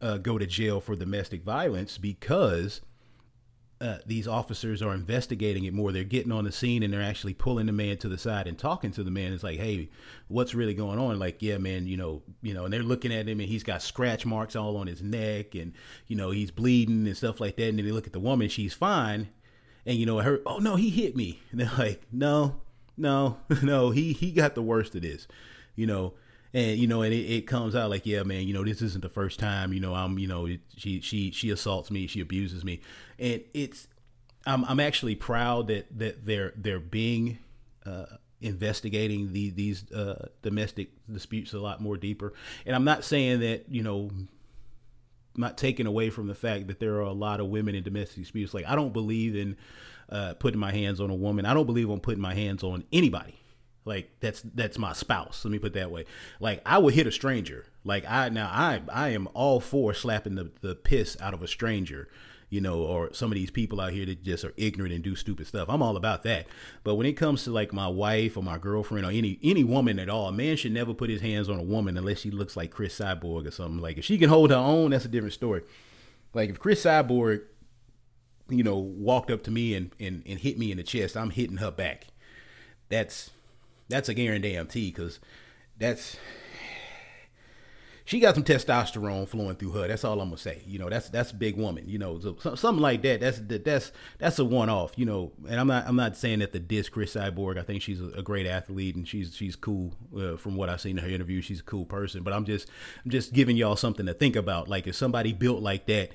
uh, 0.00 0.18
go 0.18 0.38
to 0.38 0.46
jail 0.46 0.80
for 0.80 0.96
domestic 0.96 1.42
violence 1.42 1.96
because 1.96 2.80
uh, 3.82 3.98
these 4.06 4.28
officers 4.28 4.80
are 4.80 4.94
investigating 4.94 5.64
it 5.64 5.74
more. 5.74 5.90
They're 5.90 6.04
getting 6.04 6.30
on 6.30 6.44
the 6.44 6.52
scene 6.52 6.84
and 6.84 6.94
they're 6.94 7.02
actually 7.02 7.34
pulling 7.34 7.66
the 7.66 7.72
man 7.72 7.96
to 7.98 8.08
the 8.08 8.16
side 8.16 8.46
and 8.46 8.56
talking 8.56 8.92
to 8.92 9.02
the 9.02 9.10
man. 9.10 9.32
It's 9.32 9.42
like, 9.42 9.58
hey, 9.58 9.90
what's 10.28 10.54
really 10.54 10.74
going 10.74 11.00
on? 11.00 11.18
Like, 11.18 11.42
yeah, 11.42 11.58
man, 11.58 11.88
you 11.88 11.96
know, 11.96 12.22
you 12.42 12.54
know, 12.54 12.64
and 12.64 12.72
they're 12.72 12.84
looking 12.84 13.12
at 13.12 13.28
him 13.28 13.40
and 13.40 13.48
he's 13.48 13.64
got 13.64 13.82
scratch 13.82 14.24
marks 14.24 14.54
all 14.54 14.76
on 14.76 14.86
his 14.86 15.02
neck 15.02 15.56
and 15.56 15.72
you 16.06 16.14
know 16.14 16.30
he's 16.30 16.52
bleeding 16.52 17.08
and 17.08 17.16
stuff 17.16 17.40
like 17.40 17.56
that. 17.56 17.68
And 17.68 17.78
then 17.78 17.84
they 17.84 17.90
look 17.90 18.06
at 18.06 18.12
the 18.12 18.20
woman, 18.20 18.48
she's 18.48 18.72
fine, 18.72 19.30
and 19.84 19.98
you 19.98 20.06
know 20.06 20.18
her, 20.18 20.40
oh 20.46 20.58
no, 20.58 20.76
he 20.76 20.90
hit 20.90 21.16
me. 21.16 21.40
And 21.50 21.60
they're 21.60 21.72
like, 21.76 22.02
no, 22.12 22.60
no, 22.96 23.38
no, 23.62 23.90
he 23.90 24.12
he 24.12 24.32
got 24.32 24.54
the 24.54 24.62
worst 24.62 24.94
of 24.94 25.02
this, 25.02 25.26
you 25.76 25.86
know, 25.86 26.14
and 26.54 26.78
you 26.78 26.86
know, 26.86 27.02
and 27.02 27.12
it, 27.12 27.30
it, 27.30 27.46
comes 27.46 27.74
out 27.74 27.90
like, 27.90 28.06
yeah, 28.06 28.22
man, 28.22 28.46
you 28.46 28.54
know, 28.54 28.64
this 28.64 28.82
isn't 28.82 29.02
the 29.02 29.08
first 29.08 29.38
time, 29.38 29.72
you 29.72 29.80
know, 29.80 29.94
I'm, 29.94 30.18
you 30.18 30.28
know, 30.28 30.48
she 30.76 31.00
she 31.00 31.30
she 31.30 31.50
assaults 31.50 31.90
me, 31.90 32.06
she 32.06 32.20
abuses 32.20 32.64
me, 32.64 32.80
and 33.18 33.42
it's, 33.54 33.88
I'm 34.46 34.64
I'm 34.64 34.80
actually 34.80 35.14
proud 35.14 35.68
that 35.68 35.86
that 35.98 36.26
they're 36.26 36.52
they're 36.56 36.80
being. 36.80 37.38
Uh, 37.84 38.06
investigating 38.40 39.32
the, 39.32 39.50
these 39.50 39.90
uh, 39.92 40.28
domestic 40.42 40.90
disputes 41.08 41.52
a 41.52 41.60
lot 41.60 41.80
more 41.80 41.96
deeper, 41.96 42.32
and 42.66 42.74
I'm 42.74 42.82
not 42.84 43.04
saying 43.04 43.38
that 43.40 43.66
you 43.68 43.82
know 43.82 44.10
not 45.36 45.56
taking 45.56 45.86
away 45.86 46.10
from 46.10 46.26
the 46.26 46.34
fact 46.34 46.66
that 46.66 46.78
there 46.80 46.94
are 46.96 47.02
a 47.02 47.12
lot 47.12 47.40
of 47.40 47.46
women 47.46 47.74
in 47.74 47.82
domestic 47.82 48.22
disputes. 48.22 48.52
Like 48.52 48.66
I 48.66 48.74
don't 48.74 48.92
believe 48.92 49.34
in 49.36 49.56
uh, 50.12 50.34
putting 50.34 50.60
my 50.60 50.70
hands 50.70 51.00
on 51.00 51.10
a 51.10 51.14
woman. 51.14 51.46
I 51.46 51.54
don't 51.54 51.66
believe 51.66 51.88
I'm 51.88 51.98
putting 51.98 52.20
my 52.20 52.34
hands 52.34 52.62
on 52.62 52.84
anybody. 52.92 53.38
Like 53.84 54.10
that's 54.20 54.42
that's 54.42 54.78
my 54.78 54.92
spouse. 54.92 55.44
Let 55.44 55.50
me 55.50 55.58
put 55.58 55.72
that 55.72 55.90
way. 55.90 56.04
Like 56.38 56.62
I 56.64 56.78
would 56.78 56.94
hit 56.94 57.06
a 57.06 57.12
stranger. 57.12 57.66
Like 57.82 58.04
I 58.08 58.28
now 58.28 58.48
I 58.52 58.80
I 58.92 59.08
am 59.08 59.26
all 59.34 59.58
for 59.58 59.92
slapping 59.94 60.36
the, 60.36 60.52
the 60.60 60.76
piss 60.76 61.16
out 61.20 61.34
of 61.34 61.42
a 61.42 61.48
stranger, 61.48 62.08
you 62.48 62.60
know, 62.60 62.82
or 62.82 63.12
some 63.12 63.32
of 63.32 63.34
these 63.34 63.50
people 63.50 63.80
out 63.80 63.92
here 63.92 64.06
that 64.06 64.22
just 64.22 64.44
are 64.44 64.54
ignorant 64.56 64.94
and 64.94 65.02
do 65.02 65.16
stupid 65.16 65.48
stuff. 65.48 65.68
I'm 65.68 65.82
all 65.82 65.96
about 65.96 66.22
that. 66.24 66.46
But 66.84 66.94
when 66.94 67.06
it 67.06 67.14
comes 67.14 67.42
to 67.44 67.50
like 67.50 67.72
my 67.72 67.88
wife 67.88 68.36
or 68.36 68.42
my 68.44 68.58
girlfriend 68.58 69.04
or 69.04 69.10
any 69.10 69.40
any 69.42 69.64
woman 69.64 69.98
at 69.98 70.08
all, 70.08 70.28
a 70.28 70.32
man 70.32 70.56
should 70.56 70.72
never 70.72 70.94
put 70.94 71.10
his 71.10 71.22
hands 71.22 71.48
on 71.48 71.58
a 71.58 71.64
woman 71.64 71.96
unless 71.96 72.20
she 72.20 72.30
looks 72.30 72.56
like 72.56 72.70
Cris 72.70 72.96
Cyborg 73.00 73.48
or 73.48 73.50
something. 73.50 73.80
Like 73.80 73.98
if 73.98 74.04
she 74.04 74.18
can 74.18 74.28
hold 74.28 74.50
her 74.50 74.56
own, 74.56 74.90
that's 74.90 75.06
a 75.06 75.08
different 75.08 75.34
story. 75.34 75.62
Like 76.34 76.50
if 76.50 76.60
Cris 76.60 76.84
Cyborg 76.84 77.42
you 78.52 78.62
know, 78.62 78.76
walked 78.76 79.30
up 79.30 79.42
to 79.44 79.50
me 79.50 79.74
and, 79.74 79.90
and, 79.98 80.22
and 80.26 80.38
hit 80.38 80.58
me 80.58 80.70
in 80.70 80.76
the 80.76 80.82
chest, 80.82 81.16
I'm 81.16 81.30
hitting 81.30 81.58
her 81.58 81.70
back. 81.70 82.08
That's 82.88 83.30
that's 83.88 84.08
a 84.08 84.14
guarantee 84.14 84.90
because 84.90 85.18
that's 85.78 86.16
she 88.04 88.20
got 88.20 88.34
some 88.34 88.44
testosterone 88.44 89.28
flowing 89.28 89.56
through 89.56 89.72
her. 89.72 89.88
That's 89.88 90.04
all 90.04 90.20
I'm 90.20 90.28
gonna 90.28 90.36
say. 90.36 90.62
You 90.66 90.78
know, 90.78 90.88
that's 90.88 91.08
that's 91.08 91.30
a 91.30 91.34
big 91.34 91.56
woman. 91.56 91.88
You 91.88 91.98
know, 91.98 92.18
so, 92.18 92.36
something 92.54 92.82
like 92.82 93.02
that. 93.02 93.20
That's 93.20 93.40
that's 93.46 93.92
that's 94.18 94.38
a 94.38 94.44
one 94.44 94.68
off. 94.68 94.92
You 94.96 95.06
know, 95.06 95.32
and 95.48 95.58
I'm 95.58 95.66
not 95.66 95.86
I'm 95.86 95.96
not 95.96 96.16
saying 96.16 96.40
that 96.40 96.52
the 96.52 96.58
disc 96.58 96.92
Cris 96.92 97.14
Cyborg. 97.14 97.58
I 97.58 97.62
think 97.62 97.80
she's 97.80 98.00
a, 98.00 98.08
a 98.08 98.22
great 98.22 98.46
athlete 98.46 98.96
and 98.96 99.06
she's 99.06 99.34
she's 99.34 99.56
cool. 99.56 99.94
Uh, 100.16 100.36
from 100.36 100.56
what 100.56 100.68
I've 100.68 100.80
seen 100.80 100.98
in 100.98 101.04
her 101.04 101.10
interview, 101.10 101.40
she's 101.40 101.60
a 101.60 101.64
cool 101.64 101.84
person. 101.84 102.22
But 102.22 102.32
I'm 102.32 102.44
just 102.44 102.68
I'm 103.04 103.10
just 103.10 103.32
giving 103.32 103.56
y'all 103.56 103.76
something 103.76 104.06
to 104.06 104.14
think 104.14 104.36
about. 104.36 104.68
Like 104.68 104.86
if 104.86 104.96
somebody 104.96 105.32
built 105.32 105.62
like 105.62 105.86
that 105.86 106.10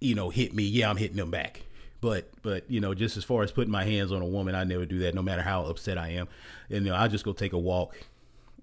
you 0.00 0.14
know, 0.14 0.30
hit 0.30 0.54
me, 0.54 0.64
yeah, 0.64 0.90
I'm 0.90 0.96
hitting 0.96 1.16
them 1.16 1.30
back. 1.30 1.62
But 2.00 2.28
but 2.42 2.70
you 2.70 2.80
know, 2.80 2.94
just 2.94 3.16
as 3.16 3.24
far 3.24 3.42
as 3.42 3.50
putting 3.50 3.72
my 3.72 3.84
hands 3.84 4.12
on 4.12 4.22
a 4.22 4.26
woman, 4.26 4.54
I 4.54 4.64
never 4.64 4.84
do 4.84 4.98
that, 5.00 5.14
no 5.14 5.22
matter 5.22 5.42
how 5.42 5.64
upset 5.64 5.98
I 5.98 6.10
am. 6.10 6.28
And 6.70 6.84
you 6.84 6.92
know, 6.92 6.96
I 6.96 7.08
just 7.08 7.24
go 7.24 7.32
take 7.32 7.52
a 7.52 7.58
walk. 7.58 7.96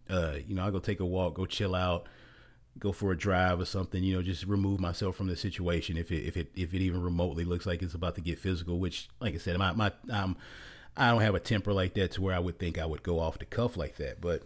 Uh, 0.10 0.36
you 0.48 0.56
know, 0.56 0.66
I 0.66 0.72
go 0.72 0.80
take 0.80 1.00
a 1.00 1.06
walk, 1.06 1.34
go 1.34 1.46
chill 1.46 1.74
out, 1.74 2.06
go 2.80 2.92
for 2.92 3.12
a 3.12 3.18
drive 3.18 3.60
or 3.60 3.66
something. 3.66 4.04
You 4.04 4.16
know, 4.16 4.22
just 4.22 4.46
remove 4.46 4.80
myself 4.80 5.16
from 5.16 5.28
the 5.28 5.36
situation 5.36 5.98
if 5.98 6.12
it 6.12 6.24
if 6.24 6.38
it 6.38 6.52
if 6.56 6.74
it 6.74 6.82
even 6.82 7.02
remotely 7.02 7.44
looks 7.44 7.66
like 7.66 7.82
it's 7.82 7.96
about 7.96 8.16
to 8.16 8.22
get 8.22 8.38
physical. 8.40 8.80
Which, 8.80 9.10
like 9.20 9.34
I 9.34 9.38
said, 9.40 9.58
my 9.58 9.72
my 9.74 9.92
um, 10.12 10.38
I 10.96 11.10
don't 11.10 11.22
have 11.22 11.36
a 11.36 11.40
temper 11.40 11.74
like 11.74 11.96
that 11.96 12.12
to 12.12 12.22
where 12.22 12.36
I 12.36 12.40
would 12.40 12.60
think 12.60 12.78
I 12.78 12.86
would 12.86 13.04
go 13.04 13.20
off 13.20 13.40
the 13.40 13.46
cuff 13.46 13.78
like 13.78 13.98
that. 13.98 14.22
But 14.22 14.44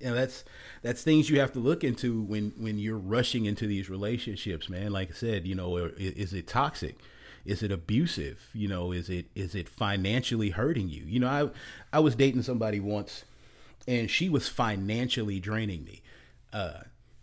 you 0.00 0.08
know 0.08 0.14
that's 0.14 0.44
that's 0.82 1.02
things 1.02 1.30
you 1.30 1.40
have 1.40 1.52
to 1.52 1.58
look 1.58 1.84
into 1.84 2.22
when 2.22 2.52
when 2.56 2.78
you're 2.78 2.98
rushing 2.98 3.44
into 3.44 3.66
these 3.66 3.88
relationships 3.90 4.68
man. 4.68 4.92
Like 4.92 5.10
i 5.10 5.14
said 5.14 5.46
you 5.46 5.54
know 5.54 5.76
is 5.76 6.32
it 6.32 6.46
toxic? 6.46 6.96
Is 7.44 7.62
it 7.62 7.72
abusive? 7.72 8.48
You 8.52 8.68
know 8.68 8.92
is 8.92 9.08
it 9.10 9.26
is 9.34 9.54
it 9.54 9.68
financially 9.68 10.50
hurting 10.50 10.88
you? 10.88 11.04
You 11.04 11.20
know 11.20 11.28
i 11.92 11.96
i 11.96 12.00
was 12.00 12.14
dating 12.14 12.42
somebody 12.42 12.80
once 12.80 13.24
and 13.86 14.10
she 14.10 14.28
was 14.28 14.48
financially 14.48 15.40
draining 15.40 15.84
me. 15.84 16.02
Uh 16.52 16.80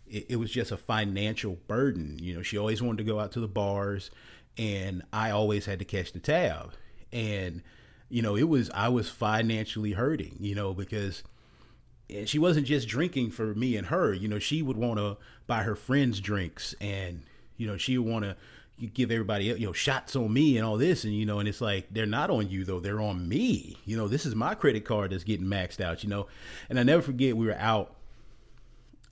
it, 0.08 0.26
it 0.30 0.36
was 0.36 0.52
just 0.52 0.70
a 0.70 0.76
financial 0.76 1.58
burden. 1.66 2.18
You 2.20 2.34
know 2.34 2.42
she 2.42 2.58
always 2.58 2.82
wanted 2.82 2.98
to 2.98 3.04
go 3.04 3.20
out 3.20 3.32
to 3.32 3.40
the 3.40 3.48
bars 3.48 4.10
and 4.58 5.02
i 5.12 5.30
always 5.30 5.66
had 5.66 5.78
to 5.78 5.84
catch 5.84 6.12
the 6.12 6.20
tab. 6.20 6.72
And 7.12 7.62
you 8.08 8.22
know 8.22 8.36
it 8.36 8.48
was 8.48 8.70
i 8.70 8.88
was 8.88 9.08
financially 9.08 9.92
hurting 9.92 10.36
you 10.38 10.54
know 10.54 10.72
because 10.72 11.22
and 12.08 12.28
she 12.28 12.38
wasn't 12.38 12.66
just 12.66 12.88
drinking 12.88 13.30
for 13.30 13.54
me 13.54 13.76
and 13.76 13.88
her. 13.88 14.12
You 14.12 14.28
know, 14.28 14.38
she 14.38 14.62
would 14.62 14.76
want 14.76 14.98
to 14.98 15.16
buy 15.46 15.62
her 15.62 15.76
friends 15.76 16.20
drinks, 16.20 16.74
and 16.80 17.22
you 17.56 17.66
know, 17.66 17.76
she 17.76 17.98
would 17.98 18.10
want 18.10 18.24
to 18.24 18.36
give 18.92 19.10
everybody 19.10 19.46
you 19.46 19.66
know 19.66 19.72
shots 19.72 20.14
on 20.14 20.32
me 20.32 20.56
and 20.56 20.66
all 20.66 20.76
this, 20.76 21.04
and 21.04 21.14
you 21.14 21.26
know, 21.26 21.38
and 21.38 21.48
it's 21.48 21.60
like 21.60 21.86
they're 21.90 22.06
not 22.06 22.30
on 22.30 22.48
you 22.48 22.64
though; 22.64 22.80
they're 22.80 23.00
on 23.00 23.28
me. 23.28 23.78
You 23.84 23.96
know, 23.96 24.08
this 24.08 24.26
is 24.26 24.34
my 24.34 24.54
credit 24.54 24.84
card 24.84 25.10
that's 25.10 25.24
getting 25.24 25.46
maxed 25.46 25.80
out. 25.80 26.02
You 26.02 26.10
know, 26.10 26.26
and 26.68 26.78
I 26.78 26.82
never 26.82 27.02
forget 27.02 27.36
we 27.36 27.46
were 27.46 27.56
out, 27.58 27.94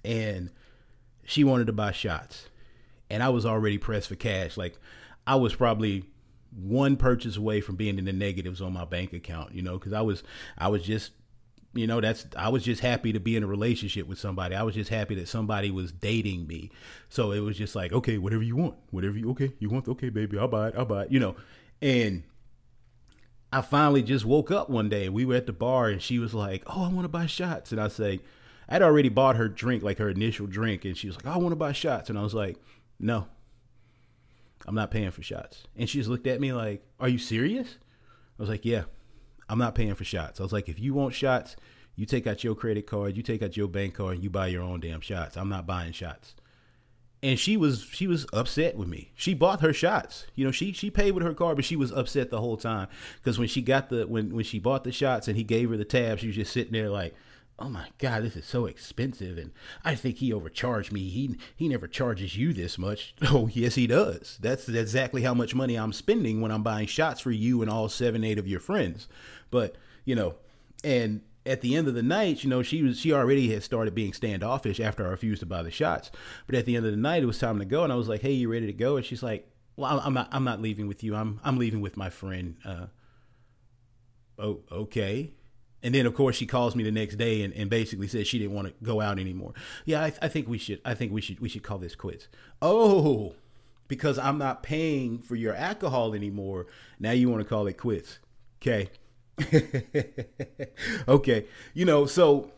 and 0.05 0.51
she 1.25 1.45
wanted 1.45 1.67
to 1.67 1.73
buy 1.73 1.93
shots, 1.93 2.49
and 3.11 3.23
I 3.23 3.31
was 3.31 3.45
already 3.45 3.79
pressed 3.79 4.09
for 4.09 4.17
cash. 4.17 4.57
Like 4.57 4.79
I 5.27 5.35
was 5.35 5.55
probably 5.55 6.05
one 6.57 6.97
purchase 6.97 7.37
away 7.37 7.61
from 7.61 7.75
being 7.75 7.99
in 7.99 8.05
the 8.05 8.13
negatives 8.13 8.61
on 8.61 8.73
my 8.73 8.85
bank 8.85 9.13
account. 9.13 9.55
You 9.55 9.63
know, 9.63 9.79
because 9.79 9.93
I 9.93 10.03
was 10.03 10.23
I 10.57 10.69
was 10.69 10.83
just 10.83 11.13
you 11.75 11.87
know 11.87 12.01
that's 12.01 12.27
i 12.37 12.49
was 12.49 12.63
just 12.63 12.81
happy 12.81 13.13
to 13.13 13.21
be 13.21 13.37
in 13.37 13.43
a 13.43 13.47
relationship 13.47 14.07
with 14.07 14.19
somebody. 14.19 14.55
I 14.55 14.63
was 14.63 14.75
just 14.75 14.91
happy 14.91 15.15
that 15.17 15.29
somebody 15.29 15.71
was 15.71 15.93
dating 15.93 16.47
me. 16.47 16.71
So 17.09 17.33
it 17.33 17.41
was 17.41 17.57
just 17.57 17.75
like 17.75 17.93
okay 17.93 18.19
whatever 18.19 18.43
you 18.43 18.57
want 18.57 18.77
whatever 18.91 19.19
you 19.19 19.31
okay 19.31 19.53
you 19.59 19.69
want 19.69 19.89
okay 19.89 20.09
baby 20.09 20.39
i'll 20.39 20.49
buy 20.49 20.69
it 20.69 20.75
i'll 20.77 20.85
buy 20.85 21.05
it 21.05 21.13
you 21.13 21.21
know. 21.21 21.37
And 21.83 22.23
i 23.53 23.61
finally 23.61 24.03
just 24.03 24.25
woke 24.25 24.51
up 24.51 24.71
one 24.71 24.89
day 24.89 25.07
and 25.07 25.15
we 25.15 25.25
were 25.25 25.35
at 25.35 25.47
the 25.47 25.53
bar 25.53 25.89
and 25.89 26.01
she 26.01 26.19
was 26.19 26.35
like 26.35 26.63
oh 26.69 26.85
i 26.85 26.89
want 26.89 27.05
to 27.05 27.09
buy 27.09 27.27
shots. 27.27 27.73
And 27.73 27.81
i 27.81 27.89
say 27.89 28.21
i'd 28.69 28.83
already 28.83 29.09
bought 29.09 29.37
her 29.37 29.49
drink 29.49 29.83
like 29.83 29.99
her 29.99 30.09
initial 30.09 30.47
drink 30.47 30.85
and 30.85 30.97
she 30.97 31.07
was 31.07 31.17
like 31.17 31.27
oh, 31.27 31.33
i 31.33 31.39
want 31.39 31.53
to 31.53 31.57
buy 31.57 31.73
shots. 31.73 32.09
And 32.09 32.19
i 32.19 32.23
was 32.23 32.35
like 32.35 32.57
no 32.99 33.27
i'm 34.67 34.75
not 34.75 34.91
paying 34.91 35.11
for 35.11 35.23
shots. 35.23 35.65
And 35.77 35.89
she 35.89 35.99
just 35.99 36.11
looked 36.11 36.27
at 36.27 36.41
me 36.41 36.53
like 36.53 36.85
are 37.01 37.09
you 37.09 37.19
serious? 37.19 37.79
I 38.39 38.43
was 38.43 38.49
like 38.49 38.65
yeah 38.65 38.85
I'm 39.49 39.59
not 39.59 39.75
paying 39.75 39.95
for 39.95 40.05
shots. 40.05 40.41
I 40.41 40.43
was 40.43 40.53
like, 40.53 40.69
if 40.69 40.79
you 40.79 40.95
want 40.95 41.15
shots, 41.15 41.57
you 41.97 42.07
take 42.07 42.27
out 42.27 42.43
your 42.43 42.55
credit 42.55 42.87
card, 42.87 43.17
you 43.17 43.23
take 43.23 43.43
out 43.43 43.57
your 43.57 43.69
bank 43.69 43.95
card, 43.95 44.15
and 44.15 44.25
you 44.25 44.31
buy 44.31 44.49
your 44.49 44.63
own 44.63 44.81
damn 44.81 45.01
shots. 45.01 45.37
I'm 45.37 45.49
not 45.49 45.67
buying 45.67 45.93
shots. 45.93 46.35
And 47.23 47.39
she 47.39 47.57
was 47.57 47.83
she 47.91 48.07
was 48.07 48.27
upset 48.35 48.77
with 48.77 48.87
me. 48.87 49.13
She 49.15 49.33
bought 49.33 49.63
her 49.63 49.73
shots. 49.73 50.27
You 50.35 50.45
know, 50.45 50.51
she 50.51 50.73
she 50.73 50.91
paid 50.91 51.13
with 51.13 51.25
her 51.25 51.33
card, 51.33 51.57
but 51.57 51.65
she 51.65 51.77
was 51.77 51.91
upset 51.91 52.31
the 52.31 52.41
whole 52.41 52.59
time 52.59 52.89
because 53.17 53.39
when 53.39 53.49
she 53.49 53.63
got 53.63 53.89
the 53.89 54.07
when 54.07 54.35
when 54.35 54.45
she 54.45 54.59
bought 54.59 54.85
the 54.85 54.93
shots 54.93 55.27
and 55.27 55.37
he 55.37 55.43
gave 55.43 55.71
her 55.71 55.77
the 55.79 55.87
tab, 55.87 56.19
she 56.19 56.27
was 56.27 56.37
just 56.37 56.53
sitting 56.53 56.73
there 56.73 56.91
like, 56.91 57.15
oh 57.59 57.69
my 57.69 57.87
god 57.99 58.23
this 58.23 58.35
is 58.35 58.45
so 58.45 58.67
expensive 58.67 59.39
and 59.39 59.53
i 59.85 59.95
think 59.95 60.17
he 60.17 60.33
overcharged 60.33 60.93
me. 60.93 61.09
He 61.09 61.37
he 61.55 61.69
never 61.69 61.87
charges 61.87 62.37
you 62.37 62.53
this 62.53 62.79
much. 62.79 63.15
Oh 63.23 63.49
yes 63.53 63.75
he 63.77 63.87
does. 63.87 64.39
That's 64.41 64.69
exactly 64.69 65.23
how 65.23 65.35
much 65.35 65.55
money 65.55 65.77
i'm 65.77 65.93
spending 65.93 66.41
when 66.41 66.51
i'm 66.51 66.63
buying 66.63 66.87
shots 66.87 67.21
for 67.21 67.31
you 67.31 67.63
and 67.63 67.71
all 67.71 67.89
seven 67.89 68.25
eight 68.25 68.39
of 68.39 68.49
your 68.49 68.61
friends. 68.61 69.09
But 69.51 69.77
you 70.05 70.15
know 70.15 70.35
and 70.83 71.23
at 71.47 71.61
the 71.61 71.77
end 71.77 71.87
of 71.87 71.95
the 71.95 72.03
night 72.03 72.43
you 72.43 72.51
know 72.51 72.63
she 72.63 72.83
was 72.83 72.99
she 72.99 73.13
already 73.13 73.53
had 73.53 73.63
started 73.63 73.95
being 73.95 74.13
standoffish 74.13 74.81
after 74.81 75.07
i 75.07 75.11
refused 75.11 75.41
to 75.41 75.47
buy 75.47 75.63
the 75.63 75.71
shots. 75.71 76.11
But 76.47 76.57
at 76.57 76.65
the 76.65 76.75
end 76.77 76.87
of 76.87 76.93
the 76.93 76.99
night 76.99 77.23
it 77.23 77.27
was 77.27 77.39
time 77.39 77.59
to 77.61 77.65
go 77.65 77.85
and 77.85 77.93
i 77.93 77.97
was 77.97 78.09
like 78.09 78.23
hey 78.23 78.33
you 78.33 78.51
ready 78.51 78.67
to 78.67 78.73
go? 78.73 78.97
And 78.97 79.07
she's 79.07 79.23
like 79.23 79.49
well 79.77 80.01
i'm 80.05 80.15
not 80.15 80.29
i'm 80.33 80.45
not 80.45 80.61
leaving 80.61 80.89
with 80.89 81.05
you. 81.05 81.15
I'm 81.15 81.41
i'm 81.45 81.59
leaving 81.59 81.81
with 81.81 81.97
my 81.97 82.11
friend 82.11 82.57
uh 82.65 82.87
oh 84.39 84.61
okay 84.73 85.33
And 85.85 85.95
then 85.95 86.07
of 86.07 86.15
course 86.15 86.35
she 86.35 86.47
calls 86.47 86.75
me 86.75 86.83
the 86.83 86.91
next 86.91 87.17
day 87.17 87.43
and, 87.43 87.55
and 87.55 87.71
basically 87.71 88.09
says 88.09 88.27
she 88.27 88.39
didn't 88.39 88.55
want 88.55 88.69
to 88.69 88.75
go 88.83 89.01
out 89.01 89.21
anymore. 89.21 89.53
Yeah, 89.85 90.03
I, 90.03 90.13
I 90.23 90.29
think 90.29 90.49
we 90.49 90.59
should. 90.59 90.81
I 90.85 90.95
think 90.95 91.13
we 91.13 91.21
should. 91.21 91.39
We 91.39 91.49
should 91.49 91.63
call 91.63 91.79
this 91.79 91.95
quits. 91.95 92.27
Oh, 92.61 93.37
because 93.87 94.19
I'm 94.19 94.39
not 94.39 94.63
paying 94.63 95.19
for 95.19 95.37
your 95.37 95.55
alcohol 95.55 96.15
anymore. 96.15 96.67
Now 96.99 97.13
you 97.13 97.29
want 97.29 97.43
to 97.43 97.49
call 97.49 97.67
it 97.67 97.75
quits. 97.75 98.19
Okay. 98.61 98.89
okay. 101.09 101.47
You 101.75 101.85
know, 101.85 102.07
so 102.07 102.51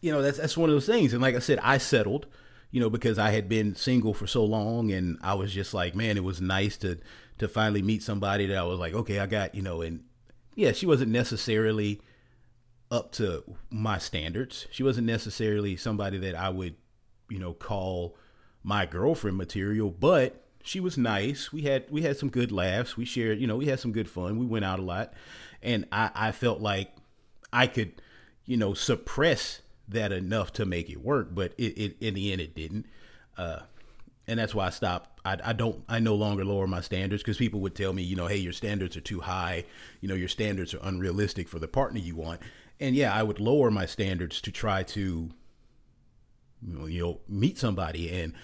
you 0.00 0.10
know, 0.10 0.22
that's 0.22 0.38
that's 0.38 0.56
one 0.56 0.70
of 0.70 0.74
those 0.74 0.86
things. 0.86 1.12
And 1.12 1.20
like 1.20 1.34
I 1.34 1.40
said, 1.40 1.58
I 1.62 1.78
settled, 1.78 2.26
you 2.70 2.80
know, 2.80 2.90
because 2.90 3.18
I 3.18 3.30
had 3.30 3.48
been 3.48 3.74
single 3.74 4.14
for 4.14 4.26
so 4.26 4.44
long 4.44 4.90
and 4.90 5.18
I 5.22 5.34
was 5.34 5.52
just 5.52 5.74
like, 5.74 5.94
man, 5.94 6.16
it 6.16 6.24
was 6.24 6.40
nice 6.40 6.76
to 6.78 6.98
to 7.38 7.48
finally 7.48 7.82
meet 7.82 8.02
somebody 8.02 8.46
that 8.46 8.56
I 8.56 8.62
was 8.62 8.78
like, 8.78 8.94
okay, 8.94 9.18
I 9.18 9.26
got, 9.26 9.54
you 9.54 9.62
know, 9.62 9.82
and 9.82 10.04
yeah, 10.60 10.72
she 10.72 10.84
wasn't 10.84 11.10
necessarily 11.10 12.02
up 12.90 13.12
to 13.12 13.42
my 13.70 13.96
standards. 13.96 14.66
She 14.70 14.82
wasn't 14.82 15.06
necessarily 15.06 15.74
somebody 15.74 16.18
that 16.18 16.34
I 16.34 16.50
would, 16.50 16.74
you 17.30 17.38
know, 17.38 17.54
call 17.54 18.16
my 18.62 18.84
girlfriend 18.84 19.38
material, 19.38 19.90
but 19.90 20.44
she 20.62 20.78
was 20.78 20.98
nice. 20.98 21.50
We 21.50 21.62
had 21.62 21.86
we 21.90 22.02
had 22.02 22.18
some 22.18 22.28
good 22.28 22.52
laughs. 22.52 22.94
We 22.94 23.06
shared, 23.06 23.40
you 23.40 23.46
know, 23.46 23.56
we 23.56 23.66
had 23.66 23.80
some 23.80 23.92
good 23.92 24.10
fun. 24.10 24.38
We 24.38 24.44
went 24.44 24.66
out 24.66 24.78
a 24.78 24.82
lot. 24.82 25.14
And 25.62 25.86
I, 25.90 26.10
I 26.14 26.32
felt 26.32 26.60
like 26.60 26.92
I 27.50 27.66
could, 27.66 28.02
you 28.44 28.58
know, 28.58 28.74
suppress 28.74 29.62
that 29.88 30.12
enough 30.12 30.52
to 30.54 30.66
make 30.66 30.90
it 30.90 31.02
work, 31.02 31.34
but 31.34 31.54
it, 31.56 31.78
it 31.78 31.96
in 32.00 32.14
the 32.14 32.32
end 32.32 32.42
it 32.42 32.54
didn't. 32.54 32.84
Uh, 33.38 33.60
and 34.30 34.38
that's 34.38 34.54
why 34.54 34.68
I 34.68 34.70
stopped. 34.70 35.20
I, 35.24 35.38
I 35.44 35.52
don't. 35.52 35.82
I 35.88 35.98
no 35.98 36.14
longer 36.14 36.44
lower 36.44 36.68
my 36.68 36.80
standards 36.80 37.20
because 37.20 37.36
people 37.36 37.58
would 37.60 37.74
tell 37.74 37.92
me, 37.92 38.04
you 38.04 38.14
know, 38.14 38.28
hey, 38.28 38.36
your 38.36 38.52
standards 38.52 38.96
are 38.96 39.00
too 39.00 39.20
high. 39.20 39.64
You 40.00 40.08
know, 40.08 40.14
your 40.14 40.28
standards 40.28 40.72
are 40.72 40.78
unrealistic 40.82 41.48
for 41.48 41.58
the 41.58 41.66
partner 41.66 41.98
you 41.98 42.14
want. 42.14 42.40
And 42.78 42.94
yeah, 42.94 43.12
I 43.12 43.24
would 43.24 43.40
lower 43.40 43.72
my 43.72 43.86
standards 43.86 44.40
to 44.42 44.52
try 44.52 44.84
to, 44.84 45.30
you 46.64 47.00
know, 47.02 47.20
meet 47.28 47.58
somebody. 47.58 48.08
And 48.08 48.34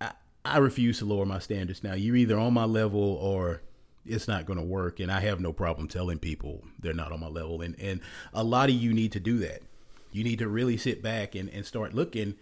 I, 0.00 0.10
I 0.44 0.58
refuse 0.58 0.98
to 0.98 1.04
lower 1.04 1.24
my 1.24 1.38
standards. 1.38 1.84
Now, 1.84 1.94
you're 1.94 2.16
either 2.16 2.36
on 2.36 2.52
my 2.52 2.64
level 2.64 3.00
or 3.00 3.62
it's 4.04 4.26
not 4.26 4.44
going 4.44 4.58
to 4.58 4.64
work. 4.64 4.98
And 4.98 5.10
I 5.10 5.20
have 5.20 5.38
no 5.38 5.52
problem 5.52 5.86
telling 5.86 6.18
people 6.18 6.64
they're 6.80 6.92
not 6.92 7.12
on 7.12 7.20
my 7.20 7.28
level. 7.28 7.62
And 7.62 7.80
and 7.80 8.00
a 8.34 8.42
lot 8.42 8.70
of 8.70 8.74
you 8.74 8.92
need 8.92 9.12
to 9.12 9.20
do 9.20 9.38
that. 9.38 9.62
You 10.10 10.24
need 10.24 10.40
to 10.40 10.48
really 10.48 10.76
sit 10.76 11.00
back 11.00 11.36
and, 11.36 11.48
and 11.48 11.64
start 11.64 11.94
looking 11.94 12.34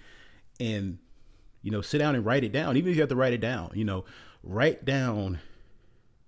and 0.58 0.98
you 1.62 1.70
know, 1.70 1.80
sit 1.80 1.98
down 1.98 2.14
and 2.14 2.24
write 2.24 2.44
it 2.44 2.52
down. 2.52 2.76
Even 2.76 2.90
if 2.90 2.96
you 2.96 3.02
have 3.02 3.08
to 3.10 3.16
write 3.16 3.32
it 3.32 3.40
down, 3.40 3.70
you 3.74 3.84
know, 3.84 4.04
write 4.42 4.84
down 4.84 5.40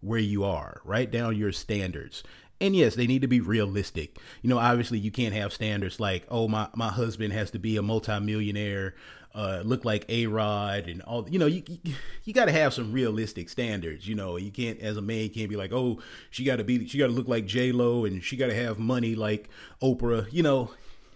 where 0.01 0.19
you 0.21 0.45
are, 0.45 0.81
write 0.85 1.11
down 1.11 1.37
your 1.37 1.53
standards. 1.53 2.23
And 2.61 2.77
yes, 2.77 2.95
they 2.95 3.07
need 3.07 3.23
to 3.23 3.29
be 3.29 3.41
realistic. 3.41 4.19
You 4.41 4.51
know, 4.51 4.59
obviously 4.59 4.99
you 4.99 5.11
can't 5.11 5.35
have 5.35 5.53
standards 5.53 5.99
like, 5.99 6.27
oh, 6.29 6.47
my, 6.49 6.69
my 6.75 6.89
husband 6.89 7.33
has 7.33 7.51
to 7.53 7.59
be 7.59 7.77
a 7.77 7.83
multimillionaire, 7.83 8.95
uh, 9.35 9.63
look 9.65 9.85
like 9.85 10.05
A 10.09 10.27
Rod 10.27 10.87
and 10.87 11.03
all, 11.03 11.29
you 11.29 11.39
know, 11.39 11.47
you, 11.47 11.63
you, 11.67 11.95
you 12.25 12.33
got 12.33 12.45
to 12.45 12.53
have 12.53 12.75
some 12.75 12.93
realistic 12.93 13.49
standards. 13.49 14.07
You 14.07 14.15
know, 14.15 14.37
you 14.37 14.53
can't, 14.53 14.79
as 14.81 14.97
a 14.97 15.03
man, 15.03 15.31
can't 15.31 15.49
be 15.49 15.57
like, 15.57 15.73
oh, 15.73 16.01
she 16.31 16.45
got 16.45 16.57
to 16.57 16.65
be, 16.65 16.87
she 16.87 16.99
got 16.99 17.07
to 17.07 17.13
look 17.13 17.29
like 17.29 17.47
J 17.47 17.73
Lo 17.73 18.05
and 18.05 18.23
she 18.23 18.37
got 18.37 18.49
to 18.49 18.55
have 18.55 18.79
money 18.79 19.15
like 19.15 19.49
Oprah. 19.83 20.33
You 20.33 20.43
know, 20.43 20.71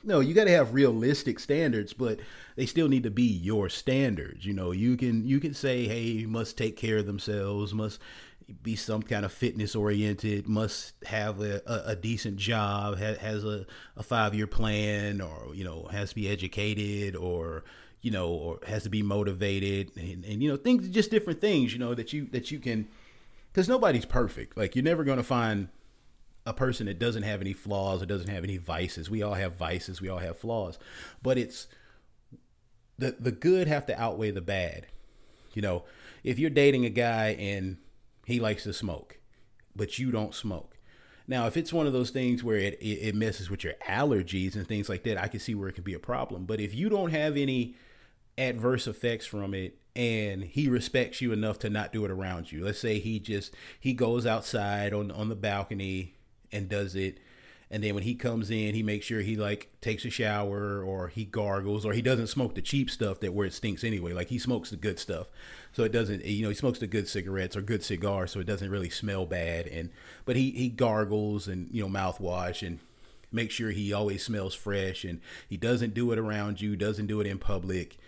no, 0.06 0.20
you 0.20 0.34
got 0.34 0.44
to 0.44 0.52
have 0.52 0.72
realistic 0.72 1.40
standards, 1.40 1.92
but 1.92 2.20
they 2.54 2.64
still 2.64 2.88
need 2.88 3.02
to 3.02 3.10
be 3.10 3.24
your 3.24 3.68
standards. 3.68 4.46
You 4.46 4.54
know, 4.54 4.70
you 4.70 4.96
can 4.96 5.26
you 5.26 5.40
can 5.40 5.52
say, 5.52 5.86
hey, 5.86 6.24
must 6.26 6.56
take 6.56 6.76
care 6.76 6.98
of 6.98 7.06
themselves, 7.06 7.74
must 7.74 8.00
be 8.62 8.76
some 8.76 9.02
kind 9.02 9.24
of 9.24 9.32
fitness 9.32 9.74
oriented, 9.74 10.48
must 10.48 10.94
have 11.06 11.40
a, 11.40 11.60
a, 11.66 11.90
a 11.90 11.96
decent 11.96 12.36
job, 12.36 12.98
ha, 12.98 13.14
has 13.20 13.44
a, 13.44 13.66
a 13.96 14.02
five 14.02 14.34
year 14.34 14.46
plan, 14.46 15.20
or 15.20 15.52
you 15.54 15.64
know, 15.64 15.88
has 15.90 16.10
to 16.10 16.14
be 16.14 16.28
educated, 16.28 17.16
or 17.16 17.64
you 18.00 18.12
know, 18.12 18.28
or 18.28 18.60
has 18.66 18.84
to 18.84 18.88
be 18.88 19.02
motivated, 19.02 19.90
and, 19.96 20.24
and 20.24 20.42
you 20.42 20.48
know, 20.48 20.56
things 20.56 20.88
just 20.88 21.10
different 21.10 21.40
things. 21.40 21.72
You 21.72 21.80
know 21.80 21.94
that 21.94 22.12
you 22.12 22.26
that 22.26 22.52
you 22.52 22.60
can, 22.60 22.86
because 23.52 23.68
nobody's 23.68 24.06
perfect. 24.06 24.56
Like 24.56 24.76
you're 24.76 24.84
never 24.84 25.02
going 25.02 25.18
to 25.18 25.24
find 25.24 25.68
a 26.46 26.54
person 26.54 26.86
that 26.86 26.98
doesn't 26.98 27.24
have 27.24 27.40
any 27.40 27.52
flaws 27.52 28.02
or 28.02 28.06
doesn't 28.06 28.30
have 28.30 28.44
any 28.44 28.56
vices. 28.56 29.10
We 29.10 29.22
all 29.22 29.34
have 29.34 29.56
vices, 29.56 30.00
we 30.00 30.08
all 30.08 30.18
have 30.18 30.38
flaws. 30.38 30.78
But 31.22 31.38
it's 31.38 31.66
the 32.98 33.16
the 33.18 33.32
good 33.32 33.68
have 33.68 33.86
to 33.86 34.00
outweigh 34.00 34.30
the 34.30 34.40
bad. 34.40 34.86
You 35.52 35.62
know, 35.62 35.84
if 36.22 36.38
you're 36.38 36.50
dating 36.50 36.84
a 36.84 36.90
guy 36.90 37.28
and 37.38 37.78
he 38.24 38.40
likes 38.40 38.62
to 38.64 38.72
smoke, 38.72 39.18
but 39.74 39.98
you 39.98 40.10
don't 40.10 40.34
smoke. 40.34 40.76
Now, 41.28 41.46
if 41.46 41.56
it's 41.56 41.72
one 41.72 41.88
of 41.88 41.92
those 41.92 42.10
things 42.10 42.44
where 42.44 42.56
it, 42.56 42.78
it, 42.80 43.14
messes 43.16 43.50
with 43.50 43.64
your 43.64 43.72
allergies 43.88 44.54
and 44.54 44.64
things 44.66 44.88
like 44.88 45.02
that, 45.04 45.20
I 45.20 45.26
can 45.26 45.40
see 45.40 45.56
where 45.56 45.68
it 45.68 45.74
can 45.74 45.82
be 45.82 45.94
a 45.94 45.98
problem. 45.98 46.44
But 46.44 46.60
if 46.60 46.72
you 46.72 46.88
don't 46.88 47.10
have 47.10 47.36
any 47.36 47.74
adverse 48.38 48.86
effects 48.86 49.26
from 49.26 49.54
it 49.54 49.78
and 49.94 50.44
he 50.44 50.68
respects 50.68 51.20
you 51.20 51.32
enough 51.32 51.58
to 51.60 51.70
not 51.70 51.92
do 51.92 52.04
it 52.04 52.10
around 52.10 52.52
you. 52.52 52.64
Let's 52.64 52.78
say 52.78 52.98
he 52.98 53.18
just 53.18 53.54
he 53.80 53.94
goes 53.94 54.26
outside 54.26 54.92
on 54.92 55.10
on 55.10 55.28
the 55.28 55.34
balcony 55.34 56.15
and 56.52 56.68
does 56.68 56.94
it. 56.94 57.18
And 57.68 57.82
then 57.82 57.94
when 57.94 58.04
he 58.04 58.14
comes 58.14 58.50
in 58.50 58.74
he 58.74 58.82
makes 58.82 59.06
sure 59.06 59.20
he 59.20 59.36
like 59.36 59.70
takes 59.80 60.04
a 60.04 60.10
shower 60.10 60.82
or 60.82 61.08
he 61.08 61.24
gargles 61.24 61.84
or 61.84 61.92
he 61.92 62.02
doesn't 62.02 62.28
smoke 62.28 62.54
the 62.54 62.62
cheap 62.62 62.90
stuff 62.90 63.18
that 63.20 63.34
where 63.34 63.46
it 63.46 63.54
stinks 63.54 63.82
anyway. 63.82 64.12
Like 64.12 64.28
he 64.28 64.38
smokes 64.38 64.70
the 64.70 64.76
good 64.76 64.98
stuff. 64.98 65.28
So 65.72 65.82
it 65.82 65.92
doesn't 65.92 66.24
you 66.24 66.42
know 66.42 66.48
he 66.48 66.54
smokes 66.54 66.78
the 66.78 66.86
good 66.86 67.08
cigarettes 67.08 67.56
or 67.56 67.62
good 67.62 67.82
cigars 67.82 68.30
so 68.30 68.40
it 68.40 68.46
doesn't 68.46 68.70
really 68.70 68.90
smell 68.90 69.26
bad. 69.26 69.66
And 69.66 69.90
but 70.24 70.36
he 70.36 70.50
he 70.52 70.68
gargles 70.68 71.48
and 71.48 71.68
you 71.72 71.82
know 71.82 71.88
mouthwash 71.88 72.64
and 72.66 72.78
make 73.32 73.50
sure 73.50 73.70
he 73.70 73.92
always 73.92 74.24
smells 74.24 74.54
fresh 74.54 75.04
and 75.04 75.20
he 75.48 75.56
doesn't 75.56 75.94
do 75.94 76.12
it 76.12 76.18
around 76.18 76.60
you 76.60 76.76
doesn't 76.76 77.06
do 77.06 77.20
it 77.20 77.26
in 77.26 77.38
public. 77.38 77.98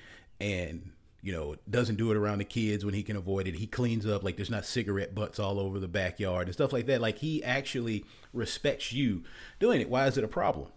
And 0.40 0.92
you 1.28 1.34
know, 1.34 1.56
doesn't 1.68 1.96
do 1.96 2.10
it 2.10 2.16
around 2.16 2.38
the 2.38 2.44
kids 2.44 2.86
when 2.86 2.94
he 2.94 3.02
can 3.02 3.14
avoid 3.14 3.46
it. 3.46 3.56
He 3.56 3.66
cleans 3.66 4.06
up 4.06 4.24
like 4.24 4.36
there's 4.36 4.48
not 4.48 4.64
cigarette 4.64 5.14
butts 5.14 5.38
all 5.38 5.60
over 5.60 5.78
the 5.78 5.86
backyard 5.86 6.46
and 6.46 6.54
stuff 6.54 6.72
like 6.72 6.86
that. 6.86 7.02
Like 7.02 7.18
he 7.18 7.44
actually 7.44 8.06
respects 8.32 8.94
you 8.94 9.24
doing 9.60 9.82
it. 9.82 9.90
Why 9.90 10.06
is 10.06 10.16
it 10.16 10.24
a 10.24 10.28
problem? 10.28 10.68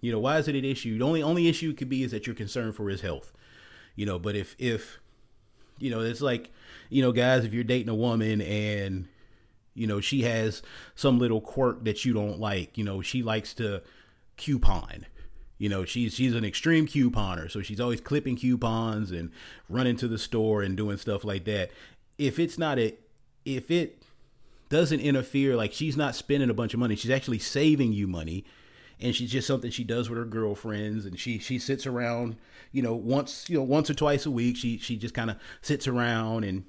You 0.00 0.10
know, 0.10 0.18
why 0.18 0.38
is 0.38 0.48
it 0.48 0.54
an 0.56 0.64
issue? 0.64 0.96
The 0.96 1.04
only 1.04 1.22
only 1.22 1.46
issue 1.46 1.74
could 1.74 1.90
be 1.90 2.04
is 2.04 2.10
that 2.12 2.26
you're 2.26 2.34
concerned 2.34 2.74
for 2.74 2.88
his 2.88 3.02
health. 3.02 3.34
You 3.94 4.06
know, 4.06 4.18
but 4.18 4.34
if 4.34 4.56
if 4.58 4.98
you 5.78 5.90
know, 5.90 6.00
it's 6.00 6.22
like, 6.22 6.50
you 6.88 7.02
know, 7.02 7.12
guys, 7.12 7.44
if 7.44 7.52
you're 7.52 7.62
dating 7.62 7.90
a 7.90 7.94
woman 7.94 8.40
and 8.40 9.08
you 9.74 9.86
know, 9.86 10.00
she 10.00 10.22
has 10.22 10.62
some 10.94 11.18
little 11.18 11.42
quirk 11.42 11.84
that 11.84 12.02
you 12.06 12.14
don't 12.14 12.40
like, 12.40 12.78
you 12.78 12.84
know, 12.84 13.02
she 13.02 13.22
likes 13.22 13.52
to 13.54 13.82
coupon 14.38 15.04
you 15.62 15.68
know, 15.68 15.84
she's 15.84 16.14
she's 16.14 16.34
an 16.34 16.44
extreme 16.44 16.88
couponer, 16.88 17.48
so 17.48 17.62
she's 17.62 17.80
always 17.80 18.00
clipping 18.00 18.34
coupons 18.34 19.12
and 19.12 19.30
running 19.68 19.94
to 19.98 20.08
the 20.08 20.18
store 20.18 20.60
and 20.60 20.76
doing 20.76 20.96
stuff 20.96 21.22
like 21.22 21.44
that. 21.44 21.70
If 22.18 22.40
it's 22.40 22.58
not 22.58 22.80
a 22.80 22.96
if 23.44 23.70
it 23.70 24.02
doesn't 24.70 24.98
interfere, 24.98 25.54
like 25.54 25.72
she's 25.72 25.96
not 25.96 26.16
spending 26.16 26.50
a 26.50 26.54
bunch 26.54 26.74
of 26.74 26.80
money, 26.80 26.96
she's 26.96 27.12
actually 27.12 27.38
saving 27.38 27.92
you 27.92 28.08
money 28.08 28.44
and 29.00 29.14
she's 29.14 29.30
just 29.30 29.46
something 29.46 29.70
she 29.70 29.84
does 29.84 30.10
with 30.10 30.18
her 30.18 30.24
girlfriends 30.24 31.06
and 31.06 31.20
she 31.20 31.38
she 31.38 31.60
sits 31.60 31.86
around 31.86 32.36
you 32.72 32.82
know 32.82 32.94
once 32.94 33.48
you 33.48 33.56
know 33.56 33.62
once 33.62 33.88
or 33.88 33.94
twice 33.94 34.26
a 34.26 34.30
week 34.30 34.56
she 34.56 34.78
she 34.78 34.96
just 34.96 35.14
kind 35.14 35.30
of 35.30 35.36
sits 35.60 35.86
around 35.86 36.44
and 36.44 36.64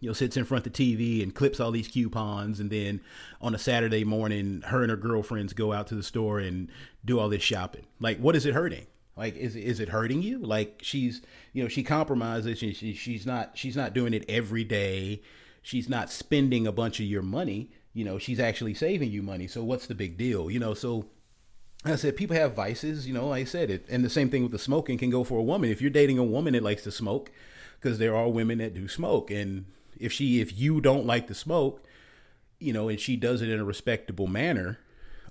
you 0.00 0.08
know, 0.08 0.14
sits 0.14 0.36
in 0.36 0.44
front 0.44 0.66
of 0.66 0.72
the 0.72 0.96
TV 0.96 1.22
and 1.22 1.34
clips 1.34 1.60
all 1.60 1.70
these 1.70 1.88
coupons. 1.88 2.58
And 2.58 2.70
then 2.70 3.00
on 3.40 3.54
a 3.54 3.58
Saturday 3.58 4.02
morning, 4.02 4.62
her 4.66 4.82
and 4.82 4.90
her 4.90 4.96
girlfriends 4.96 5.52
go 5.52 5.72
out 5.72 5.86
to 5.88 5.94
the 5.94 6.02
store 6.02 6.38
and 6.38 6.70
do 7.04 7.20
all 7.20 7.28
this 7.28 7.42
shopping. 7.42 7.86
Like, 8.00 8.18
what 8.18 8.34
is 8.34 8.46
it 8.46 8.54
hurting? 8.54 8.86
Like, 9.16 9.36
is 9.36 9.54
is 9.54 9.80
it 9.80 9.90
hurting 9.90 10.22
you? 10.22 10.38
Like, 10.38 10.80
she's, 10.82 11.20
you 11.52 11.62
know, 11.62 11.68
she 11.68 11.82
compromises 11.82 12.62
and 12.62 12.74
she, 12.74 12.94
she's 12.94 13.26
not 13.26 13.58
she's 13.58 13.76
not 13.76 13.92
doing 13.92 14.14
it 14.14 14.24
every 14.28 14.64
day. 14.64 15.20
She's 15.62 15.88
not 15.88 16.10
spending 16.10 16.66
a 16.66 16.72
bunch 16.72 17.00
of 17.00 17.06
your 17.06 17.22
money. 17.22 17.70
You 17.92 18.04
know, 18.04 18.18
she's 18.18 18.40
actually 18.40 18.72
saving 18.72 19.10
you 19.10 19.22
money. 19.22 19.46
So 19.46 19.62
what's 19.62 19.86
the 19.86 19.94
big 19.94 20.16
deal? 20.16 20.50
You 20.50 20.58
know, 20.58 20.72
so 20.72 21.06
I 21.84 21.96
said 21.96 22.16
people 22.16 22.36
have 22.36 22.54
vices. 22.54 23.06
You 23.06 23.12
know, 23.12 23.28
like 23.28 23.42
I 23.42 23.44
said, 23.44 23.70
it, 23.70 23.84
and 23.90 24.02
the 24.02 24.08
same 24.08 24.30
thing 24.30 24.42
with 24.42 24.52
the 24.52 24.58
smoking 24.58 24.96
can 24.96 25.10
go 25.10 25.24
for 25.24 25.38
a 25.38 25.42
woman. 25.42 25.70
If 25.70 25.82
you're 25.82 25.90
dating 25.90 26.18
a 26.18 26.24
woman 26.24 26.54
that 26.54 26.62
likes 26.62 26.84
to 26.84 26.90
smoke, 26.90 27.30
because 27.78 27.98
there 27.98 28.16
are 28.16 28.28
women 28.28 28.58
that 28.58 28.72
do 28.72 28.88
smoke, 28.88 29.30
and 29.30 29.66
if 30.00 30.12
she 30.12 30.40
if 30.40 30.58
you 30.58 30.80
don't 30.80 31.06
like 31.06 31.26
to 31.28 31.34
smoke, 31.34 31.84
you 32.58 32.72
know, 32.72 32.88
and 32.88 32.98
she 32.98 33.16
does 33.16 33.42
it 33.42 33.48
in 33.48 33.60
a 33.60 33.64
respectable 33.64 34.26
manner, 34.26 34.78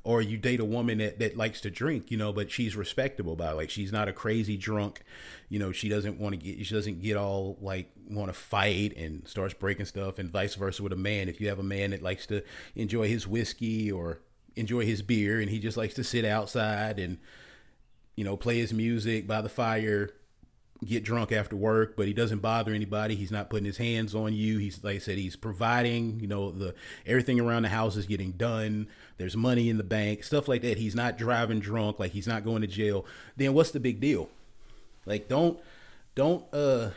or 0.03 0.21
you 0.21 0.37
date 0.37 0.59
a 0.59 0.65
woman 0.65 0.99
that, 0.99 1.19
that 1.19 1.35
likes 1.35 1.59
to 1.61 1.69
drink, 1.69 2.09
you 2.11 2.17
know, 2.17 2.31
but 2.31 2.49
she's 2.51 2.75
respectable 2.75 3.35
by. 3.35 3.51
Like 3.51 3.69
she's 3.69 3.91
not 3.91 4.07
a 4.07 4.13
crazy 4.13 4.55
drunk, 4.55 5.01
you 5.49 5.59
know, 5.59 5.71
she 5.71 5.89
doesn't 5.89 6.19
want 6.19 6.33
to 6.33 6.37
get 6.37 6.65
she 6.65 6.73
doesn't 6.73 7.01
get 7.01 7.17
all 7.17 7.57
like 7.61 7.91
want 8.09 8.29
to 8.29 8.33
fight 8.33 8.95
and 8.95 9.27
starts 9.27 9.53
breaking 9.53 9.85
stuff 9.85 10.19
and 10.19 10.29
vice 10.29 10.55
versa 10.55 10.81
with 10.83 10.93
a 10.93 10.97
man. 10.97 11.27
If 11.27 11.41
you 11.41 11.49
have 11.49 11.59
a 11.59 11.63
man 11.63 11.91
that 11.91 12.01
likes 12.01 12.25
to 12.27 12.43
enjoy 12.75 13.07
his 13.07 13.27
whiskey 13.27 13.91
or 13.91 14.21
enjoy 14.55 14.85
his 14.85 15.01
beer 15.01 15.39
and 15.39 15.49
he 15.49 15.59
just 15.59 15.77
likes 15.77 15.93
to 15.95 16.03
sit 16.03 16.25
outside 16.25 16.99
and 16.99 17.17
you 18.19 18.25
know, 18.25 18.35
play 18.35 18.57
his 18.57 18.73
music 18.73 19.25
by 19.25 19.39
the 19.39 19.47
fire 19.47 20.09
get 20.85 21.03
drunk 21.03 21.31
after 21.31 21.55
work, 21.55 21.95
but 21.97 22.07
he 22.07 22.13
doesn't 22.13 22.39
bother 22.39 22.73
anybody. 22.73 23.15
He's 23.15 23.31
not 23.31 23.49
putting 23.49 23.65
his 23.65 23.77
hands 23.77 24.15
on 24.15 24.33
you. 24.33 24.57
He's 24.59 24.83
like 24.83 24.95
I 24.95 24.99
said, 24.99 25.17
he's 25.17 25.35
providing. 25.35 26.19
You 26.19 26.27
know, 26.27 26.51
the 26.51 26.73
everything 27.05 27.39
around 27.39 27.63
the 27.63 27.69
house 27.69 27.95
is 27.95 28.05
getting 28.05 28.31
done. 28.31 28.87
There's 29.17 29.35
money 29.35 29.69
in 29.69 29.77
the 29.77 29.83
bank, 29.83 30.23
stuff 30.23 30.47
like 30.47 30.61
that. 30.61 30.77
He's 30.77 30.95
not 30.95 31.17
driving 31.17 31.59
drunk, 31.59 31.99
like 31.99 32.13
he's 32.13 32.27
not 32.27 32.45
going 32.45 32.61
to 32.61 32.67
jail. 32.67 33.05
Then 33.35 33.53
what's 33.53 33.71
the 33.71 33.79
big 33.79 33.99
deal? 33.99 34.29
Like 35.05 35.27
don't 35.27 35.59
don't 36.15 36.45
uh 36.53 36.91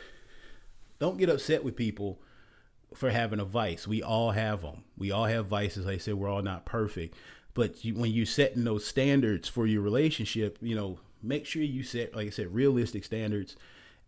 don't 0.99 1.17
get 1.17 1.29
upset 1.29 1.63
with 1.63 1.75
people 1.75 2.19
for 2.93 3.09
having 3.09 3.39
a 3.39 3.45
vice. 3.45 3.87
We 3.87 4.01
all 4.01 4.31
have 4.31 4.61
them. 4.61 4.83
We 4.97 5.11
all 5.11 5.25
have 5.25 5.47
vices. 5.47 5.85
Like 5.85 5.95
I 5.95 5.97
said, 5.97 6.13
we're 6.15 6.29
all 6.29 6.41
not 6.41 6.65
perfect. 6.65 7.15
But 7.53 7.83
you, 7.83 7.95
when 7.95 8.11
you're 8.11 8.25
setting 8.25 8.63
those 8.63 8.85
standards 8.85 9.47
for 9.47 9.67
your 9.67 9.81
relationship, 9.81 10.57
you 10.61 10.75
know, 10.75 10.99
make 11.21 11.45
sure 11.45 11.61
you 11.61 11.83
set, 11.83 12.15
like 12.15 12.27
I 12.27 12.29
said, 12.29 12.53
realistic 12.53 13.03
standards 13.03 13.55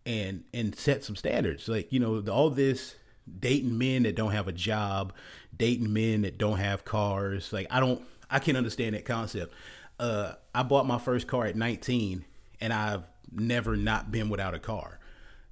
and 0.05 0.43
and 0.53 0.75
set 0.75 1.03
some 1.03 1.15
standards. 1.15 1.67
Like 1.67 1.91
you 1.91 1.99
know, 1.99 2.23
all 2.31 2.49
this 2.49 2.95
dating 3.39 3.77
men 3.77 4.03
that 4.03 4.15
don't 4.15 4.31
have 4.31 4.47
a 4.47 4.51
job, 4.51 5.13
dating 5.55 5.91
men 5.91 6.21
that 6.21 6.37
don't 6.37 6.57
have 6.57 6.85
cars. 6.85 7.51
Like 7.51 7.67
I 7.71 7.79
don't, 7.79 8.01
I 8.29 8.39
can't 8.39 8.57
understand 8.57 8.95
that 8.95 9.05
concept. 9.05 9.53
Uh, 9.99 10.33
I 10.53 10.63
bought 10.63 10.85
my 10.85 10.99
first 10.99 11.27
car 11.27 11.45
at 11.45 11.55
19, 11.55 12.25
and 12.61 12.73
I've 12.73 13.03
never 13.31 13.75
not 13.75 14.11
been 14.11 14.29
without 14.29 14.53
a 14.53 14.59
car. 14.59 14.99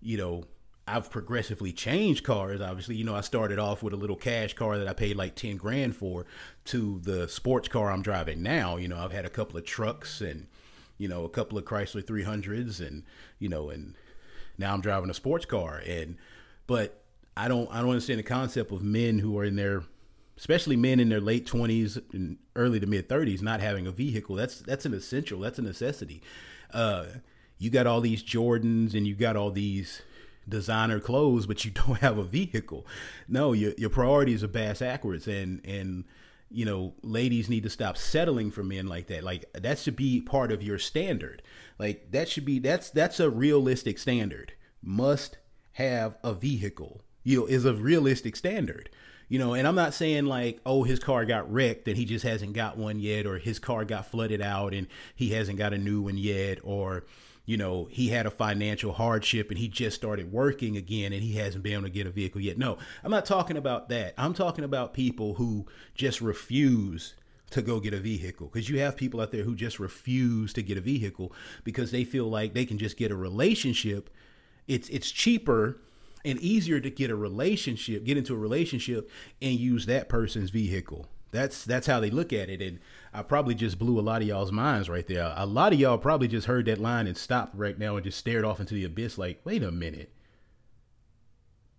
You 0.01 0.17
know, 0.17 0.43
I've 0.87 1.09
progressively 1.09 1.71
changed 1.71 2.25
cars. 2.25 2.59
Obviously, 2.59 2.95
you 2.95 3.05
know, 3.05 3.15
I 3.15 3.21
started 3.21 3.57
off 3.57 3.83
with 3.83 3.93
a 3.93 3.97
little 3.97 4.17
cash 4.17 4.53
car 4.53 4.77
that 4.77 4.87
I 4.87 4.93
paid 4.93 5.15
like 5.15 5.35
10 5.35 5.55
grand 5.55 5.95
for 5.95 6.25
to 6.65 6.99
the 7.03 7.27
sports 7.29 7.69
car 7.69 7.89
I'm 7.89 8.01
driving 8.01 8.43
now. 8.43 8.75
You 8.75 8.89
know, 8.89 8.97
I've 8.97 9.13
had 9.13 9.25
a 9.25 9.29
couple 9.29 9.57
of 9.57 9.65
trucks 9.65 10.19
and, 10.19 10.47
you 10.97 11.07
know, 11.07 11.23
a 11.23 11.29
couple 11.29 11.57
of 11.57 11.63
Chrysler 11.63 12.03
300s 12.03 12.85
and, 12.85 13.03
you 13.39 13.47
know, 13.47 13.69
and 13.69 13.95
now 14.57 14.73
I'm 14.73 14.81
driving 14.81 15.09
a 15.09 15.13
sports 15.13 15.45
car. 15.45 15.81
And, 15.85 16.17
but 16.67 17.03
I 17.35 17.47
don't, 17.47 17.69
I 17.71 17.81
don't 17.81 17.89
understand 17.89 18.19
the 18.19 18.23
concept 18.23 18.71
of 18.71 18.83
men 18.83 19.19
who 19.19 19.37
are 19.37 19.43
in 19.43 19.55
their, 19.55 19.83
especially 20.37 20.75
men 20.75 20.99
in 20.99 21.09
their 21.09 21.21
late 21.21 21.45
20s 21.45 22.01
and 22.13 22.37
early 22.55 22.79
to 22.79 22.87
mid 22.87 23.09
30s 23.09 23.41
not 23.41 23.59
having 23.59 23.87
a 23.87 23.91
vehicle. 23.91 24.35
That's, 24.35 24.59
that's 24.59 24.85
an 24.85 24.93
essential, 24.93 25.39
that's 25.39 25.59
a 25.59 25.63
necessity. 25.63 26.21
Uh, 26.73 27.05
you 27.57 27.69
got 27.69 27.87
all 27.87 28.01
these 28.01 28.23
Jordans 28.23 28.93
and 28.93 29.07
you 29.07 29.15
got 29.15 29.35
all 29.35 29.51
these, 29.51 30.01
designer 30.47 30.99
clothes, 30.99 31.45
but 31.45 31.63
you 31.63 31.71
don't 31.71 31.99
have 31.99 32.17
a 32.17 32.23
vehicle. 32.23 32.85
No, 33.27 33.53
your 33.53 33.73
your 33.77 33.89
priorities 33.89 34.43
are 34.43 34.47
bass 34.47 34.79
backwards, 34.79 35.27
and 35.27 35.61
and 35.65 36.05
you 36.53 36.65
know, 36.65 36.93
ladies 37.01 37.49
need 37.49 37.63
to 37.63 37.69
stop 37.69 37.97
settling 37.97 38.51
for 38.51 38.63
men 38.63 38.87
like 38.87 39.07
that. 39.07 39.23
Like 39.23 39.45
that 39.53 39.79
should 39.79 39.95
be 39.95 40.21
part 40.21 40.51
of 40.51 40.61
your 40.61 40.77
standard. 40.77 41.41
Like 41.79 42.11
that 42.11 42.29
should 42.29 42.45
be 42.45 42.59
that's 42.59 42.89
that's 42.89 43.19
a 43.19 43.29
realistic 43.29 43.97
standard. 43.97 44.53
Must 44.81 45.37
have 45.73 46.15
a 46.23 46.33
vehicle. 46.33 47.01
You 47.23 47.41
know, 47.41 47.45
is 47.45 47.65
a 47.65 47.73
realistic 47.73 48.35
standard. 48.35 48.89
You 49.29 49.39
know, 49.39 49.55
and 49.55 49.67
I'm 49.67 49.75
not 49.75 49.95
saying 49.95 50.25
like, 50.25 50.59
oh, 50.65 50.83
his 50.83 50.99
car 50.99 51.25
got 51.25 51.51
wrecked 51.51 51.87
and 51.87 51.97
he 51.97 52.05
just 52.05 52.23
hasn't 52.23 52.53
got 52.53 52.77
one 52.77 52.99
yet, 52.99 53.25
or 53.25 53.39
his 53.39 53.57
car 53.57 53.83
got 53.83 54.05
flooded 54.05 54.41
out 54.41 54.73
and 54.73 54.87
he 55.15 55.29
hasn't 55.29 55.57
got 55.57 55.73
a 55.73 55.77
new 55.77 56.01
one 56.01 56.17
yet, 56.17 56.59
or 56.63 57.05
you 57.45 57.57
know, 57.57 57.87
he 57.91 58.09
had 58.09 58.25
a 58.25 58.31
financial 58.31 58.93
hardship 58.93 59.49
and 59.49 59.57
he 59.57 59.67
just 59.67 59.95
started 59.95 60.31
working 60.31 60.77
again 60.77 61.11
and 61.11 61.21
he 61.21 61.33
hasn't 61.33 61.63
been 61.63 61.73
able 61.73 61.83
to 61.83 61.89
get 61.89 62.07
a 62.07 62.11
vehicle 62.11 62.39
yet. 62.39 62.57
No, 62.57 62.77
I'm 63.03 63.11
not 63.11 63.25
talking 63.25 63.57
about 63.57 63.89
that. 63.89 64.13
I'm 64.17 64.33
talking 64.33 64.63
about 64.63 64.93
people 64.93 65.35
who 65.35 65.65
just 65.93 66.21
refuse 66.21 67.15
to 67.49 67.61
go 67.61 67.79
get 67.79 67.93
a 67.93 67.99
vehicle 67.99 68.47
because 68.47 68.69
you 68.69 68.79
have 68.79 68.95
people 68.95 69.19
out 69.19 69.31
there 69.31 69.43
who 69.43 69.55
just 69.55 69.79
refuse 69.79 70.53
to 70.53 70.63
get 70.63 70.77
a 70.77 70.81
vehicle 70.81 71.33
because 71.63 71.91
they 71.91 72.03
feel 72.03 72.25
like 72.25 72.53
they 72.53 72.65
can 72.65 72.77
just 72.77 72.97
get 72.97 73.11
a 73.11 73.15
relationship. 73.15 74.09
It's 74.67 74.87
it's 74.89 75.11
cheaper 75.11 75.81
and 76.25 76.39
easier 76.39 76.79
to 76.79 76.89
get 76.89 77.11
a 77.11 77.15
relationship, 77.15 78.05
get 78.05 78.17
into 78.17 78.33
a 78.33 78.37
relationship 78.37 79.09
and 79.41 79.59
use 79.59 79.85
that 79.85 80.07
person's 80.07 80.49
vehicle. 80.49 81.07
That's 81.33 81.65
that's 81.65 81.87
how 81.87 81.99
they 81.99 82.11
look 82.11 82.31
at 82.31 82.49
it, 82.49 82.61
and 82.61 82.79
I 83.11 83.23
probably 83.23 83.55
just 83.55 83.79
blew 83.79 83.99
a 83.99 84.01
lot 84.01 84.21
of 84.21 84.27
y'all's 84.27 84.51
minds 84.51 84.87
right 84.87 85.05
there. 85.07 85.33
A 85.35 85.47
lot 85.47 85.73
of 85.73 85.79
y'all 85.79 85.97
probably 85.97 86.27
just 86.27 86.45
heard 86.45 86.67
that 86.67 86.79
line 86.79 87.07
and 87.07 87.17
stopped 87.17 87.55
right 87.55 87.77
now 87.77 87.95
and 87.95 88.05
just 88.05 88.19
stared 88.19 88.45
off 88.45 88.59
into 88.59 88.75
the 88.75 88.83
abyss, 88.85 89.17
like, 89.17 89.41
wait 89.43 89.63
a 89.63 89.71
minute, 89.71 90.13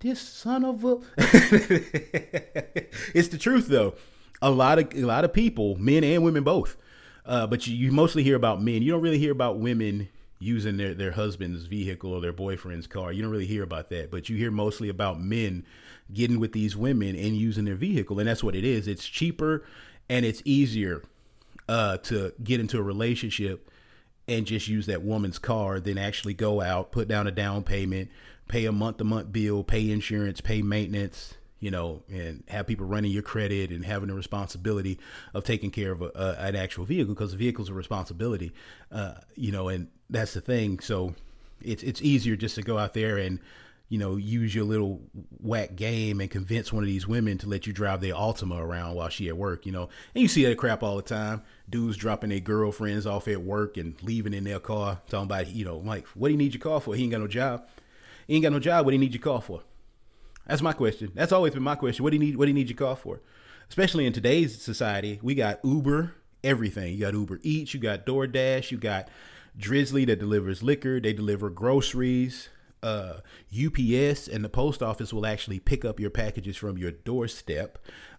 this 0.01 0.21
son 0.21 0.65
of 0.65 0.85
a. 0.85 0.99
it's 3.15 3.29
the 3.29 3.39
truth 3.39 3.69
though. 3.69 3.95
A 4.43 4.51
lot 4.51 4.81
of 4.81 4.93
a 4.93 5.05
lot 5.05 5.25
of 5.25 5.33
people, 5.33 5.77
men 5.77 6.03
and 6.03 6.25
women 6.25 6.43
both, 6.43 6.77
uh, 7.25 7.47
but 7.47 7.67
you, 7.67 7.77
you 7.77 7.93
mostly 7.93 8.25
hear 8.25 8.37
about 8.37 8.61
men. 8.61 8.83
You 8.83 8.91
don't 8.91 9.03
really 9.03 9.19
hear 9.19 9.33
about 9.33 9.61
women 9.61 10.09
using 10.41 10.77
their, 10.77 10.95
their 10.95 11.13
husband's 11.13 11.67
vehicle 11.67 12.13
or 12.13 12.21
their 12.21 12.33
boyfriend's 12.33 12.87
car. 12.87 13.13
You 13.13 13.23
don't 13.23 13.31
really 13.31 13.47
hear 13.47 13.63
about 13.63 13.89
that, 13.89 14.11
but 14.11 14.29
you 14.29 14.37
hear 14.37 14.51
mostly 14.51 14.89
about 14.89 15.21
men 15.21 15.65
getting 16.13 16.39
with 16.39 16.53
these 16.53 16.77
women 16.77 17.17
and 17.17 17.37
using 17.37 17.65
their 17.65 17.75
vehicle. 17.75 18.19
And 18.19 18.29
that's 18.29 18.45
what 18.45 18.55
it 18.55 18.65
is. 18.65 18.87
It's 18.87 19.07
cheaper 19.07 19.65
and 20.09 20.25
it's 20.25 20.43
easier 20.45 21.03
uh, 21.69 21.99
to 21.99 22.33
get 22.43 22.61
into 22.61 22.79
a 22.79 22.83
relationship 22.83 23.71
and 24.29 24.47
just 24.47 24.69
use 24.69 24.87
that 24.87 25.03
woman's 25.03 25.39
car 25.39 25.81
than 25.81 25.99
actually 25.99 26.35
go 26.35 26.61
out, 26.61 26.93
put 26.93 27.09
down 27.09 27.27
a 27.27 27.31
down 27.31 27.63
payment, 27.63 28.11
pay 28.49 28.65
a 28.65 28.73
month 28.73 28.99
to 28.99 29.05
month 29.05 29.33
bill, 29.33 29.63
pay 29.65 29.91
insurance, 29.91 30.41
pay 30.41 30.63
maintenance, 30.63 31.35
you 31.61 31.71
know, 31.71 32.03
and 32.11 32.43
have 32.49 32.67
people 32.67 32.87
running 32.87 33.11
your 33.11 33.23
credit 33.23 33.71
and 33.71 33.85
having 33.85 34.09
the 34.09 34.15
responsibility 34.15 34.99
of 35.33 35.45
taking 35.45 35.71
care 35.71 35.93
of 35.93 36.03
a, 36.03 36.37
an 36.39 36.57
actual 36.57 36.85
vehicle 36.85 37.15
because 37.15 37.33
the 37.33 37.39
vehicle's 37.39 37.71
a 37.71 37.75
responsibility, 37.75 38.53
uh, 38.93 39.15
you 39.35 39.51
know, 39.51 39.69
and 39.69 39.89
that's 40.11 40.35
the 40.35 40.41
thing. 40.41 40.79
So 40.81 41.15
it's 41.63 41.83
it's 41.83 42.03
easier 42.03 42.37
just 42.37 42.55
to 42.57 42.63
go 42.63 42.79
out 42.79 42.95
there 42.95 43.17
and 43.17 43.41
you 43.89 43.99
know 43.99 44.17
use 44.17 44.55
your 44.55 44.65
little 44.65 45.03
whack 45.39 45.77
game 45.77 46.21
and 46.21 46.31
convince 46.31 46.73
one 46.73 46.83
of 46.83 46.89
these 46.89 47.07
women 47.07 47.39
to 47.39 47.49
let 47.49 47.67
you 47.67 47.73
drive 47.73 48.01
their 48.01 48.15
Altima 48.15 48.59
around 48.59 48.95
while 48.95 49.09
she 49.09 49.29
at 49.29 49.37
work. 49.37 49.67
You 49.67 49.73
know, 49.73 49.89
and 50.15 50.23
you 50.23 50.29
see 50.29 50.45
that 50.45 50.57
crap 50.59 50.83
all 50.83 50.97
the 50.97 51.03
time. 51.03 51.43
Dudes 51.69 51.97
dropping 51.97 52.31
their 52.31 52.41
girlfriends 52.41 53.07
off 53.07 53.29
at 53.29 53.43
work 53.43 53.77
and 53.77 53.95
leaving 54.03 54.35
in 54.35 54.45
their 54.45 54.61
car, 54.61 55.01
talking 55.09 55.27
about 55.27 55.49
you 55.49 55.65
know 55.65 55.79
like 55.79 56.07
what 56.09 56.29
do 56.29 56.33
you 56.33 56.39
need 56.39 56.55
your 56.55 56.61
car 56.61 56.81
for? 56.81 56.95
He 56.95 57.03
ain't 57.03 57.13
got 57.13 57.21
no 57.21 57.29
job. 57.29 57.69
He 58.27 58.35
ain't 58.35 58.43
got 58.43 58.53
no 58.53 58.61
job. 58.61 58.85
What 58.85 58.93
do 58.93 58.97
you 58.97 59.01
need 59.01 59.15
your 59.15 59.23
car 59.23 59.43
for? 59.43 59.63
That's 60.47 60.63
my 60.63 60.73
question. 60.73 61.11
That's 61.15 61.33
always 61.33 61.55
been 61.55 61.63
my 61.63 61.75
question. 61.75 62.03
What 62.03 62.11
do 62.11 62.17
you 62.17 62.25
need? 62.25 62.37
What 62.37 62.47
do 62.47 62.51
you 62.51 62.55
need 62.55 62.69
your 62.69 62.77
car 62.77 62.97
for? 62.97 63.21
Especially 63.69 64.07
in 64.07 64.13
today's 64.13 64.61
society, 64.61 65.19
we 65.23 65.35
got 65.35 65.59
Uber, 65.65 66.15
everything. 66.43 66.93
You 66.93 67.01
got 67.01 67.15
Uber 67.15 67.41
Eats, 67.43 67.73
you 67.73 67.81
got 67.81 68.05
DoorDash, 68.05 68.71
you 68.71 68.79
got 68.79 69.09
Drizly 69.59 70.07
that 70.07 70.19
delivers 70.19 70.63
liquor. 70.63 71.01
They 71.01 71.13
deliver 71.13 71.49
groceries. 71.49 72.49
Uh, 72.85 73.21
UPS 73.51 74.29
and 74.29 74.45
the 74.45 74.51
post 74.51 74.83
office 74.83 75.11
will 75.11 75.25
actually 75.25 75.59
pick 75.59 75.87
up 75.87 75.99
your 75.99 76.11
packages 76.11 76.55
from 76.55 76.77
your 76.77 76.91
doorstep. 76.91 77.79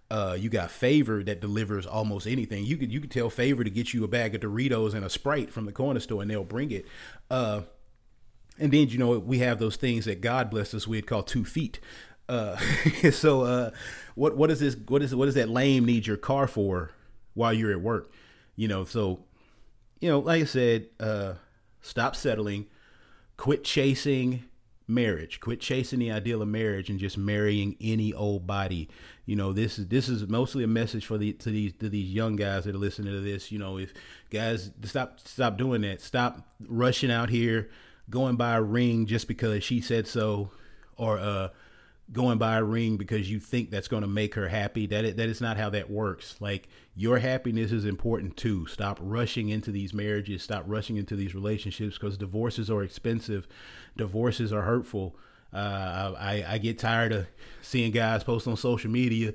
Uh, 0.10 0.36
you 0.40 0.50
got 0.50 0.72
Favor 0.72 1.24
that 1.24 1.40
delivers 1.40 1.86
almost 1.86 2.26
anything. 2.26 2.66
You 2.66 2.76
could 2.76 2.92
you 2.92 3.00
could 3.00 3.12
tell 3.12 3.30
Favor 3.30 3.64
to 3.64 3.70
get 3.70 3.94
you 3.94 4.04
a 4.04 4.08
bag 4.08 4.34
of 4.34 4.42
Doritos 4.42 4.96
and 4.96 5.06
a 5.06 5.10
Sprite 5.10 5.54
from 5.54 5.68
the 5.68 5.72
corner 5.72 6.00
store, 6.00 6.24
and 6.24 6.32
they'll 6.32 6.44
bring 6.44 6.72
it. 6.72 6.88
Uh, 7.30 7.62
and 8.58 8.72
then 8.72 8.90
you 8.90 8.98
know 8.98 9.20
we 9.20 9.38
have 9.38 9.60
those 9.60 9.76
things 9.76 10.06
that 10.06 10.20
God 10.20 10.50
bless 10.50 10.74
us 10.74 10.88
with 10.88 11.06
called 11.06 11.28
two 11.28 11.46
feet. 11.46 11.80
Uh, 12.28 12.58
so 13.12 13.42
uh, 13.42 13.70
what 14.16 14.36
what 14.36 14.50
is 14.50 14.62
this? 14.62 14.76
What 14.88 15.04
is 15.04 15.14
what 15.14 15.26
does 15.26 15.36
that 15.36 15.48
lame 15.48 15.86
need 15.86 16.08
your 16.08 16.18
car 16.18 16.48
for 16.48 16.90
while 17.36 17.54
you're 17.54 17.72
at 17.72 17.82
work? 17.82 18.12
You 18.56 18.68
know, 18.68 18.84
so 18.84 19.26
you 20.00 20.10
know, 20.10 20.18
like 20.18 20.42
I 20.42 20.46
said, 20.46 20.88
uh, 21.00 21.34
stop 21.82 22.16
settling, 22.16 22.66
quit 23.38 23.64
chasing 23.64 24.46
marriage, 24.88 25.40
quit 25.40 25.60
chasing 25.60 26.00
the 26.00 26.12
ideal 26.12 26.42
of 26.42 26.48
marriage, 26.48 26.90
and 26.90 27.00
just 27.00 27.18
marrying 27.18 27.76
any 27.82 28.14
old 28.14 28.46
body. 28.46 28.90
You 29.26 29.36
know, 29.36 29.54
this 29.54 29.80
is 29.80 29.88
this 29.88 30.08
is 30.08 30.28
mostly 30.28 30.64
a 30.64 30.68
message 30.68 31.06
for 31.06 31.18
the 31.18 31.34
to 31.34 31.50
these 31.50 31.74
to 31.80 31.90
these 31.90 32.12
young 32.12 32.36
guys 32.36 32.66
that 32.66 32.76
are 32.76 32.80
listening 32.80 33.14
to 33.14 33.22
this. 33.22 33.52
You 33.52 33.60
know, 33.60 33.78
if 33.78 33.94
guys 34.30 34.72
stop 34.84 35.20
stop 35.20 35.58
doing 35.58 35.82
that, 35.82 36.02
stop 36.02 36.48
rushing 36.68 37.12
out 37.12 37.30
here, 37.30 37.70
going 38.10 38.36
buy 38.36 38.56
a 38.56 38.62
ring 38.62 39.06
just 39.06 39.28
because 39.28 39.64
she 39.64 39.82
said 39.82 40.08
so, 40.08 40.52
or 40.98 41.18
uh 41.18 41.50
going 42.12 42.38
buy 42.38 42.58
a 42.58 42.64
ring 42.64 42.98
because 42.98 43.30
you 43.30 43.40
think 43.40 43.72
that's 43.72 43.88
going 43.88 44.02
to 44.02 44.08
make 44.08 44.36
her 44.36 44.48
happy. 44.48 44.86
That 44.86 45.06
is, 45.06 45.16
that 45.16 45.30
is 45.30 45.42
not 45.42 45.58
how 45.58 45.70
that 45.72 45.90
works. 45.90 46.36
Like 46.40 46.68
your 46.96 47.20
happiness 47.20 47.72
is 47.72 47.86
important 47.86 48.38
too. 48.38 48.68
Stop 48.68 49.00
rushing 49.02 49.50
into 49.50 49.72
these 49.72 49.94
marriages. 49.94 50.44
Stop 50.44 50.66
rushing 50.68 50.98
into 50.98 51.16
these 51.16 51.34
relationships 51.34 51.98
because 51.98 52.18
divorces 52.18 52.70
are 52.70 52.84
expensive. 52.84 53.48
Divorces 53.98 54.54
are 54.54 54.62
hurtful. 54.62 55.16
Uh, 55.54 56.14
I 56.18 56.44
I 56.48 56.58
get 56.58 56.78
tired 56.78 57.14
of 57.14 57.28
seeing 57.62 57.92
guys 57.92 58.24
post 58.24 58.48
on 58.48 58.58
social 58.58 58.92
media. 58.92 59.34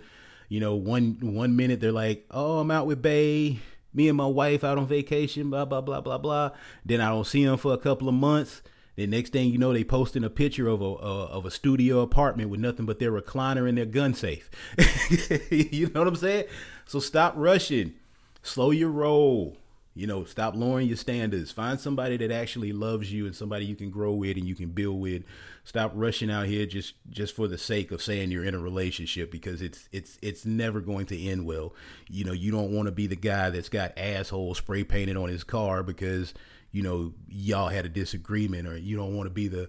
You 0.49 0.61
know, 0.61 0.75
one 0.75 1.19
one 1.21 1.57
minute 1.57 1.81
they're 1.81 1.93
like, 1.93 2.27
"Oh, 2.31 2.59
I'm 2.59 2.71
out 2.71 2.87
with 2.87 3.03
Bay." 3.03 3.59
Me 3.93 4.07
and 4.09 4.17
my 4.17 4.27
wife 4.27 4.63
out 4.63 4.79
on 4.79 4.87
vacation, 4.87 5.51
blah 5.51 5.65
blah 5.65 5.81
blah 5.81 6.01
blah 6.01 6.19
blah. 6.19 6.51
Then 6.85 7.01
I 7.01 7.09
don't 7.09 7.27
see 7.27 7.45
them 7.45 7.57
for 7.57 7.73
a 7.75 7.79
couple 7.79 8.09
of 8.09 8.15
months 8.15 8.63
the 8.97 9.07
next 9.07 9.33
thing 9.33 9.51
you 9.51 9.59
know, 9.59 9.73
they 9.73 9.85
posting 9.85 10.25
a 10.25 10.31
picture 10.31 10.69
of 10.69 10.81
a 10.81 10.85
of 10.85 11.47
a 11.47 11.51
studio 11.51 12.01
apartment 12.01 12.51
with 12.51 12.61
nothing 12.61 12.87
but 12.87 12.99
their 12.99 13.13
recliner 13.13 13.69
and 13.69 13.79
their 13.79 13.87
gun 13.87 14.15
safe. 14.15 14.51
you 15.51 15.89
know 15.89 16.01
what 16.01 16.09
I'm 16.09 16.17
saying? 16.17 16.45
So 16.87 16.99
stop 16.99 17.35
rushing, 17.37 17.95
slow 18.43 18.71
your 18.71 18.91
roll. 18.91 19.57
You 19.93 20.07
know, 20.07 20.25
stop 20.25 20.55
lowering 20.55 20.87
your 20.87 20.97
standards. 20.97 21.51
Find 21.51 21.79
somebody 21.79 22.17
that 22.19 22.31
actually 22.31 22.73
loves 22.73 23.13
you 23.13 23.27
and 23.27 23.35
somebody 23.35 23.67
you 23.67 23.75
can 23.75 23.91
grow 23.91 24.13
with 24.13 24.37
and 24.37 24.47
you 24.47 24.55
can 24.55 24.69
build 24.69 25.01
with. 25.01 25.25
Stop 25.65 25.93
rushing 25.95 26.31
out 26.31 26.47
here 26.47 26.65
just 26.65 26.95
just 27.11 27.35
for 27.35 27.49
the 27.49 27.59
sake 27.59 27.91
of 27.91 28.01
saying 28.01 28.31
you're 28.31 28.45
in 28.45 28.55
a 28.55 28.59
relationship 28.59 29.33
because 29.33 29.61
it's 29.61 29.89
it's 29.93 30.17
it's 30.23 30.47
never 30.47 30.81
going 30.81 31.07
to 31.07 31.21
end 31.21 31.45
well. 31.45 31.75
You 32.09 32.25
know, 32.25 32.33
you 32.33 32.53
don't 32.53 32.73
want 32.73 32.87
to 32.87 32.93
be 32.93 33.09
the 33.09 33.17
guy 33.17 33.51
that's 33.51 33.69
got 33.69 33.93
asshole 33.99 34.55
spray 34.55 34.85
painted 34.85 35.17
on 35.17 35.29
his 35.29 35.43
car 35.43 35.83
because 35.83 36.35
you 36.73 36.83
know 36.83 37.13
y'all 37.29 37.69
had 37.69 37.87
a 37.87 37.89
disagreement, 37.89 38.69
or 38.69 38.77
you 38.77 38.97
don't 38.97 39.17
want 39.17 39.27
to 39.27 39.35
be 39.35 39.49
the 39.49 39.69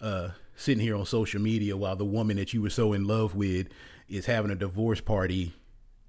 uh, 0.00 0.30
sitting 0.56 0.82
here 0.82 0.96
on 0.96 1.06
social 1.06 1.40
media 1.40 1.76
while 1.76 1.96
the 1.96 2.04
woman 2.04 2.36
that 2.36 2.52
you 2.52 2.62
were 2.62 2.70
so 2.70 2.92
in 2.92 3.04
love 3.04 3.34
with 3.34 3.68
is 4.08 4.26
having 4.26 4.50
a 4.50 4.56
divorce 4.56 5.00
party, 5.00 5.54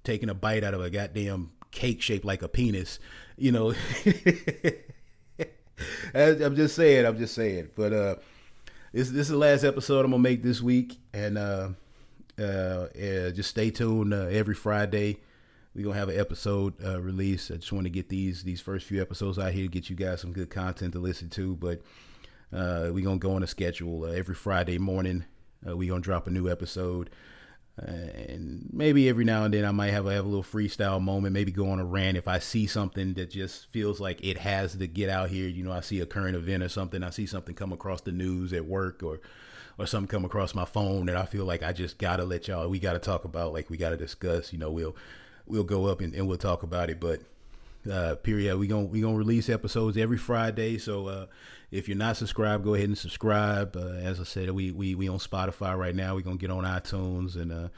taking 0.04 0.28
a 0.28 0.34
bite 0.34 0.64
out 0.64 0.74
of 0.74 0.80
a 0.80 0.90
goddamn 0.90 1.52
cake 1.70 2.02
shaped 2.02 2.24
like 2.24 2.42
a 2.42 2.48
penis. 2.48 2.98
You 3.36 3.52
know, 3.52 3.74
I'm 6.14 6.56
just 6.56 6.76
saying. 6.76 7.06
I'm 7.06 7.18
just 7.18 7.34
saying. 7.34 7.70
But 7.74 7.92
uh, 7.92 8.16
this 8.92 9.08
this 9.08 9.26
is 9.26 9.30
the 9.30 9.38
last 9.38 9.64
episode 9.64 10.04
I'm 10.04 10.10
gonna 10.10 10.22
make 10.22 10.42
this 10.42 10.60
week, 10.60 10.98
and 11.12 11.38
uh, 11.38 11.68
uh, 12.38 12.86
yeah, 12.94 13.30
just 13.30 13.50
stay 13.50 13.70
tuned. 13.70 14.14
Uh, 14.14 14.26
every 14.26 14.54
Friday, 14.54 15.18
we're 15.74 15.84
gonna 15.84 15.98
have 15.98 16.08
an 16.08 16.18
episode 16.18 16.74
uh, 16.84 17.00
release. 17.00 17.50
I 17.50 17.56
just 17.56 17.72
want 17.72 17.84
to 17.84 17.90
get 17.90 18.08
these 18.08 18.42
these 18.44 18.60
first 18.60 18.86
few 18.86 19.00
episodes 19.00 19.38
out 19.38 19.52
here, 19.52 19.64
to 19.64 19.70
get 19.70 19.88
you 19.88 19.96
guys 19.96 20.20
some 20.20 20.32
good 20.32 20.50
content 20.50 20.92
to 20.92 20.98
listen 20.98 21.30
to. 21.30 21.56
But 21.56 21.82
uh, 22.52 22.90
we're 22.92 23.04
gonna 23.04 23.18
go 23.18 23.34
on 23.34 23.42
a 23.42 23.46
schedule 23.46 24.04
uh, 24.04 24.08
every 24.08 24.34
Friday 24.34 24.78
morning. 24.78 25.24
Uh, 25.66 25.76
we're 25.76 25.88
gonna 25.88 26.00
drop 26.00 26.26
a 26.26 26.30
new 26.30 26.50
episode. 26.50 27.10
Uh, 27.80 27.90
and 27.90 28.68
maybe 28.70 29.08
every 29.08 29.24
now 29.24 29.44
and 29.44 29.54
then 29.54 29.64
I 29.64 29.70
might 29.70 29.92
have 29.92 30.04
a, 30.04 30.12
have 30.12 30.26
a 30.26 30.28
little 30.28 30.42
freestyle 30.42 31.00
moment, 31.00 31.32
maybe 31.32 31.50
go 31.50 31.70
on 31.70 31.80
a 31.80 31.84
rant 31.86 32.18
if 32.18 32.28
I 32.28 32.38
see 32.38 32.66
something 32.66 33.14
that 33.14 33.30
just 33.30 33.66
feels 33.70 33.98
like 33.98 34.22
it 34.22 34.36
has 34.36 34.76
to 34.76 34.86
get 34.86 35.08
out 35.08 35.30
here. 35.30 35.48
You 35.48 35.64
know, 35.64 35.72
I 35.72 35.80
see 35.80 35.98
a 36.00 36.04
current 36.04 36.36
event 36.36 36.62
or 36.62 36.68
something, 36.68 37.02
I 37.02 37.08
see 37.08 37.24
something 37.24 37.54
come 37.54 37.72
across 37.72 38.02
the 38.02 38.12
news 38.12 38.52
at 38.52 38.66
work 38.66 39.02
or 39.02 39.20
or 39.78 39.86
something 39.86 40.06
come 40.06 40.26
across 40.26 40.54
my 40.54 40.66
phone 40.66 41.06
that 41.06 41.16
I 41.16 41.24
feel 41.24 41.46
like 41.46 41.62
I 41.62 41.72
just 41.72 41.96
gotta 41.96 42.24
let 42.24 42.46
y'all 42.46 42.68
we 42.68 42.78
gotta 42.78 42.98
talk 42.98 43.24
about, 43.24 43.54
like 43.54 43.70
we 43.70 43.78
gotta 43.78 43.96
discuss. 43.96 44.52
You 44.52 44.58
know, 44.58 44.70
we'll 44.70 44.94
we'll 45.46 45.64
go 45.64 45.86
up 45.86 46.00
and, 46.00 46.14
and 46.14 46.28
we'll 46.28 46.38
talk 46.38 46.62
about 46.62 46.90
it. 46.90 47.00
But 47.00 47.20
uh, 47.90 48.14
period. 48.16 48.56
We 48.58 48.66
gonna 48.66 48.86
we 48.86 49.00
gonna 49.00 49.16
release 49.16 49.48
episodes 49.48 49.96
every 49.96 50.18
Friday. 50.18 50.78
So 50.78 51.08
uh, 51.08 51.26
if 51.70 51.88
you're 51.88 51.96
not 51.96 52.16
subscribed, 52.16 52.64
go 52.64 52.74
ahead 52.74 52.88
and 52.88 52.98
subscribe. 52.98 53.76
Uh, 53.76 53.94
as 53.94 54.20
I 54.20 54.24
said, 54.24 54.50
we, 54.50 54.70
we 54.70 54.94
we 54.94 55.08
on 55.08 55.18
Spotify 55.18 55.76
right 55.76 55.94
now. 55.94 56.14
We're 56.14 56.22
gonna 56.22 56.36
get 56.36 56.50
on 56.50 56.64
iTunes, 56.64 57.36
and 57.36 57.52
uh, 57.52 57.68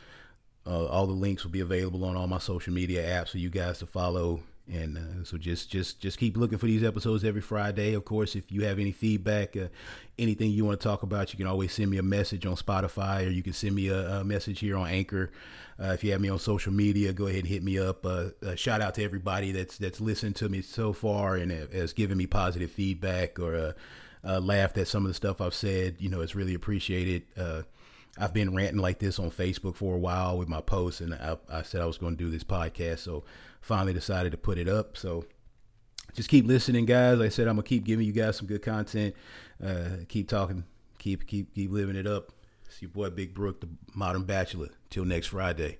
uh, 0.66 0.86
all 0.86 1.06
the 1.06 1.12
links 1.12 1.44
will 1.44 1.50
be 1.50 1.60
available 1.60 2.04
on 2.04 2.16
all 2.16 2.26
my 2.26 2.38
social 2.38 2.72
media 2.72 3.02
apps 3.02 3.30
for 3.30 3.38
you 3.38 3.50
guys 3.50 3.78
to 3.78 3.86
follow. 3.86 4.40
And 4.72 4.96
uh, 4.96 5.24
so 5.24 5.36
just 5.36 5.70
just 5.70 6.00
just 6.00 6.18
keep 6.18 6.38
looking 6.38 6.56
for 6.56 6.64
these 6.64 6.82
episodes 6.82 7.22
every 7.22 7.42
Friday. 7.42 7.92
Of 7.92 8.06
course, 8.06 8.34
if 8.34 8.50
you 8.50 8.64
have 8.64 8.78
any 8.78 8.92
feedback, 8.92 9.56
uh, 9.58 9.68
anything 10.18 10.52
you 10.52 10.64
want 10.64 10.80
to 10.80 10.84
talk 10.84 11.02
about, 11.02 11.32
you 11.32 11.36
can 11.36 11.46
always 11.46 11.70
send 11.72 11.90
me 11.90 11.98
a 11.98 12.02
message 12.02 12.46
on 12.46 12.56
Spotify, 12.56 13.26
or 13.26 13.30
you 13.30 13.42
can 13.42 13.52
send 13.52 13.74
me 13.74 13.88
a, 13.88 14.20
a 14.20 14.24
message 14.24 14.60
here 14.60 14.78
on 14.78 14.88
Anchor. 14.88 15.30
Uh, 15.78 15.88
if 15.88 16.02
you 16.02 16.12
have 16.12 16.20
me 16.20 16.30
on 16.30 16.38
social 16.38 16.72
media, 16.72 17.12
go 17.12 17.26
ahead 17.26 17.40
and 17.40 17.48
hit 17.48 17.62
me 17.62 17.78
up. 17.78 18.06
Uh, 18.06 18.28
uh, 18.42 18.54
shout 18.54 18.80
out 18.80 18.94
to 18.94 19.04
everybody 19.04 19.52
that's 19.52 19.76
that's 19.76 20.00
listened 20.00 20.36
to 20.36 20.48
me 20.48 20.62
so 20.62 20.94
far 20.94 21.36
and 21.36 21.50
has 21.50 21.92
given 21.92 22.16
me 22.16 22.26
positive 22.26 22.70
feedback 22.70 23.38
or 23.38 23.74
uh, 24.24 24.40
laughed 24.40 24.78
at 24.78 24.88
some 24.88 25.04
of 25.04 25.08
the 25.08 25.14
stuff 25.14 25.42
I've 25.42 25.54
said. 25.54 25.96
You 25.98 26.08
know, 26.08 26.22
it's 26.22 26.34
really 26.34 26.54
appreciated. 26.54 27.24
I've 28.16 28.32
been 28.32 28.54
ranting 28.54 28.80
like 28.80 29.00
this 29.00 29.18
on 29.18 29.30
Facebook 29.30 29.74
for 29.74 29.94
a 29.94 29.98
while 29.98 30.38
with 30.38 30.48
my 30.48 30.60
posts, 30.60 31.00
and 31.00 31.14
I, 31.14 31.36
I 31.50 31.62
said 31.62 31.80
I 31.80 31.86
was 31.86 31.98
going 31.98 32.16
to 32.16 32.24
do 32.24 32.30
this 32.30 32.44
podcast, 32.44 33.00
so 33.00 33.24
finally 33.64 33.94
decided 33.94 34.32
to 34.32 34.38
put 34.38 34.58
it 34.58 34.68
up. 34.68 34.96
So 34.96 35.24
just 36.12 36.28
keep 36.28 36.46
listening, 36.46 36.84
guys. 36.84 37.18
Like 37.18 37.26
I 37.26 37.30
said 37.30 37.48
I'm 37.48 37.56
gonna 37.56 37.62
keep 37.62 37.84
giving 37.84 38.06
you 38.06 38.12
guys 38.12 38.36
some 38.36 38.46
good 38.46 38.62
content. 38.62 39.14
Uh, 39.64 40.04
keep 40.08 40.28
talking, 40.28 40.64
keep 40.98 41.26
keep 41.26 41.54
keep 41.54 41.70
living 41.70 41.96
it 41.96 42.06
up. 42.06 42.32
It's 42.66 42.82
your 42.82 42.90
boy 42.90 43.10
Big 43.10 43.34
Brook, 43.34 43.60
the 43.60 43.68
Modern 43.94 44.24
Bachelor. 44.24 44.68
Till 44.90 45.04
next 45.04 45.28
Friday. 45.28 45.78